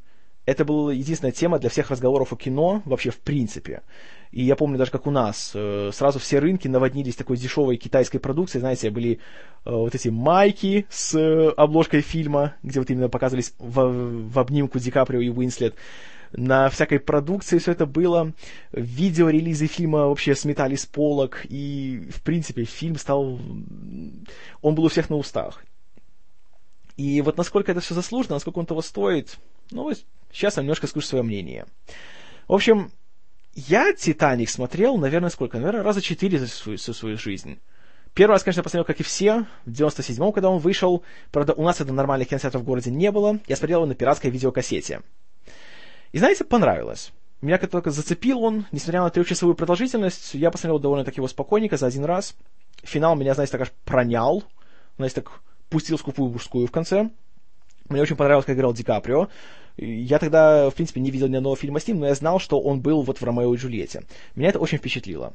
это 0.46 0.66
была 0.66 0.94
единственная 0.94 1.32
тема 1.32 1.60
для 1.60 1.70
всех 1.70 1.92
разговоров 1.92 2.34
о 2.34 2.36
кино 2.36 2.82
вообще 2.86 3.12
в 3.12 3.18
принципе. 3.18 3.82
И 4.36 4.44
я 4.44 4.58
помню 4.58 4.78
даже, 4.78 4.92
как 4.92 5.08
у 5.08 5.12
нас 5.12 5.52
э, 5.54 5.92
сразу 5.94 6.20
все 6.20 6.40
рынки 6.40 6.68
наводнились 6.68 7.16
такой 7.16 7.38
дешевой 7.38 7.78
китайской 7.78 8.20
продукцией. 8.20 8.60
Знаете, 8.60 8.90
были 8.90 9.14
э, 9.14 9.18
вот 9.72 9.96
эти 9.96 10.10
майки 10.10 10.86
с 10.90 11.16
э, 11.18 11.52
обложкой 11.56 12.02
фильма, 12.02 12.54
где 12.62 12.82
вот 12.82 12.90
именно 12.90 13.08
показывались 13.08 13.54
в, 13.60 14.28
в 14.30 14.38
обнимку 14.38 14.78
Ди 14.78 14.92
Каприо 14.92 15.22
и 15.22 15.30
Уинслет. 15.30 15.76
На 16.34 16.68
всякой 16.68 17.00
продукции 17.00 17.60
все 17.60 17.72
это 17.72 17.86
было. 17.86 18.34
Видеорелизы 18.74 19.68
фильма 19.68 20.08
вообще 20.08 20.36
сметали 20.36 20.76
с 20.76 20.86
полок. 20.86 21.46
И, 21.48 22.10
в 22.14 22.22
принципе, 22.22 22.66
фильм 22.66 22.98
стал... 22.98 23.40
Он 24.62 24.76
был 24.76 24.84
у 24.84 24.90
всех 24.90 25.10
на 25.10 25.16
устах. 25.16 25.64
И 26.98 27.22
вот 27.22 27.38
насколько 27.38 27.72
это 27.72 27.80
все 27.80 27.94
заслуженно, 27.94 28.36
насколько 28.36 28.60
он 28.60 28.66
того 28.66 28.82
стоит, 28.82 29.38
ну, 29.72 29.90
сейчас 30.34 30.58
я 30.58 30.64
немножко 30.64 30.88
скажу 30.88 31.06
свое 31.06 31.24
мнение. 31.24 31.68
В 32.50 32.54
общем, 32.54 32.92
я 33.56 33.94
«Титаник» 33.94 34.50
смотрел, 34.50 34.98
наверное, 34.98 35.30
сколько? 35.30 35.58
Наверное, 35.58 35.84
раза 35.84 36.02
четыре 36.02 36.40
за 36.40 36.48
свою, 36.48 36.78
за 36.78 36.94
свою 36.94 37.18
жизнь. 37.18 37.60
Первый 38.14 38.34
раз, 38.34 38.44
конечно, 38.44 38.64
посмотрел, 38.64 38.86
как 38.86 39.00
и 39.00 39.04
все, 39.04 39.46
в 39.66 39.72
97-м, 39.72 40.32
когда 40.32 40.50
он 40.50 40.60
вышел. 40.60 41.04
Правда, 41.32 41.54
у 41.54 41.64
нас 41.64 41.82
это 41.82 41.92
нормальных 41.92 42.30
кинотеатров 42.30 42.62
в 42.62 42.66
городе 42.66 42.92
не 42.92 43.12
было. 43.12 43.40
Я 43.48 43.56
смотрел 43.56 43.80
его 43.80 43.88
на 43.88 43.96
пиратской 43.96 44.30
видеокассете. 44.30 45.02
И 46.12 46.20
знаете, 46.20 46.44
понравилось. 46.44 47.12
Меня 47.42 47.58
как 47.58 47.70
только 47.70 47.92
зацепил 47.92 48.42
он, 48.42 48.66
несмотря 48.72 49.02
на 49.02 49.10
трехчасовую 49.10 49.56
продолжительность, 49.56 50.34
я 50.34 50.50
посмотрел 50.52 50.80
довольно-таки 50.80 51.20
его 51.20 51.28
спокойненько 51.28 51.78
за 51.78 51.88
один 51.88 52.06
раз. 52.06 52.36
Финал 52.84 53.16
меня, 53.16 53.34
знаете, 53.34 53.52
так 53.52 53.62
аж 53.62 53.72
пронял. 53.84 54.44
Знаете, 54.98 55.16
так 55.16 55.42
пустил 55.70 55.98
скупую 55.98 56.32
мужскую 56.32 56.68
в 56.68 56.72
конце. 56.72 57.10
Мне 57.90 58.02
очень 58.02 58.16
понравилось, 58.16 58.46
как 58.46 58.56
играл 58.56 58.74
Ди 58.74 58.84
Каприо. 58.84 59.30
Я 59.78 60.20
тогда, 60.20 60.70
в 60.70 60.76
принципе, 60.76 61.02
не 61.02 61.12
видел 61.12 61.28
ни 61.28 61.36
одного 61.36 61.56
фильма 61.56 61.80
с 61.80 61.88
ним, 61.88 62.00
но 62.00 62.08
я 62.08 62.16
знал, 62.16 62.40
что 62.40 62.60
он 62.60 62.80
был 62.80 63.02
вот 63.02 63.20
в 63.20 63.24
«Ромео 63.24 63.54
и 63.54 63.58
Джульетте». 63.58 64.04
Меня 64.36 64.50
это 64.50 64.60
очень 64.60 64.78
впечатлило. 64.78 65.34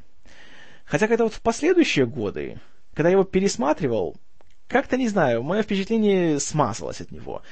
Хотя, 0.84 1.06
когда 1.08 1.24
вот 1.24 1.34
в 1.34 1.40
последующие 1.40 2.06
годы, 2.06 2.58
когда 2.94 3.10
я 3.10 3.12
его 3.12 3.24
пересматривал, 3.24 4.16
как-то, 4.66 4.96
не 4.96 5.08
знаю, 5.08 5.42
мое 5.42 5.62
впечатление 5.62 6.40
смазалось 6.40 7.00
от 7.00 7.10
него. 7.10 7.42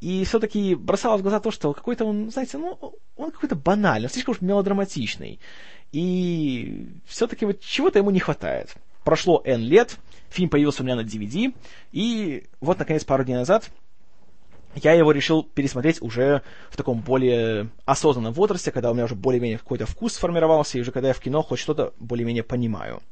И 0.00 0.24
все-таки 0.24 0.74
бросалось 0.74 1.20
в 1.20 1.22
глаза 1.22 1.40
то, 1.40 1.50
что 1.50 1.72
какой-то 1.72 2.04
он, 2.04 2.30
знаете, 2.30 2.58
ну, 2.58 2.78
он 3.16 3.30
какой-то 3.30 3.56
банальный, 3.56 4.08
слишком 4.08 4.32
уж 4.32 4.40
мелодраматичный. 4.40 5.40
И 5.92 6.86
все-таки 7.06 7.44
вот 7.44 7.60
чего-то 7.60 7.98
ему 7.98 8.10
не 8.10 8.20
хватает. 8.20 8.74
Прошло 9.04 9.42
N 9.44 9.62
лет, 9.62 9.96
фильм 10.28 10.48
появился 10.48 10.82
у 10.82 10.86
меня 10.86 10.96
на 10.96 11.02
DVD, 11.02 11.54
и 11.92 12.44
вот, 12.60 12.78
наконец, 12.78 13.04
пару 13.04 13.24
дней 13.24 13.36
назад 13.36 13.70
я 14.76 14.92
его 14.92 15.10
решил 15.10 15.42
пересмотреть 15.42 16.02
уже 16.02 16.42
в 16.70 16.76
таком 16.76 17.00
более 17.00 17.70
осознанном 17.86 18.34
возрасте, 18.34 18.70
когда 18.70 18.90
у 18.90 18.94
меня 18.94 19.04
уже 19.04 19.14
более-менее 19.14 19.58
какой-то 19.58 19.86
вкус 19.86 20.14
сформировался, 20.14 20.76
и 20.76 20.80
уже 20.82 20.92
когда 20.92 21.08
я 21.08 21.14
в 21.14 21.20
кино 21.20 21.42
хоть 21.42 21.58
что-то 21.58 21.94
более-менее 21.98 22.42
понимаю. 22.42 23.02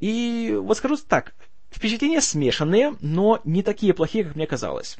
И 0.00 0.58
вот 0.60 0.76
скажу 0.76 0.96
так, 0.96 1.34
впечатления 1.70 2.20
смешанные, 2.20 2.96
но 3.00 3.40
не 3.44 3.62
такие 3.62 3.94
плохие, 3.94 4.24
как 4.24 4.34
мне 4.34 4.46
казалось. 4.46 4.98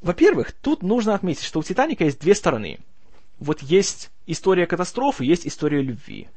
Во-первых, 0.00 0.52
тут 0.52 0.82
нужно 0.82 1.14
отметить, 1.14 1.44
что 1.44 1.60
у 1.60 1.62
«Титаника» 1.62 2.04
есть 2.04 2.20
две 2.20 2.34
стороны. 2.34 2.80
Вот 3.38 3.62
есть 3.62 4.10
история 4.26 4.66
катастрофы, 4.66 5.24
есть 5.24 5.46
история 5.46 5.82
любви. 5.82 6.28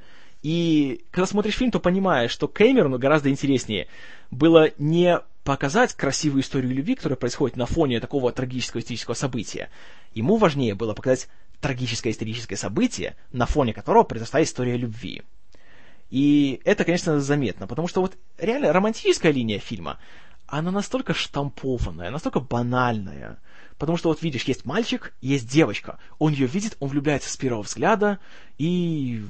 И 0.44 1.04
когда 1.12 1.26
смотришь 1.26 1.56
фильм, 1.56 1.72
то 1.72 1.80
понимаешь, 1.80 2.32
что 2.32 2.48
Кэмерону 2.48 3.00
гораздо 3.00 3.30
интереснее 3.30 3.88
было 4.30 4.70
не 4.78 5.20
показать 5.46 5.94
красивую 5.94 6.42
историю 6.42 6.74
любви, 6.74 6.96
которая 6.96 7.16
происходит 7.16 7.56
на 7.56 7.68
фоне 7.68 8.02
такого 8.02 8.32
трагического 8.34 8.82
исторического 8.82 9.14
события. 9.14 9.70
Ему 10.16 10.38
важнее 10.38 10.74
было 10.74 10.94
показать 10.94 11.30
трагическое 11.62 12.12
историческое 12.12 12.58
событие, 12.58 13.16
на 13.32 13.46
фоне 13.46 13.72
которого 13.72 14.04
произошла 14.04 14.42
история 14.42 14.76
любви. 14.76 15.22
И 16.10 16.62
это, 16.66 16.84
конечно, 16.84 17.20
заметно, 17.22 17.68
потому 17.68 17.88
что 17.88 18.02
вот 18.02 18.18
реально 18.40 18.74
романтическая 18.74 19.32
линия 19.32 19.60
фильма, 19.60 20.00
она 20.48 20.72
настолько 20.72 21.14
штампованная, 21.14 22.10
настолько 22.10 22.40
банальная. 22.40 23.38
Потому 23.78 23.98
что 23.98 24.10
вот 24.10 24.24
видишь, 24.24 24.44
есть 24.44 24.66
мальчик, 24.66 25.14
есть 25.22 25.48
девочка. 25.48 26.00
Он 26.18 26.34
ее 26.34 26.48
видит, 26.48 26.76
он 26.80 26.90
влюбляется 26.90 27.30
с 27.30 27.38
первого 27.38 27.62
взгляда, 27.62 28.20
и 28.58 29.24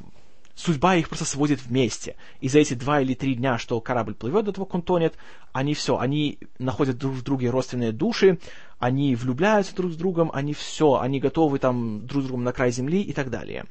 судьба 0.55 0.95
их 0.95 1.09
просто 1.09 1.25
сводит 1.25 1.63
вместе. 1.63 2.15
И 2.39 2.47
за 2.47 2.59
эти 2.59 2.73
два 2.73 3.01
или 3.01 3.13
три 3.13 3.35
дня, 3.35 3.57
что 3.57 3.79
корабль 3.81 4.15
плывет 4.15 4.45
до 4.45 4.53
того, 4.53 4.65
как 4.65 4.75
он 4.75 4.81
тонет, 4.81 5.15
они 5.51 5.73
все, 5.73 5.97
они 5.97 6.39
находят 6.57 6.97
друг 6.97 7.13
в 7.13 7.21
друге 7.21 7.49
родственные 7.49 7.91
души, 7.91 8.39
они 8.79 9.15
влюбляются 9.15 9.75
друг 9.75 9.91
с 9.91 9.95
другом, 9.95 10.31
они 10.33 10.53
все, 10.53 10.99
они 10.99 11.19
готовы 11.19 11.59
там 11.59 12.05
друг 12.07 12.23
с 12.23 12.25
другом 12.27 12.43
на 12.43 12.53
край 12.53 12.71
земли 12.71 13.01
и 13.01 13.13
так 13.13 13.29
далее. 13.29 13.65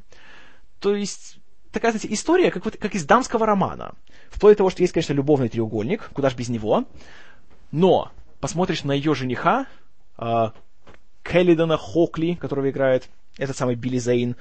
То 0.78 0.94
есть, 0.94 1.38
такая, 1.72 1.92
знаете, 1.92 2.12
история, 2.12 2.50
как, 2.50 2.64
вот, 2.64 2.76
как 2.76 2.94
из 2.94 3.04
дамского 3.04 3.46
романа. 3.46 3.94
Вплоть 4.30 4.54
до 4.54 4.58
того, 4.58 4.70
что 4.70 4.82
есть, 4.82 4.92
конечно, 4.92 5.14
любовный 5.14 5.48
треугольник, 5.48 6.10
куда 6.12 6.28
ж 6.28 6.34
без 6.34 6.48
него, 6.48 6.84
но 7.72 8.12
посмотришь 8.40 8.84
на 8.84 8.92
ее 8.92 9.14
жениха, 9.14 9.66
э, 10.18 10.50
Келлидона 11.22 11.78
Хокли, 11.78 12.34
которого 12.34 12.70
играет 12.70 13.08
этот 13.38 13.56
самый 13.56 13.74
Билли 13.74 13.98
Зейн, 13.98 14.36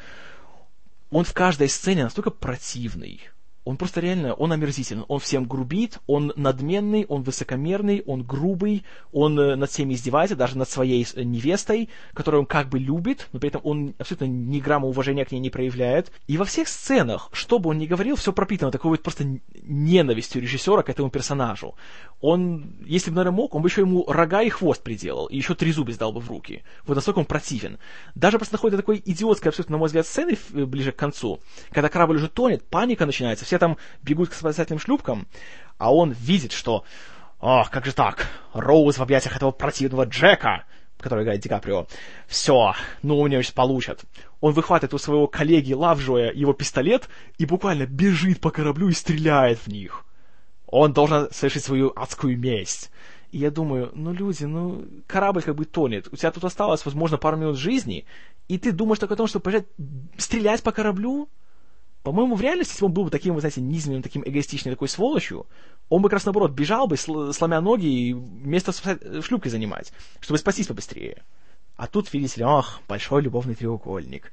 он 1.13 1.23
в 1.23 1.33
каждой 1.33 1.69
сцене 1.69 2.03
настолько 2.03 2.31
противный, 2.31 3.21
он 3.65 3.77
просто 3.77 4.01
реально, 4.01 4.33
он 4.33 4.51
омерзителен. 4.51 5.05
Он 5.07 5.19
всем 5.19 5.45
грубит, 5.45 5.99
он 6.05 6.33
надменный, 6.35 7.05
он 7.07 7.23
высокомерный, 7.23 8.03
он 8.05 8.23
грубый, 8.23 8.83
он 9.13 9.39
э, 9.39 9.55
над 9.55 9.69
всеми 9.69 9.93
издевается, 9.93 10.35
даже 10.35 10.57
над 10.57 10.69
своей 10.69 11.07
э, 11.15 11.23
невестой, 11.23 11.89
которую 12.13 12.41
он 12.41 12.45
как 12.45 12.67
бы 12.67 12.77
любит, 12.77 13.29
но 13.31 13.39
при 13.39 13.49
этом 13.49 13.61
он 13.63 13.95
абсолютно 13.97 14.25
ни 14.25 14.59
грамма 14.59 14.87
уважения 14.87 15.23
к 15.23 15.31
ней 15.31 15.39
не 15.39 15.49
проявляет. 15.49 16.11
И 16.27 16.37
во 16.37 16.43
всех 16.43 16.67
сценах, 16.67 17.29
что 17.31 17.57
бы 17.57 17.69
он 17.69 17.77
ни 17.77 17.85
говорил, 17.85 18.17
все 18.17 18.33
пропитано 18.33 18.71
такой 18.71 18.91
вот 18.91 19.01
просто 19.01 19.39
ненавистью 19.61 20.41
режиссера 20.41 20.83
к 20.83 20.89
этому 20.89 21.09
персонажу. 21.09 21.75
Он, 22.23 22.77
если 22.85 23.09
бы, 23.09 23.17
наверное, 23.17 23.35
мог, 23.35 23.53
он 23.53 23.61
бы 23.61 23.67
еще 23.67 23.81
ему 23.81 24.05
рога 24.07 24.43
и 24.43 24.49
хвост 24.49 24.81
приделал, 24.81 25.25
и 25.25 25.35
еще 25.35 25.55
три 25.55 25.73
зуба 25.73 25.91
сдал 25.91 26.13
бы 26.13 26.21
в 26.21 26.29
руки. 26.29 26.63
Вот 26.87 26.95
настолько 26.95 27.19
он 27.19 27.25
противен. 27.25 27.79
Даже 28.15 28.37
просто 28.37 28.53
находит 28.53 28.79
такой 28.79 29.03
идиотской, 29.03 29.49
абсолютно, 29.49 29.73
на 29.73 29.79
мой 29.79 29.87
взгляд, 29.87 30.07
сцены 30.07 30.37
э, 30.53 30.63
ближе 30.63 30.93
к 30.93 30.95
концу, 30.95 31.41
когда 31.71 31.89
корабль 31.89 32.15
уже 32.15 32.29
тонет, 32.29 32.63
паника 32.63 33.05
начинается, 33.05 33.43
все 33.43 33.59
там 33.59 33.75
бегут 34.03 34.29
к 34.29 34.35
спасательным 34.35 34.79
шлюпкам, 34.79 35.27
а 35.77 35.93
он 35.93 36.11
видит, 36.11 36.53
что 36.53 36.85
«Ох, 37.41 37.69
как 37.69 37.85
же 37.85 37.91
так? 37.91 38.29
Роуз 38.53 38.99
в 38.99 39.03
объятиях 39.03 39.35
этого 39.35 39.51
противного 39.51 40.05
Джека!» 40.05 40.63
который 40.97 41.25
играет 41.25 41.41
Ди 41.41 41.49
Каприо. 41.49 41.87
Все, 42.27 42.73
ну 43.01 43.19
у 43.19 43.27
него 43.27 43.41
сейчас 43.41 43.51
получат. 43.51 44.05
Он 44.39 44.53
выхватывает 44.53 44.93
у 44.93 44.97
своего 44.97 45.27
коллеги 45.27 45.73
Лавжоя 45.73 46.31
его 46.31 46.53
пистолет 46.53 47.09
и 47.37 47.45
буквально 47.45 47.85
бежит 47.85 48.39
по 48.39 48.51
кораблю 48.51 48.87
и 48.87 48.93
стреляет 48.93 49.59
в 49.59 49.67
них. 49.67 50.05
Он 50.67 50.93
должен 50.93 51.31
совершить 51.31 51.63
свою 51.63 51.91
адскую 51.95 52.37
месть. 52.37 52.89
И 53.31 53.39
я 53.39 53.49
думаю, 53.49 53.91
ну, 53.93 54.13
люди, 54.13 54.43
ну, 54.43 54.85
корабль 55.07 55.41
как 55.41 55.55
бы 55.55 55.65
тонет. 55.65 56.07
У 56.11 56.15
тебя 56.15 56.31
тут 56.31 56.43
осталось, 56.43 56.85
возможно, 56.85 57.17
пару 57.17 57.35
минут 57.35 57.57
жизни, 57.57 58.05
и 58.47 58.59
ты 58.59 58.71
думаешь 58.71 58.99
только 58.99 59.15
о 59.15 59.17
том, 59.17 59.27
чтобы 59.27 59.43
поезжать, 59.43 59.65
стрелять 60.17 60.61
по 60.61 60.71
кораблю? 60.71 61.29
По-моему, 62.03 62.35
в 62.35 62.41
реальности, 62.41 62.73
если 62.73 62.85
он 62.85 62.91
был 62.91 63.05
бы 63.05 63.09
таким, 63.09 63.33
вы 63.33 63.39
знаете, 63.39 63.61
низменным, 63.61 64.03
таким 64.03 64.23
эгоистичным 64.23 64.73
такой 64.73 64.89
сволочью, 64.89 65.47
он 65.89 66.01
бы 66.01 66.09
как 66.09 66.17
раз 66.17 66.25
наоборот 66.25 66.51
бежал 66.51 66.85
бы, 66.85 66.97
сломя 66.97 67.61
ноги, 67.61 67.87
и 67.87 68.13
место 68.13 68.71
шлюпкой 69.21 69.51
занимать, 69.51 69.93
чтобы 70.19 70.37
спастись 70.37 70.67
побыстрее. 70.67 71.23
А 71.75 71.87
тут, 71.87 72.13
видите 72.13 72.41
ли, 72.41 72.45
ах, 72.45 72.81
большой 72.87 73.21
любовный 73.21 73.55
треугольник. 73.55 74.31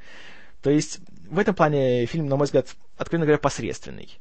То 0.62 0.68
есть, 0.68 1.00
в 1.30 1.38
этом 1.38 1.54
плане 1.54 2.04
фильм, 2.06 2.26
на 2.26 2.36
мой 2.36 2.44
взгляд, 2.44 2.76
откровенно 2.98 3.24
говоря, 3.24 3.38
посредственный. 3.38 4.18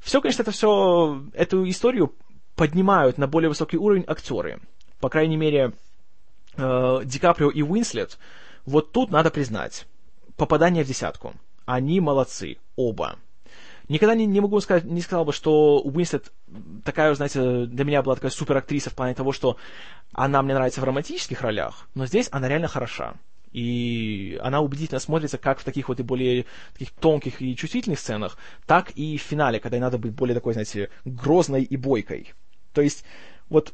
Все, 0.00 0.20
конечно, 0.20 0.42
это 0.42 0.50
все, 0.50 1.22
эту 1.32 1.68
историю 1.68 2.14
поднимают 2.56 3.18
на 3.18 3.26
более 3.26 3.48
высокий 3.48 3.76
уровень 3.76 4.04
актеры. 4.06 4.60
По 4.98 5.08
крайней 5.08 5.36
мере, 5.36 5.72
э, 6.56 7.00
Ди 7.04 7.18
Каприо 7.18 7.50
и 7.50 7.62
Уинслет, 7.62 8.18
вот 8.66 8.92
тут 8.92 9.10
надо 9.10 9.30
признать, 9.30 9.86
попадание 10.36 10.84
в 10.84 10.88
десятку– 10.88 11.34
они 11.70 12.00
молодцы, 12.00 12.56
оба. 12.74 13.16
Никогда 13.88 14.14
не, 14.14 14.26
не 14.26 14.40
могу 14.40 14.60
сказать, 14.60 14.84
не 14.84 15.00
сказал 15.00 15.24
бы, 15.24 15.32
что 15.32 15.80
Уинстед 15.80 16.32
такая, 16.84 17.14
знаете, 17.14 17.66
для 17.66 17.84
меня 17.84 18.02
была 18.02 18.16
такая 18.16 18.30
супер 18.30 18.56
актриса 18.56 18.90
в 18.90 18.94
плане 18.94 19.14
того, 19.14 19.32
что 19.32 19.56
она 20.12 20.42
мне 20.42 20.54
нравится 20.54 20.80
в 20.80 20.84
романтических 20.84 21.40
ролях, 21.42 21.88
но 21.94 22.06
здесь 22.06 22.28
она 22.32 22.48
реально 22.48 22.68
хороша. 22.68 23.14
И 23.52 24.38
она 24.42 24.60
убедительно 24.60 25.00
смотрится 25.00 25.38
как 25.38 25.58
в 25.58 25.64
таких 25.64 25.88
вот 25.88 25.98
и 26.00 26.04
более 26.04 26.46
таких 26.72 26.90
тонких 26.92 27.42
и 27.42 27.56
чувствительных 27.56 27.98
сценах, 27.98 28.38
так 28.66 28.90
и 28.92 29.16
в 29.16 29.22
финале, 29.22 29.58
когда 29.58 29.76
ей 29.76 29.80
надо 29.80 29.98
быть 29.98 30.12
более 30.12 30.34
такой, 30.34 30.52
знаете, 30.52 30.90
грозной 31.04 31.62
и 31.62 31.76
бойкой. 31.76 32.32
То 32.72 32.80
есть, 32.80 33.04
вот 33.48 33.72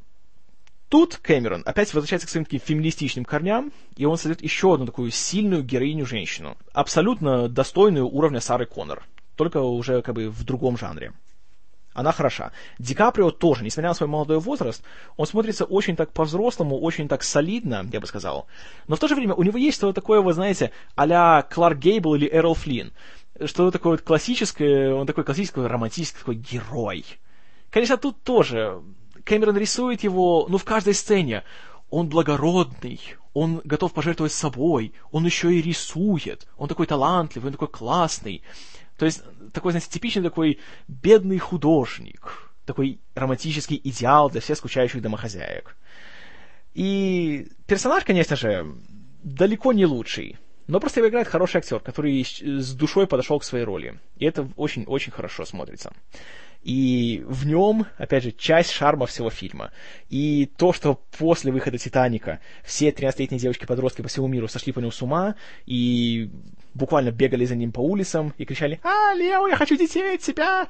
Тут 0.89 1.17
Кэмерон 1.17 1.63
опять 1.67 1.93
возвращается 1.93 2.29
к 2.29 2.31
своим 2.31 2.45
таким 2.45 2.61
феминистичным 2.61 3.25
корням, 3.25 3.73
и 3.97 4.05
он 4.05 4.17
создает 4.17 4.43
еще 4.43 4.73
одну 4.73 4.87
такую 4.87 5.11
сильную 5.11 5.65
героиню-женщину, 5.65 6.57
абсолютно 6.73 7.49
достойную 7.49 8.09
уровня 8.09 8.41
Сары 8.41 8.67
Коннор, 8.67 9.03
только 9.35 9.61
уже 9.61 10.01
как 10.03 10.15
бы 10.15 10.31
в 10.31 10.45
другом 10.45 10.79
жанре. 10.79 11.13
Она 11.97 12.13
хороша. 12.13 12.53
Ди 12.79 12.95
Каприо 12.95 13.31
тоже, 13.31 13.65
несмотря 13.65 13.89
на 13.89 13.95
свой 13.95 14.09
молодой 14.09 14.39
возраст, 14.39 14.85
он 15.17 15.27
смотрится 15.27 15.65
очень 15.65 15.97
так 15.97 16.13
по-взрослому, 16.13 16.79
очень 16.79 17.09
так 17.09 17.23
солидно, 17.23 17.87
я 17.91 18.01
бы 18.01 18.07
сказал. 18.07 18.47
Но 18.87 18.97
в 18.97 18.99
то 18.99 19.09
же 19.09 19.15
время 19.15 19.33
у 19.33 19.43
него 19.43 19.57
есть 19.57 19.79
что-то 19.79 19.95
такое, 19.95 20.21
вы 20.21 20.35
знаете, 20.35 20.73
а-ля 20.95 21.43
Кларк 21.51 21.79
Гейбл 21.79 22.15
или 22.15 22.29
Эрл 22.31 22.53
Флинн. 22.53 22.93
Что-то 23.43 23.71
такое 23.71 23.93
вот 23.93 24.03
классическое, 24.03 24.93
он 24.93 25.07
такой 25.07 25.25
классический 25.25 25.61
романтический 25.61 26.19
такой 26.19 26.35
герой. 26.35 27.07
Конечно, 27.71 27.97
тут 27.97 28.23
тоже 28.23 28.83
Кэмерон 29.25 29.57
рисует 29.57 30.05
его, 30.05 30.47
ну, 30.51 30.59
в 30.59 30.65
каждой 30.65 30.93
сцене. 30.93 31.45
Он 31.89 32.11
благородный, 32.11 33.01
он 33.33 33.63
готов 33.65 33.95
пожертвовать 33.95 34.33
собой, 34.33 34.93
он 35.13 35.25
еще 35.25 35.55
и 35.55 35.63
рисует, 35.63 36.47
он 36.59 36.69
такой 36.69 36.87
талантливый, 36.87 37.49
он 37.49 37.53
такой 37.53 37.69
классный. 37.69 38.43
То 38.97 39.05
есть, 39.05 39.23
такой, 39.53 39.73
знаете, 39.73 39.91
типичный 39.91 40.23
такой 40.23 40.59
бедный 40.89 41.39
художник, 41.39 42.53
такой 42.65 43.01
романтический 43.15 43.81
идеал 43.85 44.31
для 44.31 44.41
всех 44.41 44.59
скучающих 44.59 45.03
домохозяек. 45.03 45.77
И 46.75 47.49
персонаж, 47.67 48.05
конечно 48.05 48.37
же, 48.37 48.67
далеко 49.23 49.73
не 49.73 49.87
лучший, 49.87 50.37
но 50.67 50.81
просто 50.81 51.01
его 51.01 51.09
играет 51.09 51.29
хороший 51.29 51.59
актер, 51.59 51.81
который 51.81 52.23
с 52.23 52.73
душой 52.75 53.07
подошел 53.07 53.39
к 53.39 53.45
своей 53.45 53.65
роли. 53.65 54.01
И 54.17 54.27
это 54.27 54.49
очень-очень 54.57 55.13
хорошо 55.13 55.45
смотрится. 55.45 55.93
И 56.67 57.23
в 57.29 57.47
нем, 57.47 57.87
опять 57.97 58.25
же, 58.25 58.33
часть 58.33 58.73
шарма 58.73 59.07
всего 59.07 59.31
фильма. 59.31 59.71
И 60.11 60.51
то, 60.57 60.73
что 60.73 61.01
после 61.17 61.53
выхода 61.53 61.79
«Титаника» 61.79 62.41
все 62.65 62.91
13-летние 62.91 63.39
девочки-подростки 63.39 64.03
по 64.03 64.09
всему 64.09 64.27
миру 64.27 64.49
сошли 64.49 64.73
по 64.73 64.81
нему 64.81 64.91
с 64.91 65.01
ума 65.01 65.37
и 65.65 66.29
буквально 66.75 67.13
бегали 67.13 67.45
за 67.45 67.55
ним 67.55 67.71
по 67.71 67.79
улицам 67.79 68.35
и 68.37 68.45
кричали 68.45 68.81
«А, 68.83 69.15
Лео, 69.15 69.47
я 69.47 69.55
хочу 69.55 69.77
детей 69.77 70.17
от 70.17 70.23
тебя!» 70.23 70.67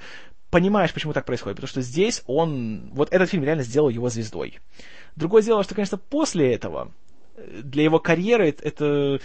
Понимаешь, 0.50 0.92
почему 0.92 1.14
так 1.14 1.24
происходит, 1.24 1.56
потому 1.56 1.70
что 1.70 1.80
здесь 1.80 2.22
он... 2.26 2.90
Вот 2.92 3.10
этот 3.10 3.30
фильм 3.30 3.44
реально 3.44 3.62
сделал 3.62 3.88
его 3.88 4.10
звездой. 4.10 4.58
Другое 5.16 5.40
дело, 5.40 5.64
что, 5.64 5.74
конечно, 5.74 5.96
после 5.96 6.52
этого 6.52 6.92
для 7.36 7.84
его 7.84 8.00
карьеры 8.00 8.54
это, 8.62 9.18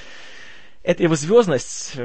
это 0.83 1.03
его 1.03 1.15
звездность 1.15 1.97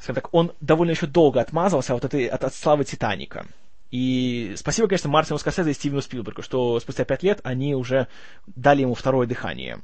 скажем 0.00 0.14
так, 0.14 0.34
он 0.34 0.52
довольно 0.60 0.92
еще 0.92 1.06
долго 1.06 1.40
отмазался 1.40 1.94
от, 1.94 2.04
этой, 2.04 2.26
от, 2.26 2.42
от 2.42 2.54
славы 2.54 2.84
Титаника. 2.84 3.46
И 3.90 4.54
спасибо, 4.56 4.88
конечно, 4.88 5.10
Мартину 5.10 5.38
Скорсезе 5.38 5.72
и 5.72 5.74
Стивену 5.74 6.00
Спилбергу, 6.00 6.42
что 6.42 6.78
спустя 6.80 7.04
пять 7.04 7.22
лет 7.22 7.40
они 7.42 7.74
уже 7.74 8.06
дали 8.46 8.82
ему 8.82 8.94
второе 8.94 9.26
дыхание. 9.26 9.80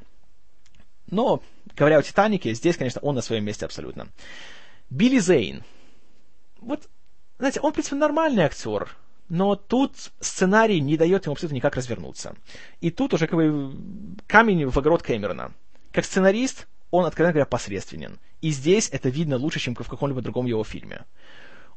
Но, 1.10 1.42
говоря 1.76 1.98
о 1.98 2.02
Титанике, 2.02 2.54
здесь, 2.54 2.76
конечно, 2.76 3.00
он 3.02 3.14
на 3.14 3.20
своем 3.20 3.44
месте 3.44 3.64
абсолютно. 3.64 4.08
Билли 4.90 5.18
Зейн. 5.18 5.64
Вот, 6.60 6.88
знаете, 7.38 7.60
он, 7.60 7.72
в 7.72 7.74
принципе, 7.74 7.96
нормальный 7.96 8.44
актер, 8.44 8.96
но 9.28 9.56
тут 9.56 9.92
сценарий 10.20 10.80
не 10.80 10.96
дает 10.96 11.26
ему 11.26 11.32
абсолютно 11.32 11.56
никак 11.56 11.76
развернуться. 11.76 12.36
И 12.80 12.90
тут 12.90 13.12
уже 13.12 13.26
как 13.26 13.36
бы 13.36 13.76
камень 14.26 14.66
в 14.66 14.78
огород 14.78 15.02
Кэмерона. 15.02 15.52
Как 15.92 16.04
сценарист, 16.04 16.66
он, 16.90 17.04
откровенно 17.04 17.32
говоря, 17.32 17.46
посредственен. 17.46 18.18
И 18.40 18.50
здесь 18.50 18.88
это 18.92 19.08
видно 19.08 19.36
лучше, 19.36 19.60
чем 19.60 19.74
в 19.74 19.88
каком-либо 19.88 20.20
другом 20.20 20.46
его 20.46 20.64
фильме. 20.64 21.04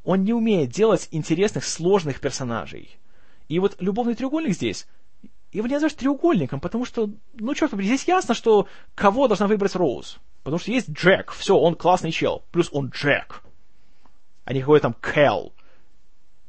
Он 0.03 0.23
не 0.23 0.33
умеет 0.33 0.69
делать 0.69 1.07
интересных, 1.11 1.65
сложных 1.65 2.19
персонажей. 2.19 2.97
И 3.47 3.59
вот 3.59 3.75
любовный 3.79 4.15
треугольник 4.15 4.53
здесь, 4.53 4.87
его 5.51 5.67
не 5.67 5.73
назовешь 5.73 5.95
треугольником, 5.95 6.59
потому 6.59 6.85
что, 6.85 7.09
ну, 7.33 7.53
черт 7.55 7.71
побери, 7.71 7.87
здесь 7.87 8.07
ясно, 8.07 8.33
что 8.33 8.67
кого 8.95 9.27
должна 9.27 9.47
выбрать 9.47 9.75
Роуз. 9.75 10.19
Потому 10.43 10.59
что 10.59 10.71
есть 10.71 10.89
Джек, 10.89 11.31
все, 11.31 11.57
он 11.57 11.75
классный 11.75 12.11
чел, 12.11 12.43
плюс 12.51 12.69
он 12.71 12.89
Джек. 12.89 13.43
А 14.45 14.53
не 14.53 14.61
какой-то 14.61 14.83
там 14.83 14.95
Кэл, 14.99 15.53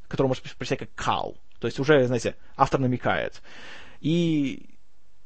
который 0.07 0.27
может 0.27 0.43
прочитать 0.43 0.79
как 0.79 0.93
Кал. 0.95 1.37
То 1.59 1.67
есть 1.67 1.79
уже, 1.79 2.05
знаете, 2.05 2.35
автор 2.55 2.79
намекает. 2.79 3.41
И 3.99 4.69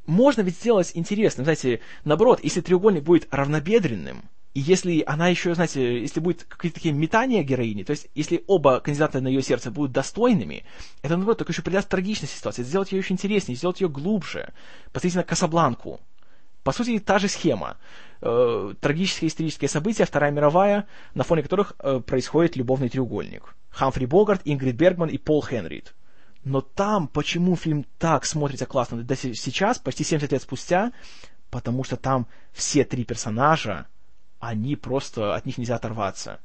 можно 0.05 0.41
ведь 0.41 0.55
сделать 0.55 0.91
интересным, 0.93 1.45
знаете, 1.45 1.81
наоборот, 2.03 2.39
если 2.43 2.61
треугольник 2.61 3.03
будет 3.03 3.27
равнобедренным, 3.33 4.23
И 4.55 4.61
если 4.61 5.03
она 5.05 5.27
еще, 5.27 5.53
знаете, 5.53 5.99
если 5.99 6.21
будет 6.21 6.45
какие-то 6.45 6.75
такие 6.75 6.93
метания 6.93 7.43
героини, 7.43 7.83
то 7.83 7.91
есть 7.91 8.07
если 8.15 8.41
оба 8.47 8.79
кандидата 8.79 9.19
на 9.19 9.27
ее 9.27 9.41
сердце 9.41 9.69
будут 9.69 9.91
достойными, 9.91 10.63
это, 11.01 11.17
наоборот, 11.17 11.39
только 11.39 11.51
еще 11.51 11.61
придаст 11.61 11.89
трагичность 11.89 12.37
ситуации, 12.37 12.63
сделать 12.63 12.93
ее 12.93 12.99
еще 12.99 13.13
интереснее, 13.13 13.57
сделать 13.57 13.81
ее 13.81 13.89
глубже. 13.89 14.53
Посмотрите 14.93 15.17
на 15.17 15.23
Касабланку. 15.25 15.99
По 16.63 16.71
сути, 16.71 16.99
та 16.99 17.19
же 17.19 17.27
схема. 17.27 17.75
Э, 18.21 18.73
трагические 18.79 19.27
исторические 19.27 19.67
события, 19.67 20.05
Вторая 20.05 20.31
мировая, 20.31 20.87
на 21.15 21.25
фоне 21.25 21.43
которых 21.43 21.73
э, 21.79 21.99
происходит 21.99 22.55
любовный 22.55 22.87
треугольник. 22.87 23.55
Хамфри 23.71 24.05
Богарт, 24.05 24.41
Ингрид 24.45 24.77
Бергман 24.77 25.09
и 25.09 25.17
Пол 25.17 25.43
Хенрид. 25.43 25.93
Но 26.45 26.61
там, 26.61 27.09
почему 27.09 27.57
фильм 27.57 27.85
так 27.99 28.23
смотрится 28.25 28.65
классно 28.65 29.03
до 29.03 29.17
сейчас, 29.17 29.79
почти 29.79 30.05
70 30.05 30.31
лет 30.31 30.41
спустя, 30.41 30.93
потому 31.49 31.83
что 31.83 31.97
там 31.97 32.25
все 32.53 32.85
три 32.85 33.03
персонажа, 33.03 33.87
они 34.47 34.75
просто, 34.75 35.35
от 35.35 35.45
них 35.45 35.57
нельзя 35.57 35.75
оторваться. 35.75 36.39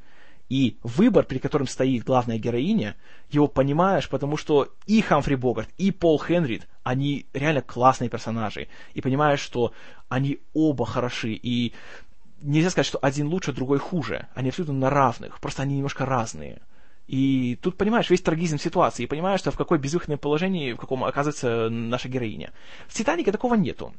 И 0.48 0.78
выбор, 0.82 1.24
при 1.24 1.38
котором 1.38 1.68
стоит 1.68 2.03
главная 2.03 2.38
героиня, 2.38 2.96
его 3.30 3.46
понимаешь, 3.46 4.09
потому 4.09 4.36
что 4.36 4.74
и 4.86 5.01
Хамфри 5.01 5.36
Богарт, 5.36 5.68
и 5.78 5.92
Пол 5.92 6.18
Хенрид, 6.18 6.66
они 6.82 7.26
реально 7.32 7.62
классные 7.62 8.11
персонажи. 8.11 8.66
И 8.94 9.01
понимаешь, 9.01 9.38
что 9.38 9.72
они 10.09 10.40
оба 10.53 10.86
хороши. 10.86 11.34
И 11.34 11.72
нельзя 12.40 12.70
сказать, 12.70 12.86
что 12.86 12.98
один 12.98 13.28
лучше, 13.28 13.53
другой 13.53 13.78
хуже. 13.78 14.26
Они 14.34 14.48
абсолютно 14.48 14.74
на 14.74 14.90
равных, 14.90 15.40
просто 15.40 15.62
они 15.62 15.76
немножко 15.76 16.05
разные. 16.05 16.61
И 17.07 17.57
тут 17.62 17.76
понимаешь 17.76 18.11
весь 18.11 18.22
трагизм 18.22 18.59
ситуации, 18.59 19.05
и 19.05 19.07
понимаешь, 19.07 19.40
что 19.40 19.51
в 19.53 19.57
какое 19.57 19.78
безвыходное 19.78 20.16
положении, 20.16 20.72
в 20.72 20.78
каком 20.78 21.05
оказывается 21.05 21.68
наша 21.68 22.09
героиня. 22.09 22.53
В 22.88 22.94
«Титанике» 22.94 23.30
такого 23.30 23.55
нету. 23.55 23.94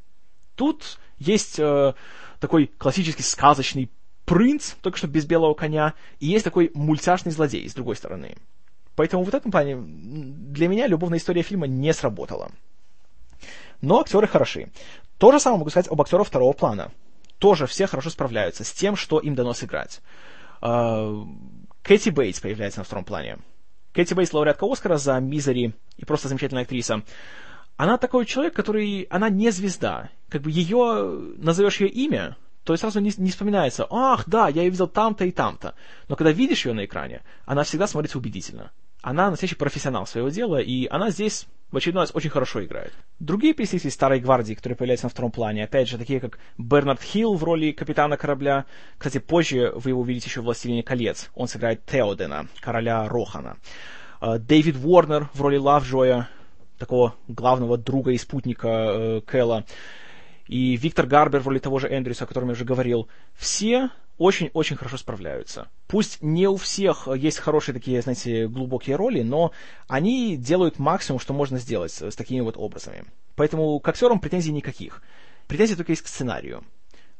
Тут 0.56 1.00
есть 1.22 1.60
э, 1.60 1.94
такой 2.40 2.68
классический 2.68 3.24
сказочный 3.24 3.92
принц, 4.26 4.74
только 4.82 4.98
что 4.98 5.08
без 5.08 5.26
белого 5.26 5.54
коня, 5.54 5.94
и 6.20 6.28
есть 6.28 6.44
такой 6.44 6.72
мультяшный 6.74 7.32
злодей, 7.32 7.70
с 7.70 7.74
другой 7.74 7.96
стороны. 7.96 8.36
Поэтому 8.96 9.24
в 9.24 9.34
этом 9.34 9.52
плане 9.52 9.78
для 9.78 10.68
меня 10.68 10.88
любовная 10.88 11.20
история 11.20 11.44
фильма 11.44 11.68
не 11.68 11.94
сработала. 11.94 12.52
Но 13.82 14.00
актеры 14.00 14.28
хороши. 14.28 14.72
То 15.18 15.32
же 15.32 15.40
самое 15.40 15.60
могу 15.60 15.70
сказать 15.70 15.92
об 15.92 16.02
актерах 16.02 16.28
второго 16.28 16.54
плана. 16.54 16.92
Тоже 17.38 17.68
все 17.68 17.88
хорошо 17.88 18.10
справляются 18.10 18.64
с 18.64 18.72
тем, 18.72 18.96
что 18.96 19.20
им 19.20 19.36
дано 19.36 19.54
сыграть. 19.54 20.02
А, 20.62 21.26
Кэти 21.84 22.10
Бейтс 22.10 22.40
появляется 22.40 22.80
на 22.80 22.84
втором 22.84 23.06
плане. 23.06 23.38
Кэти 23.94 24.14
Бейтс 24.14 24.34
лауреатка 24.34 24.66
Оскара 24.66 24.98
за 24.98 25.20
«Мизери» 25.20 25.74
и 25.98 26.06
просто 26.06 26.28
замечательная 26.28 26.64
актриса. 26.64 27.04
Она 27.82 27.98
такой 27.98 28.28
человек, 28.28 28.54
который... 28.54 29.08
Она 29.10 29.30
не 29.30 29.50
звезда. 29.50 30.12
Как 30.30 30.44
бы 30.44 30.52
ее... 30.52 31.34
Назовешь 31.38 31.80
ее 31.80 31.90
имя, 31.90 32.38
то 32.64 32.78
сразу 32.78 33.00
не, 33.00 33.12
не 33.18 33.32
вспоминается, 33.32 33.88
ах, 33.90 34.26
да, 34.28 34.50
я 34.50 34.62
ее 34.62 34.70
видел 34.70 34.88
там-то 34.88 35.26
и 35.26 35.32
там-то. 35.32 35.74
Но 36.08 36.16
когда 36.16 36.32
видишь 36.32 36.68
ее 36.68 36.74
на 36.74 36.86
экране, 36.86 37.24
она 37.44 37.64
всегда 37.64 37.88
смотрится 37.88 38.20
убедительно. 38.20 38.70
Она 39.02 39.32
настоящий 39.32 39.56
профессионал 39.56 40.06
своего 40.06 40.30
дела, 40.30 40.62
и 40.62 40.86
она 40.92 41.10
здесь 41.10 41.48
в 41.72 41.78
очередной 41.78 42.04
раз 42.04 42.12
очень 42.14 42.30
хорошо 42.30 42.64
играет. 42.64 42.94
Другие 43.18 43.56
представители 43.56 43.90
Старой 43.90 44.20
Гвардии, 44.20 44.54
которые 44.54 44.78
появляются 44.78 45.08
на 45.08 45.10
втором 45.10 45.32
плане, 45.32 45.64
опять 45.64 45.90
же, 45.90 45.98
такие 45.98 46.20
как 46.20 46.38
Бернард 46.60 47.02
Хилл 47.02 47.34
в 47.34 47.44
роли 47.44 47.72
капитана 47.72 48.16
корабля. 48.16 48.66
Кстати, 49.00 49.18
позже 49.18 49.72
вы 49.74 49.90
его 49.90 50.02
увидите 50.02 50.30
еще 50.30 50.42
в 50.42 50.44
«Властелине 50.44 50.84
колец». 50.84 51.32
Он 51.34 51.48
сыграет 51.48 51.84
Теодена, 51.88 52.46
короля 52.60 53.10
Рохана. 53.10 53.58
А, 54.20 54.38
Дэвид 54.38 54.76
Уорнер 54.86 55.30
в 55.34 55.42
роли 55.42 55.58
Лавджоя, 55.58 56.30
такого 56.82 57.16
главного 57.28 57.78
друга 57.78 58.12
и 58.12 58.18
спутника 58.18 58.68
э, 58.68 59.22
Кэлла 59.22 59.66
и 60.48 60.76
Виктор 60.76 61.06
Гарбер 61.06 61.40
в 61.40 61.48
роли 61.48 61.60
того 61.60 61.80
же 61.80 61.88
Эндрюса, 61.88 62.26
о 62.26 62.28
котором 62.28 62.50
я 62.50 62.54
уже 62.54 62.66
говорил, 62.66 63.08
все 63.36 63.90
очень-очень 64.18 64.76
хорошо 64.76 64.98
справляются. 64.98 65.70
Пусть 65.88 66.22
не 66.22 66.48
у 66.48 66.58
всех 66.58 67.08
есть 67.16 67.40
хорошие 67.40 67.74
такие, 67.74 68.02
знаете, 68.02 68.48
глубокие 68.48 68.96
роли, 68.96 69.22
но 69.22 69.52
они 69.88 70.36
делают 70.36 70.78
максимум, 70.78 71.20
что 71.20 71.34
можно 71.34 71.58
сделать 71.58 71.92
с, 71.92 72.02
с 72.02 72.16
такими 72.16 72.42
вот 72.42 72.58
образами. 72.58 73.06
Поэтому 73.36 73.80
к 73.80 73.88
актерам 73.88 74.20
претензий 74.20 74.52
никаких. 74.52 75.02
Претензии 75.48 75.76
только 75.76 75.94
есть 75.94 76.02
к 76.02 76.08
сценарию. 76.08 76.64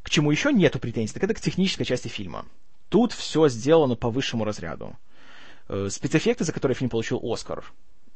К 0.04 0.10
чему 0.10 0.32
еще 0.32 0.52
нету 0.52 0.80
претензий, 0.80 1.14
так 1.14 1.24
это 1.24 1.34
к 1.34 1.40
технической 1.40 1.86
части 1.86 2.08
фильма. 2.08 2.46
Тут 2.90 3.14
все 3.14 3.48
сделано 3.48 3.96
по 3.96 4.10
высшему 4.10 4.44
разряду. 4.44 4.98
Э, 5.70 5.88
спецэффекты, 5.90 6.44
за 6.44 6.52
которые 6.52 6.76
фильм 6.76 6.90
получил 6.90 7.20
Оскар, 7.24 7.64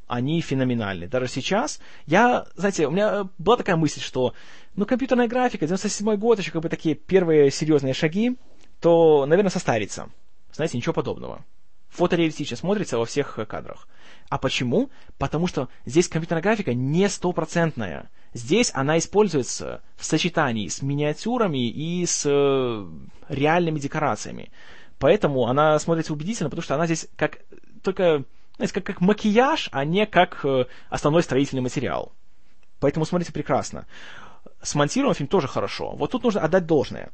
они 0.06 0.40
феноменальны. 0.40 1.08
Даже 1.08 1.28
сейчас, 1.28 1.80
я, 2.06 2.46
знаете, 2.54 2.86
у 2.86 2.90
меня 2.90 3.28
была 3.38 3.56
такая 3.56 3.76
мысль, 3.76 4.00
что, 4.00 4.34
ну, 4.74 4.86
компьютерная 4.86 5.28
графика, 5.28 5.66
97 5.66 6.16
год, 6.16 6.38
еще 6.38 6.50
как 6.50 6.62
бы 6.62 6.68
такие 6.68 6.94
первые 6.94 7.50
серьезные 7.50 7.94
шаги, 7.94 8.36
то, 8.80 9.26
наверное, 9.26 9.50
состарится. 9.50 10.08
Знаете, 10.52 10.76
ничего 10.76 10.92
подобного. 10.92 11.44
Фотореалистично 11.88 12.56
смотрится 12.56 12.98
во 12.98 13.04
всех 13.04 13.38
кадрах. 13.48 13.88
А 14.28 14.38
почему? 14.38 14.90
Потому 15.18 15.46
что 15.46 15.68
здесь 15.86 16.08
компьютерная 16.08 16.42
графика 16.42 16.74
не 16.74 17.08
стопроцентная. 17.08 18.10
Здесь 18.34 18.70
она 18.74 18.98
используется 18.98 19.82
в 19.96 20.04
сочетании 20.04 20.68
с 20.68 20.82
миниатюрами 20.82 21.68
и 21.68 22.04
с 22.04 22.24
э, 22.26 22.86
реальными 23.28 23.78
декорациями. 23.78 24.50
Поэтому 24.98 25.46
она 25.46 25.78
смотрится 25.78 26.12
убедительно, 26.12 26.50
потому 26.50 26.62
что 26.62 26.74
она 26.74 26.86
здесь 26.86 27.08
как 27.16 27.38
только 27.82 28.24
знаете, 28.56 28.74
как, 28.74 28.84
как 28.84 29.00
макияж, 29.00 29.68
а 29.72 29.84
не 29.84 30.06
как 30.06 30.44
э, 30.44 30.66
основной 30.88 31.22
строительный 31.22 31.62
материал. 31.62 32.12
Поэтому 32.80 33.04
смотрите 33.04 33.32
прекрасно. 33.32 33.86
Смонтирован 34.62 35.14
фильм 35.14 35.28
тоже 35.28 35.48
хорошо. 35.48 35.92
Вот 35.96 36.10
тут 36.10 36.24
нужно 36.24 36.40
отдать 36.40 36.66
должное. 36.66 37.10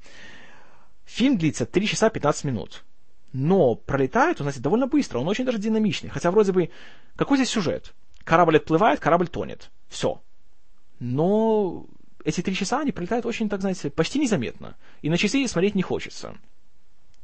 Фильм 1.04 1.36
длится 1.36 1.66
3 1.66 1.86
часа 1.86 2.10
15 2.10 2.44
минут. 2.44 2.84
Но 3.32 3.74
пролетает 3.74 4.40
он, 4.40 4.44
знаете, 4.44 4.60
довольно 4.60 4.86
быстро. 4.86 5.18
Он 5.18 5.28
очень 5.28 5.44
даже 5.44 5.58
динамичный. 5.58 6.10
Хотя 6.10 6.30
вроде 6.30 6.52
бы... 6.52 6.70
Какой 7.16 7.38
здесь 7.38 7.50
сюжет? 7.50 7.92
Корабль 8.24 8.58
отплывает, 8.58 9.00
корабль 9.00 9.28
тонет. 9.28 9.70
Все. 9.88 10.22
Но 11.00 11.86
эти 12.24 12.40
три 12.40 12.54
часа, 12.54 12.80
они 12.80 12.92
пролетают 12.92 13.26
очень, 13.26 13.48
так 13.48 13.60
знаете, 13.60 13.90
почти 13.90 14.18
незаметно. 14.18 14.76
И 15.00 15.10
на 15.10 15.18
часы 15.18 15.46
смотреть 15.48 15.74
не 15.74 15.82
хочется. 15.82 16.36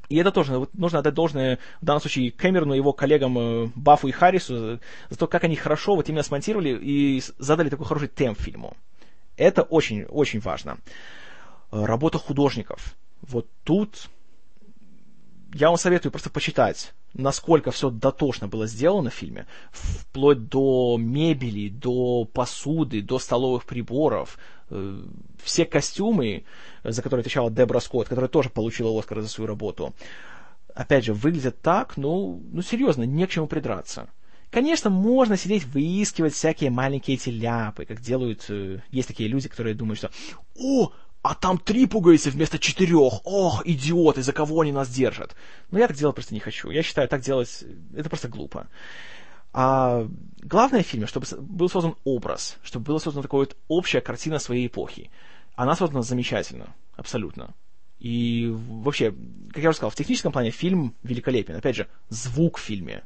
И 0.09 0.17
это 0.17 0.33
тоже 0.33 0.59
вот, 0.59 0.73
нужно 0.75 1.01
отдать 1.01 1.15
должное 1.15 1.59
в 1.81 1.85
данном 1.85 2.01
случае 2.01 2.31
Кэмерону, 2.31 2.75
его 2.75 2.93
коллегам 2.93 3.39
э, 3.39 3.71
Баффу 3.75 4.09
и 4.09 4.13
Харрису 4.13 4.81
за, 5.11 5.19
то, 5.19 5.27
как 5.27 5.45
они 5.45 5.57
хорошо 5.57 5.97
вот 5.97 6.09
именно 6.09 6.23
смонтировали 6.23 6.79
и 6.81 7.23
задали 7.39 7.69
такой 7.69 7.87
хороший 7.87 8.09
темп 8.09 8.41
фильму. 8.41 8.77
Это 9.37 9.63
очень, 9.63 10.05
очень 10.05 10.41
важно. 10.41 10.79
Э, 11.71 11.85
работа 11.85 12.19
художников. 12.19 12.97
Вот 13.23 13.47
тут 13.65 14.09
я 15.55 15.69
вам 15.69 15.79
советую 15.79 16.13
просто 16.13 16.31
почитать, 16.31 16.93
насколько 17.15 17.71
все 17.71 17.91
дотошно 17.91 18.49
было 18.49 18.67
сделано 18.67 19.11
в 19.11 19.15
фильме, 19.15 19.47
вплоть 19.73 20.49
до 20.49 20.97
мебели, 20.99 21.69
до 21.69 22.25
посуды, 22.25 23.03
до 23.03 23.19
столовых 23.19 23.65
приборов, 23.65 24.39
все 25.43 25.65
костюмы, 25.65 26.45
за 26.85 27.03
которые 27.03 27.23
отвечала 27.23 27.51
Дебра 27.51 27.81
Скотт, 27.81 28.09
которая 28.09 28.29
тоже 28.29 28.51
получила 28.51 28.99
Оскар 28.99 29.21
за 29.21 29.29
свою 29.29 29.49
работу, 29.49 29.95
опять 30.75 31.05
же, 31.05 31.13
выглядят 31.15 31.61
так, 31.61 31.97
ну, 31.97 32.43
ну 32.53 32.63
серьезно, 32.63 33.03
не 33.05 33.27
к 33.27 33.31
чему 33.31 33.47
придраться. 33.47 34.09
Конечно, 34.51 34.89
можно 34.89 35.37
сидеть, 35.37 35.65
выискивать 35.65 36.33
всякие 36.33 36.71
маленькие 36.71 37.17
эти 37.17 37.29
ляпы, 37.29 37.85
как 37.85 38.01
делают, 38.01 38.47
э, 38.49 38.81
есть 38.91 39.09
такие 39.09 39.29
люди, 39.29 39.49
которые 39.49 39.75
думают, 39.75 39.99
что 39.99 40.11
«О, 40.57 40.91
а 41.21 41.35
там 41.35 41.59
три 41.59 41.87
пуговицы 41.87 42.31
вместо 42.31 42.59
четырех. 42.59 43.21
Ох, 43.25 43.63
идиоты, 43.67 44.23
за 44.23 44.33
кого 44.33 44.61
они 44.61 44.73
нас 44.73 44.89
держат? 44.89 45.35
Но 45.71 45.79
я 45.79 45.89
так 45.89 45.97
делать 45.97 46.15
просто 46.15 46.33
не 46.33 46.41
хочу. 46.41 46.71
Я 46.71 46.83
считаю, 46.83 47.09
так 47.09 47.21
делать, 47.21 47.65
это 47.95 48.09
просто 48.09 48.29
глупо. 48.29 48.69
А 49.53 50.07
главное 50.43 50.83
в 50.83 50.87
фильме, 50.87 51.07
чтобы 51.07 51.27
был 51.41 51.69
создан 51.69 51.97
образ, 52.05 52.59
чтобы 52.63 52.87
была 52.87 52.99
создана 52.99 53.23
такая 53.23 53.41
вот 53.41 53.57
общая 53.69 54.01
картина 54.01 54.39
своей 54.39 54.67
эпохи. 54.67 55.11
Она 55.57 55.75
создана 55.75 56.03
замечательно, 56.03 56.75
абсолютно. 56.97 57.55
И 57.99 58.49
вообще, 58.49 59.13
как 59.53 59.63
я 59.63 59.71
уже 59.71 59.77
сказал, 59.77 59.91
в 59.91 59.97
техническом 59.97 60.33
плане 60.33 60.51
фильм 60.51 60.95
великолепен. 61.03 61.57
Опять 61.57 61.77
же, 61.77 61.89
звук 62.11 62.59
в 62.59 62.63
фильме. 62.63 63.03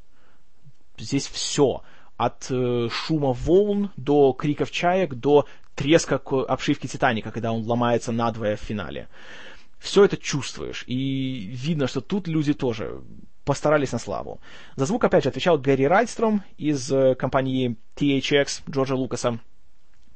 Здесь 0.99 1.27
все. 1.27 1.83
От 2.19 2.51
э, 2.51 2.89
шума 2.91 3.33
волн 3.33 3.91
до 3.97 4.33
криков 4.35 4.71
чаек, 4.71 5.15
до 5.15 5.47
треска 5.75 6.17
обшивки 6.17 6.87
Титаника, 6.87 7.31
когда 7.31 7.53
он 7.53 7.65
ломается 7.65 8.13
надвое 8.13 8.57
в 8.57 8.61
финале. 8.61 9.09
Все 9.79 10.05
это 10.05 10.17
чувствуешь, 10.17 10.85
и 10.87 11.49
видно, 11.51 11.89
что 11.89 12.01
тут 12.01 12.29
люди 12.29 12.55
тоже 12.55 13.03
постарались 13.45 13.93
на 13.93 13.99
славу. 13.99 14.41
За 14.77 14.87
звук, 14.87 15.05
опять 15.05 15.25
же, 15.25 15.31
отвечал 15.31 15.59
Гэри 15.59 15.87
Райдстром 15.87 16.43
из 16.59 16.91
э, 16.93 17.15
компании 17.15 17.77
THX 17.97 18.63
Джорджа 18.71 18.95
Лукаса. 18.95 19.39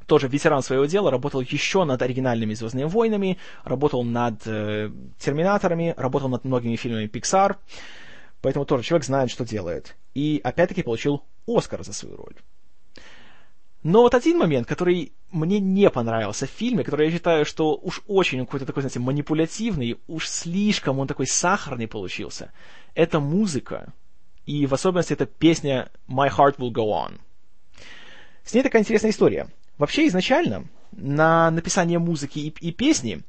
Тоже 0.06 0.28
ветеран 0.28 0.62
своего 0.62 0.84
дела, 0.84 1.10
работал 1.10 1.40
еще 1.40 1.84
над 1.84 2.00
оригинальными 2.00 2.54
«Звездными 2.54 2.84
войнами», 2.84 3.38
работал 3.64 4.04
над 4.04 4.46
э, 4.46 4.90
«Терминаторами», 5.18 5.94
работал 5.96 6.28
над 6.28 6.44
многими 6.44 6.76
фильмами 6.76 7.06
Pixar. 7.06 7.56
Поэтому 8.40 8.64
тоже 8.64 8.84
человек 8.84 9.04
знает, 9.04 9.30
что 9.30 9.44
делает. 9.44 9.96
И 10.14 10.40
опять-таки 10.44 10.82
получил 10.82 11.24
Оскар 11.48 11.82
за 11.82 11.92
свою 11.92 12.16
роль. 12.16 12.36
Но 13.86 14.02
вот 14.02 14.16
один 14.16 14.38
момент, 14.38 14.66
который 14.66 15.12
мне 15.30 15.60
не 15.60 15.88
понравился 15.90 16.48
в 16.48 16.50
фильме, 16.50 16.82
который 16.82 17.06
я 17.06 17.12
считаю, 17.12 17.44
что 17.44 17.76
уж 17.76 18.02
очень 18.08 18.44
какой-то 18.44 18.66
такой, 18.66 18.82
знаете, 18.82 18.98
манипулятивный, 18.98 20.00
уж 20.08 20.28
слишком 20.28 20.98
он 20.98 21.06
такой 21.06 21.28
сахарный 21.28 21.86
получился, 21.86 22.50
это 22.94 23.20
музыка. 23.20 23.92
И 24.44 24.66
в 24.66 24.74
особенности 24.74 25.12
это 25.12 25.26
песня 25.26 25.88
«My 26.08 26.28
Heart 26.36 26.56
Will 26.56 26.72
Go 26.72 26.88
On». 26.88 27.20
С 28.42 28.54
ней 28.54 28.64
такая 28.64 28.82
интересная 28.82 29.12
история. 29.12 29.46
Вообще, 29.78 30.08
изначально 30.08 30.64
на 30.90 31.52
написание 31.52 32.00
музыки 32.00 32.40
и, 32.40 32.48
и 32.48 32.72
песни 32.72 33.22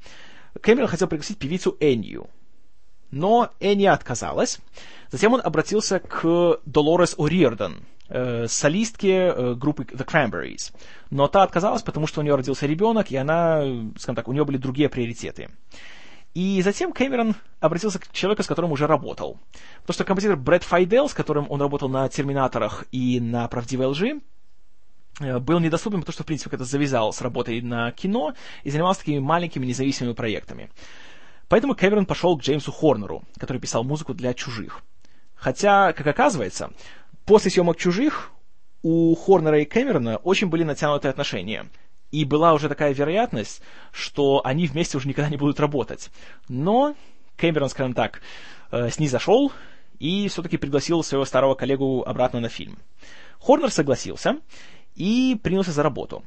Кэмерон 0.59 0.87
хотел 0.87 1.07
пригласить 1.07 1.37
певицу 1.37 1.77
Энью. 1.79 2.31
Но 3.11 3.51
Энни 3.59 3.85
отказалась. 3.85 4.57
Затем 5.11 5.33
он 5.33 5.41
обратился 5.43 5.99
к 5.99 6.59
Долорес 6.65 7.15
О'Риордан, 7.15 7.83
э, 8.09 8.47
солистке 8.47 9.33
э, 9.35 9.53
группы 9.55 9.83
The 9.83 10.05
Cranberries. 10.05 10.73
Но 11.09 11.27
та 11.27 11.43
отказалась, 11.43 11.81
потому 11.81 12.07
что 12.07 12.21
у 12.21 12.23
нее 12.23 12.35
родился 12.35 12.65
ребенок, 12.65 13.11
и 13.11 13.15
она, 13.15 13.63
скажем 13.97 14.15
так, 14.15 14.27
у 14.27 14.33
нее 14.33 14.45
были 14.45 14.57
другие 14.57 14.89
приоритеты. 14.89 15.49
И 16.37 16.61
затем 16.61 16.93
Кэмерон 16.93 17.35
обратился 17.59 17.97
к 17.97 18.11
человеку, 18.11 18.43
с 18.43 18.47
которым 18.47 18.71
уже 18.71 18.85
работал. 18.85 19.39
Потому 19.81 19.93
что 19.93 20.03
композитор 20.03 20.37
Брэд 20.37 20.63
Файдел, 20.63 21.09
с 21.09 21.13
которым 21.15 21.47
он 21.49 21.59
работал 21.59 21.89
на 21.89 22.07
«Терминаторах» 22.09 22.85
и 22.91 23.19
на 23.19 23.47
«Правдивой 23.47 23.87
лжи», 23.87 24.21
э, 25.19 25.39
был 25.39 25.59
недоступен, 25.59 26.01
потому 26.01 26.13
что, 26.13 26.21
в 26.21 26.27
принципе, 26.27 26.51
когда 26.51 26.65
завязал 26.65 27.11
с 27.11 27.21
работой 27.21 27.61
на 27.61 27.91
кино 27.91 28.35
и 28.63 28.69
занимался 28.69 28.99
такими 28.99 29.19
маленькими 29.19 29.65
независимыми 29.65 30.13
проектами. 30.13 30.69
Поэтому 31.49 31.73
Кэмерон 31.75 32.05
пошел 32.05 32.37
к 32.37 32.43
Джеймсу 32.43 32.71
Хорнеру, 32.71 33.23
который 33.39 33.59
писал 33.59 33.83
музыку 33.83 34.13
для 34.13 34.35
«Чужих». 34.35 34.83
Хотя, 35.33 35.93
как 35.93 36.05
оказывается, 36.05 36.71
после 37.27 37.51
съемок 37.51 37.77
«Чужих» 37.77 38.31
у 38.81 39.13
Хорнера 39.13 39.59
и 39.59 39.65
Кэмерона 39.65 40.17
очень 40.17 40.47
были 40.47 40.63
натянутые 40.63 41.09
отношения. 41.09 41.67
И 42.09 42.23
была 42.23 42.53
уже 42.53 42.69
такая 42.69 42.93
вероятность, 42.93 43.61
что 43.91 44.41
они 44.45 44.65
вместе 44.65 44.97
уже 44.97 45.09
никогда 45.09 45.29
не 45.29 45.35
будут 45.35 45.59
работать. 45.59 46.09
Но 46.47 46.95
Кэмерон, 47.35 47.69
скажем 47.69 47.93
так, 47.93 48.21
э, 48.71 48.89
снизошел 48.89 49.51
и 49.99 50.29
все-таки 50.29 50.55
пригласил 50.55 51.03
своего 51.03 51.25
старого 51.25 51.53
коллегу 51.53 52.01
обратно 52.07 52.39
на 52.39 52.47
фильм. 52.47 52.77
Хорнер 53.41 53.71
согласился 53.71 54.37
и 54.95 55.37
принялся 55.43 55.71
за 55.71 55.83
работу. 55.83 56.23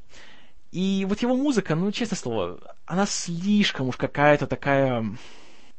И 0.71 1.07
вот 1.09 1.23
его 1.23 1.35
музыка, 1.35 1.75
ну, 1.77 1.91
честное 1.93 2.19
слово, 2.19 2.61
она 2.85 3.07
слишком 3.07 3.89
уж 3.89 3.97
какая-то 3.97 4.47
такая... 4.47 5.05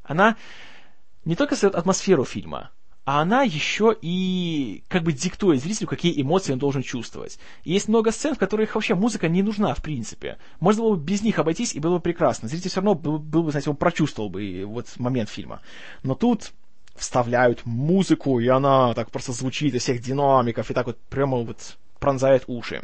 Она 0.03 0.35
не 1.25 1.35
только 1.35 1.53
создает 1.53 1.75
атмосферу 1.75 2.25
фильма, 2.25 2.71
а 3.03 3.21
она 3.21 3.41
еще 3.41 3.95
и 3.99 4.83
как 4.87 5.03
бы 5.03 5.11
диктует 5.11 5.61
зрителю, 5.61 5.87
какие 5.87 6.21
эмоции 6.21 6.53
он 6.53 6.59
должен 6.59 6.83
чувствовать. 6.83 7.39
Есть 7.63 7.87
много 7.87 8.11
сцен, 8.11 8.35
в 8.35 8.37
которых 8.37 8.75
вообще 8.75 8.93
музыка 8.93 9.27
не 9.27 9.41
нужна, 9.41 9.73
в 9.73 9.81
принципе. 9.81 10.37
Можно 10.59 10.83
было 10.83 10.95
бы 10.95 11.03
без 11.03 11.23
них 11.23 11.39
обойтись, 11.39 11.73
и 11.73 11.79
было 11.79 11.95
бы 11.95 12.01
прекрасно. 12.01 12.47
Зритель 12.47 12.69
все 12.69 12.79
равно 12.79 12.93
был, 12.93 13.17
был 13.17 13.43
бы, 13.43 13.51
знаете, 13.51 13.71
он 13.71 13.75
прочувствовал 13.75 14.29
бы 14.29 14.63
вот 14.65 14.87
момент 14.99 15.29
фильма. 15.29 15.61
Но 16.03 16.13
тут 16.13 16.51
вставляют 16.95 17.65
музыку, 17.65 18.39
и 18.39 18.47
она 18.47 18.93
так 18.93 19.09
просто 19.09 19.31
звучит 19.31 19.73
из 19.73 19.81
всех 19.81 20.01
динамиков, 20.01 20.69
и 20.69 20.73
так 20.73 20.85
вот 20.85 20.99
прямо 21.09 21.37
вот 21.37 21.77
пронзает 21.99 22.43
уши. 22.45 22.83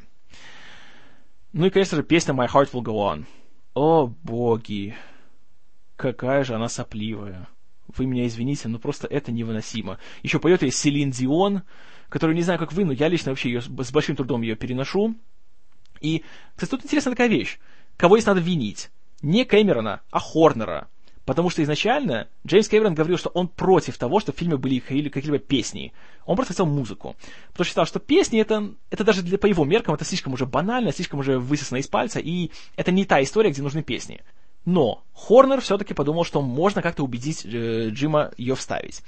Ну 1.53 1.67
и, 1.67 1.69
конечно 1.69 1.95
же, 1.95 2.03
песня 2.03 2.33
My 2.33 2.47
Heart 2.47 2.71
Will 2.71 2.83
Go 2.83 3.13
On. 3.13 3.25
О, 3.75 4.07
боги! 4.23 4.95
Какая 5.95 6.43
же 6.43 6.55
она 6.55 6.69
сопливая 6.69 7.47
вы 7.95 8.05
меня 8.05 8.27
извините, 8.27 8.67
но 8.67 8.79
просто 8.79 9.07
это 9.07 9.31
невыносимо. 9.31 9.99
Еще 10.23 10.39
поет 10.39 10.61
ее 10.61 10.71
Селин 10.71 11.11
Дион, 11.11 11.63
которую 12.09 12.35
не 12.35 12.43
знаю, 12.43 12.59
как 12.59 12.73
вы, 12.73 12.85
но 12.85 12.93
я 12.93 13.07
лично 13.07 13.31
вообще 13.31 13.49
ее, 13.49 13.61
с 13.61 13.91
большим 13.91 14.15
трудом 14.15 14.41
ее 14.41 14.55
переношу. 14.55 15.15
И, 16.01 16.23
кстати, 16.55 16.71
тут 16.71 16.85
интересная 16.85 17.13
такая 17.13 17.29
вещь. 17.29 17.59
Кого 17.97 18.17
здесь 18.17 18.27
надо 18.27 18.39
винить? 18.39 18.89
Не 19.21 19.45
Кэмерона, 19.45 20.01
а 20.11 20.19
Хорнера. 20.19 20.87
Потому 21.27 21.49
что 21.49 21.61
изначально 21.61 22.29
Джеймс 22.45 22.69
Кэмерон 22.69 22.93
говорил, 22.93 23.17
что 23.17 23.29
он 23.31 23.49
против 23.49 23.97
того, 23.97 24.21
что 24.21 24.31
в 24.31 24.37
фильме 24.37 24.55
были 24.55 24.79
какие-либо 24.79 25.39
песни. 25.39 25.91
Он 26.25 26.37
просто 26.37 26.53
хотел 26.53 26.65
музыку. 26.65 27.17
Потому 27.51 27.65
что 27.65 27.71
считал, 27.71 27.85
что 27.85 27.99
песни 27.99 28.39
это, 28.39 28.73
это 28.91 29.03
даже 29.03 29.23
для, 29.23 29.37
по 29.37 29.45
его 29.45 29.65
меркам 29.65 29.93
это 29.93 30.05
слишком 30.05 30.31
уже 30.31 30.45
банально, 30.45 30.93
слишком 30.93 31.19
уже 31.19 31.37
высосано 31.37 31.79
из 31.79 31.87
пальца, 31.87 32.19
и 32.19 32.51
это 32.77 32.93
не 32.93 33.03
та 33.03 33.21
история, 33.21 33.49
где 33.49 33.61
нужны 33.61 33.83
песни. 33.83 34.21
Но 34.67 35.01
Хорнер 35.13 35.61
все-таки 35.61 35.93
подумал, 35.93 36.25
что 36.25 36.41
можно 36.41 36.81
как-то 36.81 37.01
убедить 37.01 37.45
э, 37.45 37.87
Джима 37.87 38.31
ее 38.35 38.53
вставить. 38.53 39.01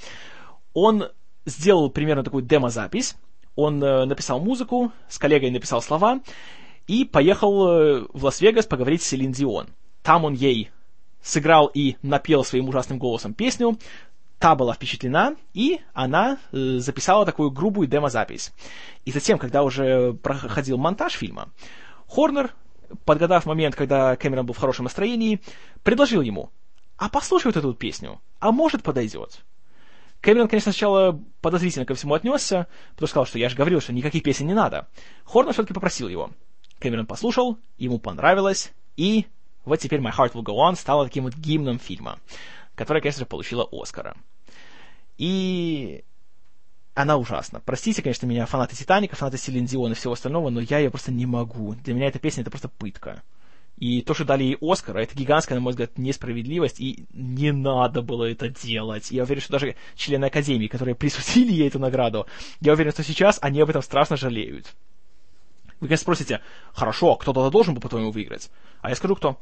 Он 0.74 1.10
сделал 1.46 1.90
примерно 1.90 2.24
такую 2.24 2.44
демозапись, 2.44 3.18
он 3.58 3.84
э, 3.84 4.06
написал 4.06 4.40
музыку, 4.40 4.94
с 5.10 5.20
коллегой 5.20 5.52
написал 5.52 5.82
слова 5.82 6.22
и 6.88 7.04
поехал 7.04 7.68
э, 7.68 8.06
в 8.14 8.24
Лас-Вегас 8.24 8.68
поговорить 8.68 9.02
с 9.02 9.08
Селин 9.08 9.34
Дион. 9.34 9.68
Там 10.02 10.24
он 10.24 10.34
ей 10.34 10.72
сыграл 11.22 11.68
и 11.68 11.98
напел 12.04 12.46
своим 12.46 12.70
ужасным 12.70 12.98
голосом 12.98 13.34
песню, 13.34 13.78
та 14.38 14.56
была 14.56 14.74
впечатлена, 14.76 15.36
и 15.54 15.82
она 15.94 16.38
э, 16.54 16.78
записала 16.78 17.26
такую 17.26 17.52
грубую 17.52 17.90
демозапись. 17.90 18.54
И 19.04 19.12
затем, 19.12 19.38
когда 19.38 19.64
уже 19.64 20.14
проходил 20.14 20.78
монтаж 20.78 21.16
фильма, 21.16 21.50
Хорнер 22.08 22.56
подгадав 23.06 23.46
момент, 23.46 23.76
когда 23.76 24.16
Кэмерон 24.16 24.46
был 24.46 24.54
в 24.54 24.60
хорошем 24.60 24.86
настроении, 24.86 25.42
предложил 25.84 26.22
ему, 26.22 26.52
а 26.98 27.10
послушай 27.10 27.48
вот 27.48 27.58
эту 27.58 27.74
песню, 27.74 28.20
а 28.40 28.52
может 28.52 28.84
подойдет. 28.84 29.40
Кэмерон, 30.22 30.50
конечно, 30.50 30.72
сначала 30.72 31.20
подозрительно 31.42 31.86
ко 31.86 31.96
всему 31.96 32.14
отнесся, 32.14 32.68
потому 32.92 33.08
что 33.08 33.12
сказал, 33.12 33.26
что 33.26 33.40
я 33.40 33.50
же 33.50 33.56
говорил, 33.56 33.80
что 33.80 33.94
никаких 33.94 34.24
песен 34.24 34.48
не 34.48 34.54
надо. 34.54 34.88
Хорнер 35.24 35.54
все-таки 35.54 35.74
попросил 35.74 36.10
его. 36.10 36.32
Кэмерон 36.80 37.06
послушал, 37.06 37.58
ему 37.78 38.00
понравилось, 38.00 38.74
и 38.98 39.28
вот 39.66 39.78
теперь 39.78 40.02
My 40.02 40.12
Heart 40.12 40.34
Will 40.34 40.44
Go 40.44 40.56
On 40.70 40.76
стала 40.76 41.06
таким 41.06 41.24
вот 41.24 41.36
гимном 41.36 41.80
фильма, 41.80 42.20
который, 42.76 43.02
конечно 43.02 43.20
же, 43.20 43.26
получила 43.26 43.68
Оскара. 43.72 44.16
И 45.18 46.04
она 47.02 47.16
ужасна. 47.16 47.62
Простите, 47.64 48.02
конечно, 48.02 48.26
меня 48.26 48.46
фанаты 48.46 48.76
Титаника, 48.76 49.16
фанаты 49.16 49.38
Селин 49.38 49.66
Дион 49.66 49.94
и 49.94 49.96
всего 49.96 50.14
остального, 50.14 50.50
но 50.50 50.60
я 50.60 50.80
ее 50.80 50.90
просто 50.90 51.14
не 51.14 51.26
могу. 51.26 51.74
Для 51.76 51.94
меня 51.94 52.08
эта 52.08 52.20
песня 52.20 52.42
это 52.42 52.52
просто 52.52 52.68
пытка. 52.68 53.24
И 53.78 54.02
то, 54.02 54.14
что 54.14 54.26
дали 54.26 54.44
ей 54.44 54.58
Оскар, 54.60 54.98
это 54.98 55.16
гигантская, 55.16 55.58
на 55.58 55.62
мой 55.62 55.72
взгляд, 55.72 55.98
несправедливость, 55.98 56.82
и 56.82 57.06
не 57.14 57.54
надо 57.54 58.02
было 58.02 58.30
это 58.30 58.50
делать. 58.50 59.12
Я 59.12 59.24
уверен, 59.24 59.42
что 59.42 59.54
даже 59.54 59.78
члены 59.96 60.26
Академии, 60.26 60.68
которые 60.68 60.94
присудили 60.94 61.54
ей 61.54 61.70
эту 61.70 61.80
награду, 61.80 62.28
я 62.60 62.74
уверен, 62.74 62.92
что 62.92 63.04
сейчас 63.04 63.40
они 63.42 63.62
об 63.62 63.70
этом 63.70 63.82
страшно 63.82 64.18
жалеют. 64.18 64.66
Вы, 65.80 65.88
конечно, 65.88 66.04
спросите, 66.04 66.42
хорошо, 66.74 67.16
кто-то 67.16 67.50
должен 67.50 67.76
был, 67.76 67.82
по-твоему, 67.82 68.12
выиграть? 68.12 68.52
А 68.82 68.90
я 68.90 68.96
скажу, 68.96 69.16
кто. 69.16 69.40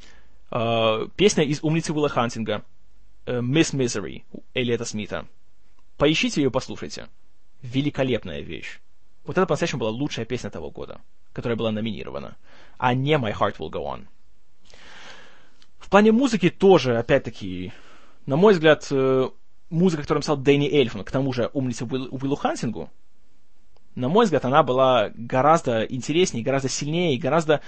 Э, 0.52 1.08
песня 1.16 1.44
из 1.44 1.64
«Умницы 1.64 1.92
Уилла 1.92 2.10
Хантинга», 2.10 2.64
э, 3.26 3.40
«Miss 3.40 3.74
Misery» 3.74 4.22
Элиэта 4.54 4.86
Смита. 4.86 5.26
Поищите 5.98 6.44
ее, 6.44 6.52
послушайте 6.52 7.08
великолепная 7.62 8.42
вещь. 8.42 8.80
Вот 9.26 9.38
это 9.38 9.46
по-настоящему 9.46 9.82
была 9.82 9.90
лучшая 9.90 10.26
песня 10.26 10.50
того 10.50 10.72
года, 10.72 11.02
которая 11.34 11.58
была 11.58 11.72
номинирована, 11.72 12.38
а 12.78 12.94
не 12.94 13.14
My 13.14 13.34
Heart 13.34 13.58
Will 13.58 13.70
Go 13.70 13.84
On. 13.84 14.06
В 15.78 15.90
плане 15.90 16.12
музыки 16.12 16.50
тоже, 16.50 16.98
опять-таки, 16.98 17.72
на 18.26 18.36
мой 18.36 18.54
взгляд, 18.54 18.88
э, 18.92 19.30
музыка, 19.70 20.04
которую 20.04 20.20
написал 20.20 20.38
Дэнни 20.38 20.70
Эльфон, 20.70 21.04
к 21.04 21.12
тому 21.12 21.34
же 21.34 21.50
умница 21.54 21.86
Уилл, 21.86 22.10
Уиллу 22.12 22.36
Хантингу, 22.36 22.90
на 23.96 24.10
мой 24.10 24.26
взгляд, 24.26 24.46
она 24.46 24.62
была 24.64 25.12
гораздо 25.16 25.84
интереснее, 25.84 26.44
гораздо 26.44 26.70
сильнее 26.70 27.18
гораздо... 27.18 27.62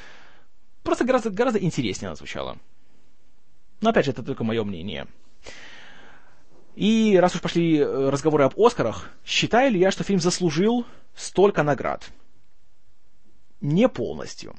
Просто 0.84 1.04
гораздо, 1.04 1.32
гораздо 1.32 1.60
интереснее 1.60 2.08
она 2.10 2.16
звучала. 2.16 2.58
Но 3.82 3.90
опять 3.90 4.06
же, 4.06 4.12
это 4.12 4.22
только 4.22 4.44
мое 4.44 4.64
мнение. 4.64 5.08
И 6.76 7.18
раз 7.20 7.36
уж 7.36 7.42
пошли 7.42 7.78
э, 7.78 8.10
разговоры 8.10 8.46
об 8.46 8.60
Оскарах, 8.60 9.10
считаю 9.26 9.72
ли 9.72 9.80
я, 9.80 9.92
что 9.92 10.04
фильм 10.04 10.20
заслужил 10.20 10.86
столько 11.16 11.64
наград? 11.64 12.10
Не 13.62 13.90
полностью. 13.90 14.56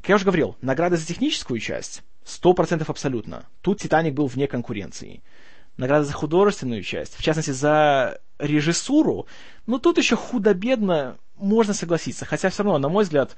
Как 0.00 0.10
я 0.10 0.14
уже 0.16 0.24
говорил, 0.24 0.56
награды 0.60 0.96
за 0.96 1.06
техническую 1.06 1.58
часть 1.58 2.02
100% 2.24 2.84
абсолютно. 2.86 3.46
Тут 3.62 3.80
«Титаник» 3.80 4.14
был 4.14 4.26
вне 4.26 4.46
конкуренции. 4.46 5.22
Награда 5.76 6.04
за 6.04 6.12
художественную 6.12 6.82
часть, 6.82 7.16
в 7.16 7.22
частности, 7.22 7.50
за 7.50 8.20
режиссуру, 8.38 9.26
ну 9.66 9.78
тут 9.78 9.98
еще 9.98 10.16
худо-бедно 10.16 11.18
можно 11.36 11.74
согласиться. 11.74 12.24
Хотя 12.24 12.48
все 12.48 12.62
равно, 12.62 12.78
на 12.78 12.88
мой 12.88 13.04
взгляд, 13.04 13.36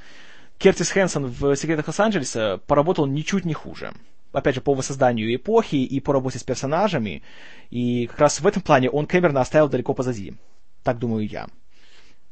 Кертис 0.58 0.90
Хэнсон 0.90 1.26
в 1.26 1.56
«Секретах 1.56 1.88
Лос-Анджелеса» 1.88 2.60
поработал 2.66 3.06
ничуть 3.06 3.44
не 3.44 3.54
хуже 3.54 3.92
опять 4.32 4.54
же, 4.54 4.60
по 4.60 4.74
воссозданию 4.74 5.34
эпохи 5.34 5.76
и 5.76 6.00
по 6.00 6.12
работе 6.12 6.38
с 6.38 6.44
персонажами. 6.44 7.22
И 7.70 8.06
как 8.06 8.20
раз 8.20 8.40
в 8.40 8.46
этом 8.46 8.62
плане 8.62 8.90
он 8.90 9.06
Кэмерона 9.06 9.40
оставил 9.40 9.68
далеко 9.68 9.94
позади. 9.94 10.34
Так 10.82 10.98
думаю 10.98 11.26
я. 11.26 11.48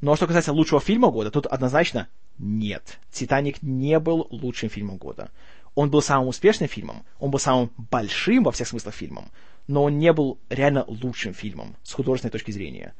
Но 0.01 0.15
что 0.17 0.27
касается 0.27 0.53
лучшего 0.53 0.81
фильма 0.81 1.11
года, 1.11 1.31
тут 1.31 1.47
однозначно 1.47 2.09
нет. 2.39 2.99
«Титаник» 3.11 3.63
не 3.63 3.99
был 3.99 4.27
лучшим 4.31 4.69
фильмом 4.69 4.99
года. 4.99 5.31
Он 5.75 5.91
был 5.91 6.03
самым 6.03 6.29
успешным 6.29 6.69
фильмом, 6.69 7.05
он 7.19 7.31
был 7.31 7.39
самым 7.39 7.71
большим 7.77 8.45
во 8.45 8.53
всех 8.53 8.69
смыслах 8.69 8.95
фильмом, 8.95 9.31
но 9.67 9.85
он 9.85 9.99
не 9.99 10.13
был 10.13 10.39
реально 10.49 10.85
лучшим 10.87 11.35
фильмом 11.35 11.77
с 11.83 11.93
художественной 11.93 12.33
точки 12.33 12.51
зрения. 12.51 12.95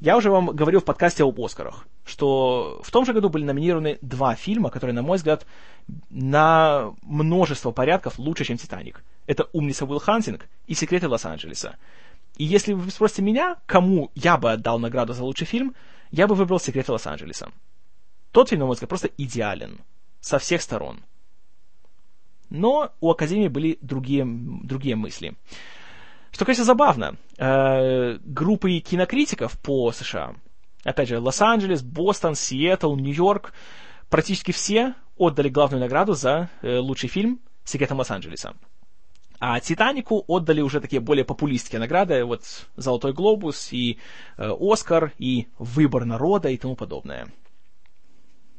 Я 0.00 0.16
уже 0.16 0.30
вам 0.30 0.46
говорил 0.46 0.80
в 0.80 0.84
подкасте 0.84 1.24
об 1.24 1.40
Оскарах, 1.40 1.86
что 2.04 2.80
в 2.84 2.90
том 2.90 3.04
же 3.04 3.12
году 3.12 3.30
были 3.30 3.44
номинированы 3.44 3.98
два 4.00 4.36
фильма, 4.36 4.70
которые, 4.70 4.94
на 4.94 5.02
мой 5.02 5.16
взгляд, 5.16 5.44
на 6.08 6.94
множество 7.02 7.72
порядков 7.72 8.18
лучше, 8.18 8.44
чем 8.44 8.58
«Титаник». 8.58 9.02
Это 9.26 9.48
«Умница 9.52 9.86
Уилл 9.86 9.98
Хантинг» 9.98 10.48
и 10.68 10.74
«Секреты 10.74 11.08
Лос-Анджелеса». 11.08 11.76
И 12.36 12.44
если 12.44 12.74
вы 12.74 12.90
спросите 12.92 13.22
меня, 13.22 13.56
кому 13.66 14.12
я 14.14 14.36
бы 14.36 14.52
отдал 14.52 14.78
награду 14.78 15.14
за 15.14 15.24
лучший 15.24 15.46
фильм, 15.46 15.74
я 16.12 16.28
бы 16.28 16.36
выбрал 16.36 16.60
«Секреты 16.60 16.92
Лос-Анджелеса». 16.92 17.50
Тот 18.30 18.50
фильм, 18.50 18.60
на 18.60 18.66
мой 18.66 18.74
взгляд, 18.74 18.88
просто 18.88 19.10
идеален. 19.18 19.80
Со 20.20 20.38
всех 20.38 20.62
сторон. 20.62 21.00
Но 22.50 22.92
у 23.00 23.10
Академии 23.10 23.48
были 23.48 23.78
другие, 23.80 24.24
другие 24.26 24.94
мысли. 24.94 25.34
Что, 26.38 26.44
конечно, 26.44 26.64
забавно. 26.64 27.16
Э, 27.36 28.16
группы 28.22 28.78
кинокритиков 28.78 29.58
по 29.58 29.90
США, 29.90 30.36
опять 30.84 31.08
же, 31.08 31.18
Лос-Анджелес, 31.18 31.82
Бостон, 31.82 32.36
Сиэтл, 32.36 32.94
Нью-Йорк, 32.94 33.52
практически 34.08 34.52
все 34.52 34.94
отдали 35.16 35.48
главную 35.48 35.80
награду 35.80 36.12
за 36.12 36.48
э, 36.62 36.78
лучший 36.78 37.08
фильм 37.08 37.40
«Секретом 37.64 37.98
Лос-Анджелеса». 37.98 38.54
А 39.40 39.58
«Титанику» 39.58 40.24
отдали 40.28 40.60
уже 40.60 40.80
такие 40.80 41.00
более 41.00 41.24
популистские 41.24 41.80
награды, 41.80 42.24
вот 42.24 42.44
«Золотой 42.76 43.12
глобус» 43.12 43.72
и 43.72 43.98
э, 44.36 44.52
«Оскар», 44.60 45.10
и 45.18 45.48
«Выбор 45.58 46.04
народа» 46.04 46.50
и 46.50 46.56
тому 46.56 46.76
подобное. 46.76 47.26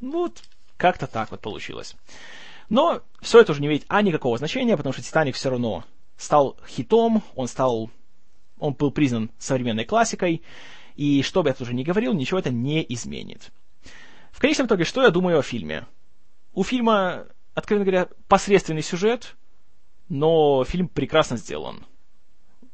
Вот 0.02 0.44
как-то 0.76 1.08
так 1.08 1.32
вот 1.32 1.40
получилось. 1.40 1.96
Но 2.68 3.04
все 3.22 3.40
это 3.40 3.54
уже 3.54 3.62
не 3.62 3.68
имеет 3.68 3.86
а 3.88 4.02
никакого 4.02 4.38
значения, 4.38 4.76
потому 4.76 4.92
что 4.92 5.02
«Титаник» 5.02 5.36
все 5.36 5.50
равно 5.50 5.86
стал 6.20 6.58
хитом, 6.68 7.24
он 7.36 7.48
стал, 7.48 7.90
он 8.60 8.74
был 8.74 8.92
признан 8.92 9.32
современной 9.40 9.86
классикой, 9.86 10.44
и 10.96 11.24
что 11.24 11.42
бы 11.42 11.50
я 11.50 11.56
уже 11.58 11.74
ни 11.74 11.84
говорил, 11.84 12.14
ничего 12.14 12.40
это 12.40 12.52
не 12.52 12.86
изменит. 12.90 13.52
В 14.32 14.40
конечном 14.40 14.68
итоге, 14.68 14.84
что 14.84 15.02
я 15.02 15.12
думаю 15.12 15.40
о 15.40 15.42
фильме? 15.42 15.88
У 16.54 16.64
фильма, 16.64 17.26
откровенно 17.54 17.86
говоря, 17.86 18.10
посредственный 18.28 18.82
сюжет, 18.82 19.38
но 20.10 20.66
фильм 20.66 20.90
прекрасно 20.90 21.38
сделан. 21.38 21.86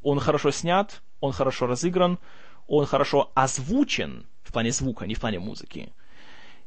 Он 0.02 0.20
хорошо 0.20 0.50
снят, 0.50 1.04
он 1.20 1.32
хорошо 1.32 1.68
разыгран, 1.68 2.18
он 2.68 2.88
хорошо 2.88 3.32
озвучен 3.36 4.26
в 4.41 4.52
плане 4.52 4.72
звука, 4.72 5.06
не 5.06 5.14
в 5.14 5.20
плане 5.20 5.39
музыки. 5.39 5.93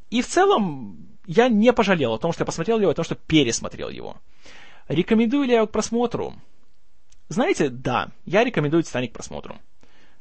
И 0.09 0.21
в 0.21 0.27
целом 0.27 1.09
я 1.27 1.49
не 1.49 1.73
пожалел 1.73 2.13
о 2.13 2.19
том, 2.19 2.31
что 2.31 2.43
я 2.43 2.45
посмотрел 2.45 2.79
его, 2.79 2.91
о 2.91 2.95
том, 2.95 3.03
что 3.03 3.15
пересмотрел 3.15 3.89
его. 3.89 4.15
Рекомендую 4.87 5.43
ли 5.43 5.51
я 5.51 5.57
его 5.57 5.67
к 5.67 5.71
просмотру? 5.71 6.35
Знаете, 7.29 7.69
да, 7.69 8.09
я 8.25 8.43
рекомендую 8.43 8.81
«Титаник» 8.83 9.11
к 9.11 9.13
просмотру. 9.13 9.59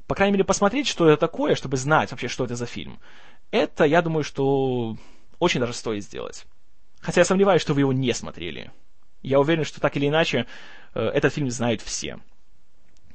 По 0.06 0.14
крайней 0.14 0.32
мере, 0.32 0.44
посмотреть, 0.44 0.86
что 0.86 1.08
это 1.08 1.18
такое, 1.18 1.54
чтобы 1.54 1.78
знать 1.78 2.10
вообще, 2.10 2.28
что 2.28 2.44
это 2.44 2.54
за 2.54 2.66
фильм. 2.66 3.00
Это, 3.50 3.84
я 3.84 4.02
думаю, 4.02 4.24
что 4.24 4.96
очень 5.38 5.60
даже 5.60 5.72
стоит 5.72 6.04
сделать. 6.04 6.46
Хотя 7.00 7.22
я 7.22 7.24
сомневаюсь, 7.24 7.62
что 7.62 7.72
вы 7.72 7.80
его 7.80 7.92
не 7.94 8.12
смотрели. 8.12 8.70
Я 9.22 9.40
уверен, 9.40 9.64
что 9.64 9.80
так 9.80 9.96
или 9.96 10.06
иначе 10.06 10.46
э, 10.94 11.00
этот 11.00 11.32
фильм 11.32 11.50
знают 11.50 11.80
все. 11.80 12.18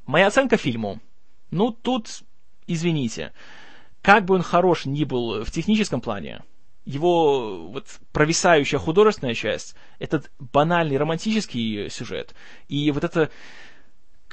Моя 0.05 0.27
оценка 0.27 0.57
фильму. 0.57 0.99
Ну, 1.51 1.71
тут, 1.71 2.23
извините, 2.65 3.31
как 4.01 4.25
бы 4.25 4.35
он 4.35 4.41
хорош 4.41 4.85
ни 4.85 5.03
был 5.03 5.43
в 5.43 5.51
техническом 5.51 6.01
плане, 6.01 6.43
его 6.83 7.67
вот 7.67 7.87
провисающая 8.11 8.79
художественная 8.79 9.35
часть, 9.35 9.75
этот 9.99 10.31
банальный 10.39 10.97
романтический 10.97 11.89
сюжет, 11.89 12.33
и 12.67 12.91
вот 12.91 13.03
это 13.03 13.29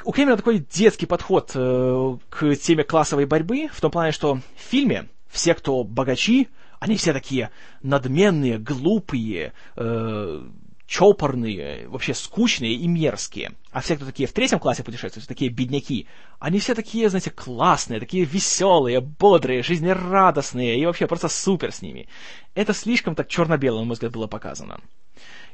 у 0.05 0.12
Кэмерона 0.12 0.36
такой 0.36 0.59
детский 0.59 1.07
подход 1.07 1.53
э, 1.55 2.16
к 2.28 2.57
теме 2.57 2.84
классовой 2.84 3.26
борьбы, 3.26 3.68
в 3.72 3.80
том 3.80 3.90
плане, 3.90 4.12
что 4.12 4.36
в 4.36 4.42
фильме 4.57 5.09
все, 5.28 5.55
кто 5.55 5.84
богачи, 5.84 6.48
они 6.78 6.96
все 6.96 7.12
такие 7.12 7.51
надменные, 7.82 8.59
глупые, 8.59 9.53
э, 9.76 10.48
чопорные, 10.86 11.86
вообще 11.88 12.14
скучные 12.14 12.72
и 12.72 12.88
мерзкие. 12.88 13.53
А 13.70 13.80
все, 13.80 13.96
кто 13.96 14.07
такие 14.07 14.26
в 14.26 14.32
третьем 14.32 14.59
классе 14.59 14.82
путешествуют, 14.82 15.28
такие 15.28 15.51
бедняки, 15.51 16.09
они 16.40 16.59
все 16.59 16.74
такие, 16.74 17.09
знаете, 17.09 17.30
классные, 17.30 18.01
такие 18.01 18.24
веселые, 18.24 19.01
бодрые, 19.01 19.62
жизнерадостные 19.62 20.80
и 20.80 20.86
вообще 20.86 21.07
просто 21.07 21.28
супер 21.28 21.70
с 21.70 21.82
ними. 21.82 22.09
Это 22.55 22.74
слишком 22.74 23.14
так 23.14 23.28
черно-белым, 23.28 23.82
на 23.82 23.86
мой 23.86 23.94
взгляд, 23.94 24.12
было 24.12 24.26
показано. 24.26 24.80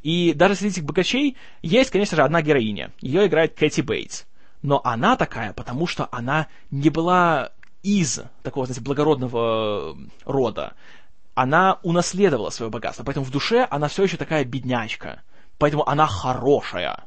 И 0.02 0.32
даже 0.32 0.54
среди 0.54 0.74
этих 0.74 0.84
богачей 0.84 1.36
есть, 1.60 1.90
конечно 1.90 2.16
же, 2.16 2.22
одна 2.22 2.40
героиня. 2.40 2.92
Ее 3.00 3.26
играет 3.26 3.54
Кэти 3.54 3.80
Бейтс 3.80 4.24
но 4.66 4.80
она 4.82 5.16
такая, 5.16 5.52
потому 5.52 5.86
что 5.86 6.08
она 6.10 6.48
не 6.72 6.90
была 6.90 7.52
из 7.84 8.20
такого, 8.42 8.66
знаете, 8.66 8.82
благородного 8.82 9.94
э, 9.94 10.08
рода. 10.24 10.74
Она 11.36 11.78
унаследовала 11.84 12.50
свое 12.50 12.68
богатство, 12.68 13.04
поэтому 13.04 13.24
в 13.24 13.30
душе 13.30 13.68
она 13.70 13.86
все 13.86 14.02
еще 14.02 14.16
такая 14.16 14.44
беднячка. 14.44 15.22
Поэтому 15.58 15.88
она 15.88 16.08
хорошая. 16.08 17.04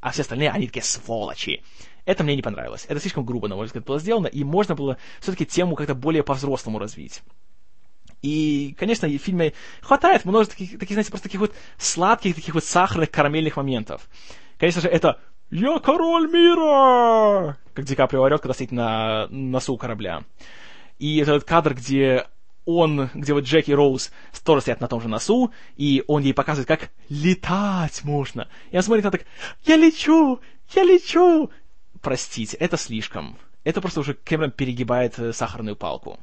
А 0.00 0.12
все 0.12 0.22
остальные, 0.22 0.50
они 0.50 0.66
такие 0.66 0.82
сволочи. 0.82 1.62
Это 2.06 2.24
мне 2.24 2.36
не 2.36 2.42
понравилось. 2.42 2.86
Это 2.88 2.98
слишком 3.00 3.26
грубо, 3.26 3.48
на 3.48 3.56
мой 3.56 3.66
взгляд, 3.66 3.84
было 3.84 3.98
сделано, 3.98 4.28
и 4.28 4.42
можно 4.42 4.74
было 4.74 4.96
все-таки 5.20 5.44
тему 5.44 5.76
как-то 5.76 5.94
более 5.94 6.22
по-взрослому 6.22 6.78
развить. 6.78 7.22
И, 8.22 8.74
конечно, 8.78 9.06
в 9.06 9.18
фильме 9.18 9.52
хватает 9.82 10.24
множества 10.24 10.56
таких, 10.56 10.78
таких, 10.78 10.94
знаете, 10.94 11.10
просто 11.10 11.28
таких 11.28 11.40
вот 11.42 11.54
сладких, 11.76 12.34
таких 12.34 12.54
вот 12.54 12.64
сахарных, 12.64 13.10
карамельных 13.10 13.58
моментов. 13.58 14.08
Конечно 14.56 14.80
же, 14.80 14.88
это 14.88 15.20
«Я 15.50 15.78
король 15.78 16.30
мира!» 16.30 17.56
Как 17.74 17.84
Ди 17.84 17.94
Каприо 17.94 18.22
орет, 18.22 18.40
когда 18.40 18.54
стоит 18.54 18.72
на 18.72 19.26
носу 19.30 19.76
корабля. 19.76 20.24
И 20.98 21.18
этот 21.18 21.44
кадр, 21.44 21.74
где 21.74 22.26
он, 22.64 23.10
где 23.14 23.34
вот 23.34 23.44
Джеки 23.44 23.70
и 23.70 23.74
Роуз 23.74 24.10
тоже 24.44 24.62
стоят 24.62 24.80
на 24.80 24.88
том 24.88 25.00
же 25.00 25.08
носу, 25.08 25.52
и 25.76 26.02
он 26.06 26.22
ей 26.22 26.32
показывает, 26.32 26.68
как 26.68 26.90
летать 27.08 28.04
можно. 28.04 28.48
И 28.70 28.76
она 28.76 28.82
смотрит, 28.82 29.04
она 29.04 29.12
так, 29.12 29.26
я 29.64 29.76
лечу, 29.76 30.40
я 30.74 30.82
лечу. 30.84 31.50
Простите, 32.00 32.56
это 32.56 32.76
слишком. 32.76 33.36
Это 33.64 33.80
просто 33.80 34.00
уже 34.00 34.14
Кэмерон 34.14 34.50
перегибает 34.50 35.18
э, 35.18 35.32
сахарную 35.32 35.76
палку. 35.76 36.18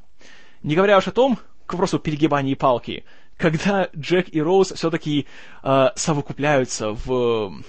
Не 0.62 0.76
говоря 0.76 0.98
уж 0.98 1.08
о 1.08 1.12
том, 1.12 1.38
к 1.66 1.72
вопросу 1.72 1.98
перегибания 1.98 2.54
палки, 2.56 3.04
когда 3.36 3.88
Джек 3.96 4.32
и 4.32 4.40
Роуз 4.40 4.72
все-таки 4.72 5.26
э, 5.62 5.88
совокупляются 5.96 6.92
в 6.92 7.62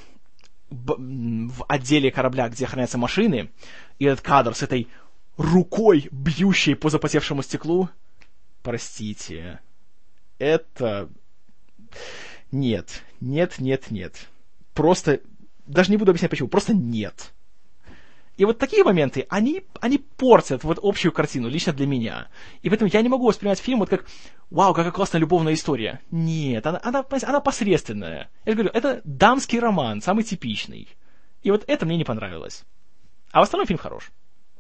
в 0.74 1.66
отделе 1.68 2.12
корабля, 2.12 2.50
где 2.50 2.66
хранятся 2.66 2.98
машины, 2.98 3.52
и 4.00 4.06
этот 4.06 4.22
кадр 4.22 4.56
с 4.56 4.64
этой 4.64 4.88
рукой, 5.38 6.08
бьющей 6.12 6.76
по 6.76 6.90
запотевшему 6.90 7.44
стеклу, 7.44 7.90
простите, 8.62 9.60
это... 10.40 11.10
Нет, 12.52 13.04
нет, 13.20 13.60
нет, 13.60 13.90
нет. 13.90 14.28
Просто, 14.74 15.22
даже 15.66 15.92
не 15.92 15.98
буду 15.98 16.12
объяснять 16.12 16.32
почему, 16.32 16.50
просто 16.50 16.74
нет. 16.74 17.34
И 18.36 18.46
вот 18.46 18.58
такие 18.58 18.84
моменты, 18.84 19.28
они, 19.30 19.64
они 19.80 20.00
портят 20.00 20.64
вот 20.64 20.80
общую 20.82 21.12
картину, 21.12 21.50
лично 21.50 21.72
для 21.72 21.86
меня. 21.86 22.30
И 22.64 22.70
поэтому 22.70 22.90
я 22.92 23.02
не 23.02 23.10
могу 23.10 23.28
воспринимать 23.28 23.60
фильм 23.60 23.80
вот 23.80 23.90
как 23.90 24.06
«Вау, 24.50 24.74
какая 24.74 24.92
классная 24.92 25.20
любовная 25.20 25.54
история». 25.54 26.02
Нет, 26.10 26.66
она, 26.66 26.80
она, 26.84 27.06
она 27.24 27.40
посредственная. 27.40 28.30
Я 28.46 28.52
же 28.52 28.58
говорю, 28.58 28.72
это 28.74 29.02
дамский 29.04 29.60
роман, 29.60 30.02
самый 30.02 30.24
типичный. 30.24 30.88
И 31.44 31.52
вот 31.52 31.64
это 31.68 31.86
мне 31.86 31.98
не 31.98 32.04
понравилось. 32.04 32.64
А 33.32 33.40
в 33.40 33.44
остальном 33.44 33.68
фильм 33.68 33.80
хорош. 33.80 34.12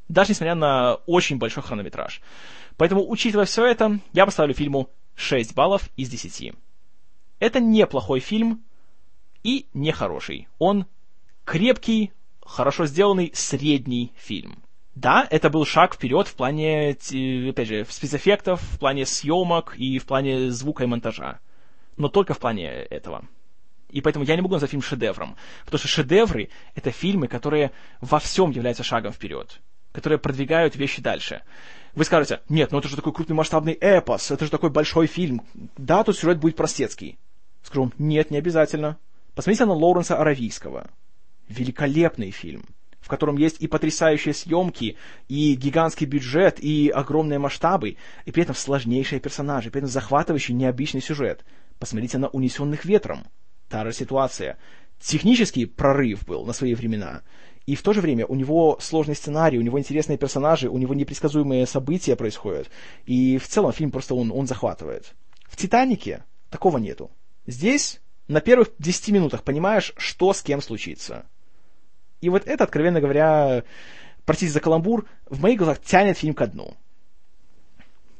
Даже 0.08 0.32
несмотря 0.32 0.54
на 0.54 0.96
очень 1.08 1.38
большой 1.38 1.64
хронометраж. 1.64 2.22
Поэтому, 2.78 3.10
учитывая 3.10 3.46
все 3.46 3.66
это, 3.66 4.00
я 4.12 4.26
поставлю 4.26 4.54
фильму 4.54 4.90
6 5.16 5.56
баллов 5.56 5.90
из 5.96 6.10
10. 6.10 6.54
Это 7.40 7.60
неплохой 7.60 8.20
фильм 8.20 8.64
и 9.44 9.68
нехороший. 9.74 10.48
Он 10.60 10.86
крепкий, 11.46 12.12
хорошо 12.46 12.86
сделанный 12.86 13.32
средний 13.34 14.14
фильм. 14.16 14.64
Да, 14.96 15.28
это 15.30 15.50
был 15.50 15.66
шаг 15.66 15.96
вперед 15.96 16.28
в 16.28 16.36
плане, 16.36 16.92
опять 16.92 17.68
же, 17.68 17.86
спецэффектов, 17.90 18.62
в 18.62 18.80
плане 18.80 19.06
съемок 19.06 19.76
и 19.78 19.98
в 19.98 20.06
плане 20.06 20.52
звука 20.52 20.84
и 20.84 20.88
монтажа. 20.88 21.40
Но 21.98 22.10
только 22.10 22.34
в 22.34 22.40
плане 22.40 22.68
этого. 22.68 23.26
И 23.90 24.02
поэтому 24.02 24.26
я 24.26 24.36
не 24.36 24.42
могу 24.42 24.54
назвать 24.54 24.72
фильм 24.72 24.84
шедевром. 24.84 25.36
Потому 25.66 25.80
что 25.80 25.88
шедевры— 25.88 26.50
это 26.76 26.92
фильмы, 26.92 27.28
которые 27.28 27.72
во 28.02 28.20
всем 28.20 28.52
являются 28.52 28.84
шагом 28.84 29.14
вперед. 29.14 29.60
Которые 29.92 30.20
продвигают 30.20 30.76
вещи 30.76 31.02
дальше. 31.02 31.42
Вы 31.96 32.06
скажете, 32.06 32.42
нет, 32.50 32.72
ну 32.72 32.80
это 32.80 32.88
же 32.88 32.96
такой 32.96 33.14
крупный 33.14 33.36
масштабный 33.36 33.74
эпос, 33.74 34.32
это 34.32 34.46
же 34.46 34.52
такой 34.52 34.72
большой 34.72 35.06
фильм. 35.06 35.44
Да, 35.78 36.04
тут 36.04 36.18
сюжет 36.18 36.40
будет 36.40 36.56
простецкий. 36.56 37.20
Скажу 37.62 37.82
вам, 37.82 37.94
нет, 38.00 38.32
не 38.32 38.38
обязательно. 38.38 38.98
Посмотрите 39.36 39.66
на 39.66 39.74
Лоуренса 39.74 40.18
Аравийского 40.18 40.90
великолепный 41.48 42.32
фильм, 42.32 42.66
в 43.00 43.08
котором 43.08 43.38
есть 43.38 43.62
и 43.62 43.68
потрясающие 43.68 44.34
съемки, 44.34 44.98
и 45.28 45.56
гигантский 45.56 46.06
бюджет, 46.06 46.60
и 46.60 46.90
огромные 46.90 47.40
масштабы, 47.40 47.98
и 48.26 48.32
при 48.32 48.44
этом 48.44 48.56
сложнейшие 48.56 49.20
персонажи, 49.20 49.70
при 49.70 49.80
этом 49.80 49.90
захватывающий 49.90 50.54
необычный 50.54 51.02
сюжет. 51.02 51.44
Посмотрите 51.80 52.18
на 52.18 52.30
«Унесенных 52.30 52.86
ветром». 52.86 53.26
Та 53.68 53.84
же 53.84 53.92
ситуация. 53.92 54.58
Технический 55.00 55.66
прорыв 55.66 56.26
был 56.26 56.46
на 56.46 56.54
свои 56.54 56.76
времена. 56.76 57.24
и 57.66 57.76
в 57.76 57.82
то 57.82 57.94
же 57.94 58.02
время 58.02 58.26
у 58.26 58.36
него 58.36 58.78
сложный 58.82 59.16
сценарий, 59.16 59.58
у 59.58 59.62
него 59.62 59.80
интересные 59.80 60.18
персонажи, 60.18 60.70
у 60.70 60.78
него 60.78 60.94
непредсказуемые 60.94 61.66
события 61.66 62.16
происходят. 62.16 62.70
И 63.06 63.38
в 63.38 63.48
целом 63.48 63.72
фильм 63.72 63.90
просто 63.90 64.16
он, 64.16 64.32
он 64.32 64.48
захватывает. 64.48 65.14
В 65.46 65.56
«Титанике» 65.56 66.24
такого 66.50 66.78
нету. 66.78 67.10
Здесь 67.48 68.02
на 68.28 68.42
первых 68.42 68.70
10 68.80 69.10
минутах 69.10 69.44
понимаешь, 69.44 69.94
что 69.98 70.34
с 70.34 70.42
кем 70.42 70.62
случится. 70.62 71.26
И 72.24 72.30
вот 72.30 72.48
это, 72.48 72.64
откровенно 72.64 73.02
говоря, 73.02 73.66
простите 74.24 74.54
за 74.54 74.62
каламбур, 74.62 75.06
в 75.26 75.42
моих 75.42 75.58
глазах 75.58 75.82
тянет 75.82 76.18
фильм 76.18 76.34
ко 76.34 76.48
дну. 76.48 76.78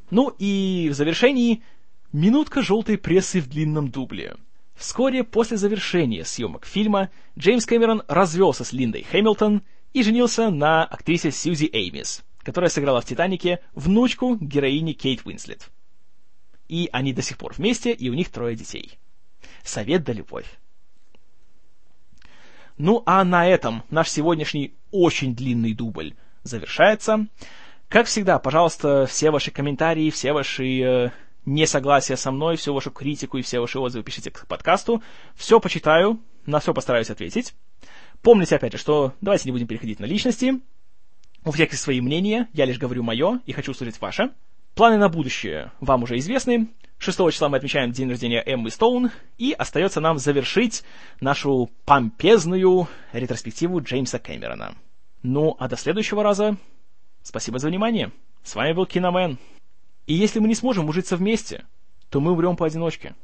Ну 0.10 0.36
и 0.40 0.90
в 0.92 0.94
завершении 0.94 1.64
минутка 2.12 2.62
желтой 2.62 2.98
прессы 2.98 3.40
в 3.40 3.48
длинном 3.48 3.92
дубле. 3.92 4.36
Вскоре 4.76 5.24
после 5.24 5.56
завершения 5.56 6.26
съемок 6.26 6.66
фильма 6.66 7.12
Джеймс 7.40 7.66
Кэмерон 7.66 8.04
развелся 8.10 8.66
с 8.66 8.74
Линдой 8.74 9.04
Хэмилтон 9.04 9.62
и 9.94 10.04
женился 10.04 10.50
на 10.50 10.84
актрисе 10.84 11.32
Сьюзи 11.32 11.70
Эймис, 11.72 12.26
которая 12.40 12.70
сыграла 12.70 13.00
в 13.00 13.06
«Титанике» 13.06 13.62
внучку 13.74 14.36
героини 14.36 14.92
Кейт 14.92 15.26
Уинслет. 15.26 15.70
И 16.68 16.90
они 16.92 17.14
до 17.14 17.22
сих 17.22 17.38
пор 17.38 17.54
вместе, 17.58 17.94
и 17.94 18.10
у 18.10 18.16
них 18.16 18.32
трое 18.32 18.58
детей. 18.58 19.00
Совет 19.64 20.04
да 20.04 20.12
любовь. 20.12 20.60
Ну 22.78 23.04
а 23.06 23.24
на 23.24 23.48
этом 23.48 23.84
наш 23.90 24.10
сегодняшний 24.10 24.74
очень 24.92 25.36
длинный 25.36 25.74
дубль 25.74 26.16
завершается. 26.44 27.28
Как 27.88 28.08
всегда, 28.08 28.40
пожалуйста, 28.40 29.06
все 29.06 29.30
ваши 29.30 29.52
комментарии, 29.52 30.10
все 30.10 30.34
ваши 30.34 30.82
э, 30.82 31.12
несогласия 31.46 32.16
со 32.16 32.32
мной, 32.32 32.56
всю 32.56 32.74
вашу 32.74 32.92
критику 32.92 33.38
и 33.38 33.42
все 33.42 33.60
ваши 33.60 33.80
отзывы 33.80 34.04
пишите 34.04 34.32
к 34.32 34.48
подкасту. 34.48 35.04
Все 35.36 35.60
почитаю, 35.60 36.20
на 36.46 36.60
все 36.60 36.74
постараюсь 36.74 37.10
ответить. 37.10 37.54
Помните, 38.22 38.56
опять 38.56 38.72
же, 38.72 38.78
что 38.78 39.14
давайте 39.22 39.46
не 39.46 39.52
будем 39.52 39.68
переходить 39.68 40.00
на 40.00 40.06
личности. 40.06 40.62
У 41.46 41.52
всех 41.52 41.72
есть 41.72 41.84
свои 41.84 42.02
мнения, 42.02 42.48
я 42.54 42.66
лишь 42.66 42.80
говорю 42.80 43.04
мое 43.04 43.42
и 43.46 43.52
хочу 43.52 43.72
услышать 43.72 44.00
ваше. 44.00 44.32
Планы 44.76 44.98
на 44.98 45.10
будущее 45.10 45.72
вам 45.80 46.04
уже 46.04 46.18
известны. 46.18 46.70
6 47.04 47.18
числа 47.32 47.50
мы 47.50 47.58
отмечаем 47.58 47.92
день 47.92 48.10
рождения 48.10 48.42
Эммы 48.46 48.72
Стоун, 48.72 49.12
и 49.38 49.52
остается 49.52 50.00
нам 50.00 50.20
завершить 50.20 50.84
нашу 51.20 51.70
помпезную 51.84 52.88
ретроспективу 53.12 53.82
Джеймса 53.82 54.20
Кэмерона. 54.20 54.76
Ну, 55.22 55.54
а 55.60 55.68
до 55.68 55.76
следующего 55.76 56.24
раза 56.24 56.56
спасибо 57.22 57.60
за 57.60 57.68
внимание. 57.68 58.14
С 58.42 58.56
вами 58.56 58.72
был 58.72 58.86
Киномен. 58.86 59.38
И 60.08 60.14
если 60.14 60.40
мы 60.40 60.48
не 60.48 60.56
сможем 60.56 60.88
ужиться 60.88 61.18
вместе, 61.18 61.66
то 62.10 62.22
мы 62.22 62.32
умрем 62.32 62.56
поодиночке. 62.56 63.16